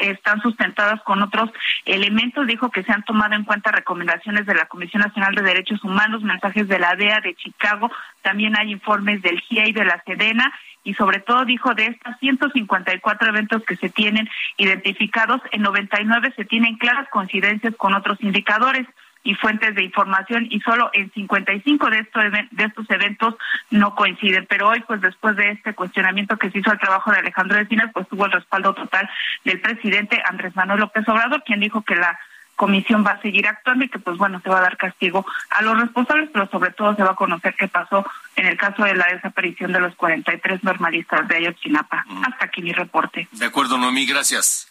están 0.00 0.40
sustentadas 0.40 1.00
con 1.02 1.22
otros 1.22 1.48
elementos, 1.84 2.48
dijo 2.48 2.72
que 2.72 2.82
se 2.82 2.90
han 2.90 3.04
tomado 3.04 3.36
en 3.36 3.44
cuenta 3.44 3.70
recomendaciones 3.70 4.46
de 4.46 4.54
la 4.56 4.66
Comisión 4.66 5.02
Nacional 5.02 5.36
de 5.36 5.42
Derechos 5.42 5.84
Humanos, 5.84 6.24
mensajes 6.24 6.66
de 6.66 6.80
la 6.80 6.96
DEA 6.96 7.20
de 7.20 7.36
Chicago, 7.36 7.88
también 8.22 8.58
hay 8.58 8.72
informes 8.72 9.22
del 9.22 9.38
GIA 9.40 9.68
y 9.68 9.72
de 9.72 9.84
la 9.84 10.02
SEDENA, 10.04 10.52
y 10.82 10.94
sobre 10.94 11.20
todo 11.20 11.44
dijo 11.44 11.72
de 11.74 11.86
estas 11.86 12.18
154 12.18 13.28
eventos 13.28 13.62
que 13.62 13.76
se 13.76 13.90
tienen 13.90 14.28
identificados, 14.56 15.40
en 15.52 15.62
99 15.62 16.32
se 16.34 16.44
tienen 16.46 16.78
claras 16.78 17.08
coincidencias 17.10 17.76
con 17.76 17.94
otros 17.94 18.20
indicadores. 18.22 18.88
Y 19.22 19.34
fuentes 19.34 19.74
de 19.74 19.84
información 19.84 20.46
y 20.50 20.60
solo 20.60 20.90
en 20.92 21.10
55 21.12 21.90
de 21.90 21.98
estos 21.98 22.22
de 22.50 22.64
estos 22.64 22.90
eventos 22.90 23.34
no 23.70 23.94
coinciden. 23.94 24.46
Pero 24.48 24.68
hoy, 24.68 24.80
pues 24.86 25.00
después 25.00 25.36
de 25.36 25.50
este 25.50 25.74
cuestionamiento 25.74 26.38
que 26.38 26.50
se 26.50 26.58
hizo 26.58 26.70
al 26.70 26.78
trabajo 26.78 27.10
de 27.10 27.18
Alejandro 27.18 27.58
Encinas, 27.58 27.90
pues 27.92 28.08
tuvo 28.08 28.26
el 28.26 28.32
respaldo 28.32 28.74
total 28.74 29.08
del 29.44 29.60
presidente 29.60 30.22
Andrés 30.26 30.56
Manuel 30.56 30.80
López 30.80 31.06
Obrador, 31.08 31.42
quien 31.44 31.60
dijo 31.60 31.82
que 31.82 31.96
la 31.96 32.18
comisión 32.56 33.04
va 33.06 33.12
a 33.12 33.22
seguir 33.22 33.46
actuando 33.48 33.86
y 33.86 33.88
que 33.88 33.98
pues 33.98 34.18
bueno 34.18 34.38
se 34.42 34.50
va 34.50 34.58
a 34.58 34.62
dar 34.62 34.76
castigo 34.76 35.24
a 35.48 35.62
los 35.62 35.80
responsables, 35.80 36.28
pero 36.30 36.46
sobre 36.50 36.70
todo 36.72 36.94
se 36.94 37.02
va 37.02 37.12
a 37.12 37.14
conocer 37.14 37.54
qué 37.58 37.68
pasó 37.68 38.04
en 38.36 38.46
el 38.46 38.58
caso 38.58 38.84
de 38.84 38.94
la 38.94 39.06
desaparición 39.06 39.72
de 39.72 39.80
los 39.80 39.94
43 39.94 40.62
normalistas 40.62 41.26
de 41.26 41.36
Ayotzinapa. 41.36 42.04
Hasta 42.22 42.44
aquí 42.44 42.60
mi 42.60 42.72
reporte. 42.72 43.28
De 43.32 43.46
acuerdo, 43.46 43.78
Noemí, 43.78 44.04
gracias. 44.04 44.69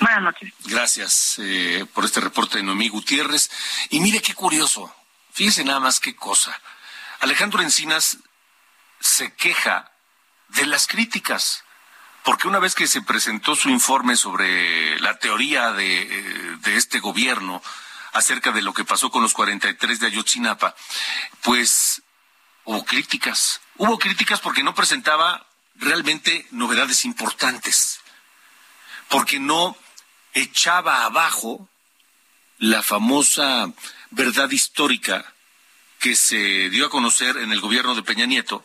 Buenas 0.00 0.22
noches. 0.22 0.52
Gracias 0.64 1.36
eh, 1.38 1.86
por 1.92 2.04
este 2.04 2.20
reporte 2.20 2.58
de 2.58 2.64
Noemí 2.64 2.88
Gutiérrez. 2.88 3.50
Y 3.90 4.00
mire 4.00 4.22
qué 4.22 4.34
curioso, 4.34 4.94
fíjese 5.32 5.64
nada 5.64 5.80
más 5.80 5.98
qué 6.00 6.14
cosa. 6.14 6.58
Alejandro 7.20 7.62
Encinas 7.62 8.18
se 9.00 9.34
queja 9.34 9.90
de 10.48 10.66
las 10.66 10.86
críticas 10.86 11.64
porque 12.22 12.48
una 12.48 12.58
vez 12.58 12.74
que 12.74 12.86
se 12.86 13.02
presentó 13.02 13.56
su 13.56 13.70
informe 13.70 14.16
sobre 14.16 15.00
la 15.00 15.18
teoría 15.18 15.72
de, 15.72 16.02
eh, 16.02 16.56
de 16.60 16.76
este 16.76 17.00
gobierno 17.00 17.62
acerca 18.12 18.52
de 18.52 18.62
lo 18.62 18.72
que 18.72 18.84
pasó 18.84 19.10
con 19.10 19.22
los 19.22 19.32
43 19.32 20.00
de 20.00 20.06
Ayotzinapa, 20.06 20.74
pues 21.42 22.02
hubo 22.64 22.84
críticas. 22.84 23.60
Hubo 23.76 23.98
críticas 23.98 24.40
porque 24.40 24.62
no 24.62 24.74
presentaba 24.74 25.46
realmente 25.76 26.46
novedades 26.50 27.04
importantes, 27.04 28.00
porque 29.08 29.40
no 29.40 29.76
echaba 30.40 31.04
abajo 31.04 31.68
la 32.58 32.82
famosa 32.82 33.72
verdad 34.10 34.50
histórica 34.50 35.32
que 35.98 36.16
se 36.16 36.70
dio 36.70 36.86
a 36.86 36.90
conocer 36.90 37.36
en 37.36 37.52
el 37.52 37.60
gobierno 37.60 37.94
de 37.94 38.02
Peña 38.02 38.26
Nieto 38.26 38.64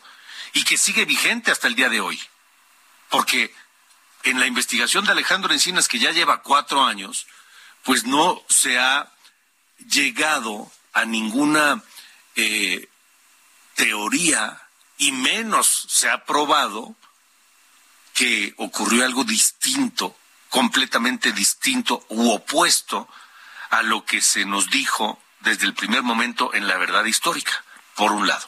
y 0.53 0.63
que 0.63 0.77
sigue 0.77 1.05
vigente 1.05 1.51
hasta 1.51 1.67
el 1.67 1.75
día 1.75 1.89
de 1.89 1.99
hoy. 1.99 2.19
Porque 3.09 3.53
en 4.23 4.39
la 4.39 4.47
investigación 4.47 5.05
de 5.05 5.11
Alejandro 5.11 5.53
Encinas, 5.53 5.87
que 5.87 5.99
ya 5.99 6.11
lleva 6.11 6.41
cuatro 6.41 6.83
años, 6.83 7.27
pues 7.83 8.05
no 8.05 8.43
se 8.49 8.79
ha 8.79 9.11
llegado 9.89 10.71
a 10.93 11.05
ninguna 11.05 11.83
eh, 12.35 12.87
teoría 13.75 14.61
y 14.97 15.11
menos 15.11 15.85
se 15.89 16.09
ha 16.09 16.23
probado 16.23 16.95
que 18.13 18.53
ocurrió 18.57 19.03
algo 19.03 19.23
distinto, 19.23 20.15
completamente 20.53 21.31
distinto 21.31 22.05
u 22.09 22.29
opuesto 22.29 23.09
a 23.71 23.81
lo 23.81 24.05
que 24.05 24.21
se 24.21 24.45
nos 24.45 24.69
dijo 24.69 25.19
desde 25.39 25.65
el 25.65 25.73
primer 25.73 26.03
momento 26.03 26.53
en 26.53 26.67
la 26.67 26.77
verdad 26.77 27.05
histórica, 27.05 27.65
por 27.95 28.11
un 28.11 28.27
lado. 28.27 28.47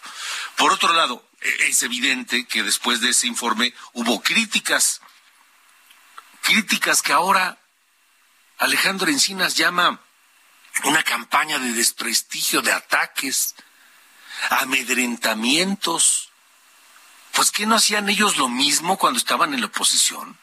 Por 0.55 0.71
otro 0.71 0.93
lado, 0.93 1.27
es 1.41 1.81
evidente 1.81 2.45
que 2.45 2.61
después 2.61 3.01
de 3.01 3.09
ese 3.09 3.25
informe 3.25 3.73
hubo 3.93 4.21
críticas, 4.21 5.01
críticas 6.43 7.01
que 7.01 7.11
ahora 7.11 7.57
Alejandro 8.59 9.09
Encinas 9.09 9.55
llama 9.55 9.99
una 10.83 11.01
campaña 11.01 11.57
de 11.57 11.71
desprestigio, 11.71 12.61
de 12.61 12.71
ataques, 12.71 13.55
amedrentamientos. 14.51 16.29
Pues 17.31 17.49
¿qué 17.49 17.65
no 17.65 17.73
hacían 17.73 18.09
ellos 18.09 18.37
lo 18.37 18.47
mismo 18.47 18.95
cuando 18.99 19.17
estaban 19.17 19.55
en 19.55 19.61
la 19.61 19.67
oposición? 19.67 20.37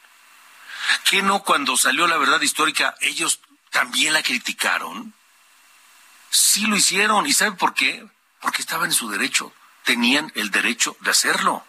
¿Qué 1.05 1.22
no 1.22 1.43
cuando 1.43 1.76
salió 1.76 2.07
la 2.07 2.16
verdad 2.16 2.41
histórica 2.41 2.95
ellos 3.01 3.41
también 3.70 4.12
la 4.12 4.22
criticaron? 4.22 5.14
Sí 6.30 6.66
lo 6.66 6.76
hicieron. 6.76 7.26
¿Y 7.26 7.33
sabe 7.33 7.53
por 7.53 7.74
qué? 7.74 8.07
Porque 8.41 8.62
estaban 8.62 8.87
en 8.87 8.93
su 8.93 9.11
derecho 9.11 9.53
tenían 9.85 10.33
el 10.35 10.51
derecho 10.51 10.97
de 11.01 11.11
hacerlo. 11.11 11.64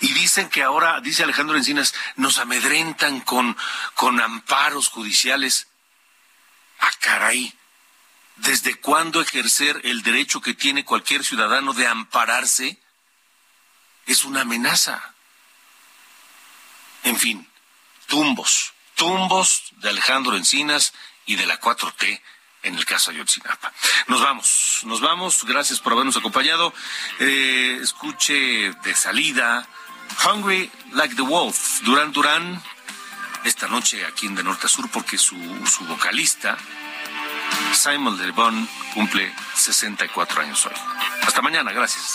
Y 0.00 0.12
dicen 0.12 0.48
que 0.48 0.62
ahora, 0.62 1.00
dice 1.00 1.24
Alejandro 1.24 1.56
Encinas, 1.56 1.94
nos 2.16 2.38
amedrentan 2.38 3.20
con, 3.20 3.56
con 3.94 4.20
amparos 4.20 4.88
judiciales. 4.88 5.68
Ah, 6.80 6.92
caray. 7.00 7.54
¿Desde 8.36 8.74
cuándo 8.76 9.20
ejercer 9.20 9.80
el 9.84 10.02
derecho 10.02 10.40
que 10.40 10.54
tiene 10.54 10.84
cualquier 10.84 11.24
ciudadano 11.24 11.72
de 11.72 11.86
ampararse 11.86 12.80
es 14.06 14.24
una 14.24 14.42
amenaza? 14.42 15.14
En 17.04 17.16
fin, 17.16 17.48
tumbos, 18.14 18.74
tumbos 18.94 19.72
de 19.78 19.88
Alejandro 19.88 20.36
Encinas 20.36 20.92
y 21.26 21.34
de 21.34 21.46
la 21.46 21.60
4T 21.60 22.20
en 22.62 22.76
el 22.76 22.84
caso 22.84 23.10
de 23.10 23.16
Ayotzinapa. 23.16 23.72
Nos 24.06 24.22
vamos, 24.22 24.82
nos 24.84 25.00
vamos. 25.00 25.44
Gracias 25.44 25.80
por 25.80 25.94
habernos 25.94 26.16
acompañado. 26.16 26.72
Eh, 27.18 27.80
escuche 27.82 28.70
de 28.70 28.94
salida 28.94 29.66
Hungry 30.24 30.70
Like 30.92 31.16
the 31.16 31.22
Wolf, 31.22 31.80
Durán 31.82 32.12
Durán, 32.12 32.62
esta 33.42 33.66
noche 33.66 34.06
aquí 34.06 34.26
en 34.26 34.36
De 34.36 34.44
Norte 34.44 34.66
a 34.66 34.68
Sur, 34.68 34.88
porque 34.90 35.18
su, 35.18 35.36
su 35.66 35.84
vocalista, 35.84 36.56
Simon 37.72 38.16
Le 38.16 38.30
Bon, 38.30 38.68
cumple 38.94 39.34
64 39.56 40.40
años 40.40 40.64
hoy. 40.66 40.72
Hasta 41.26 41.42
mañana, 41.42 41.72
gracias. 41.72 42.14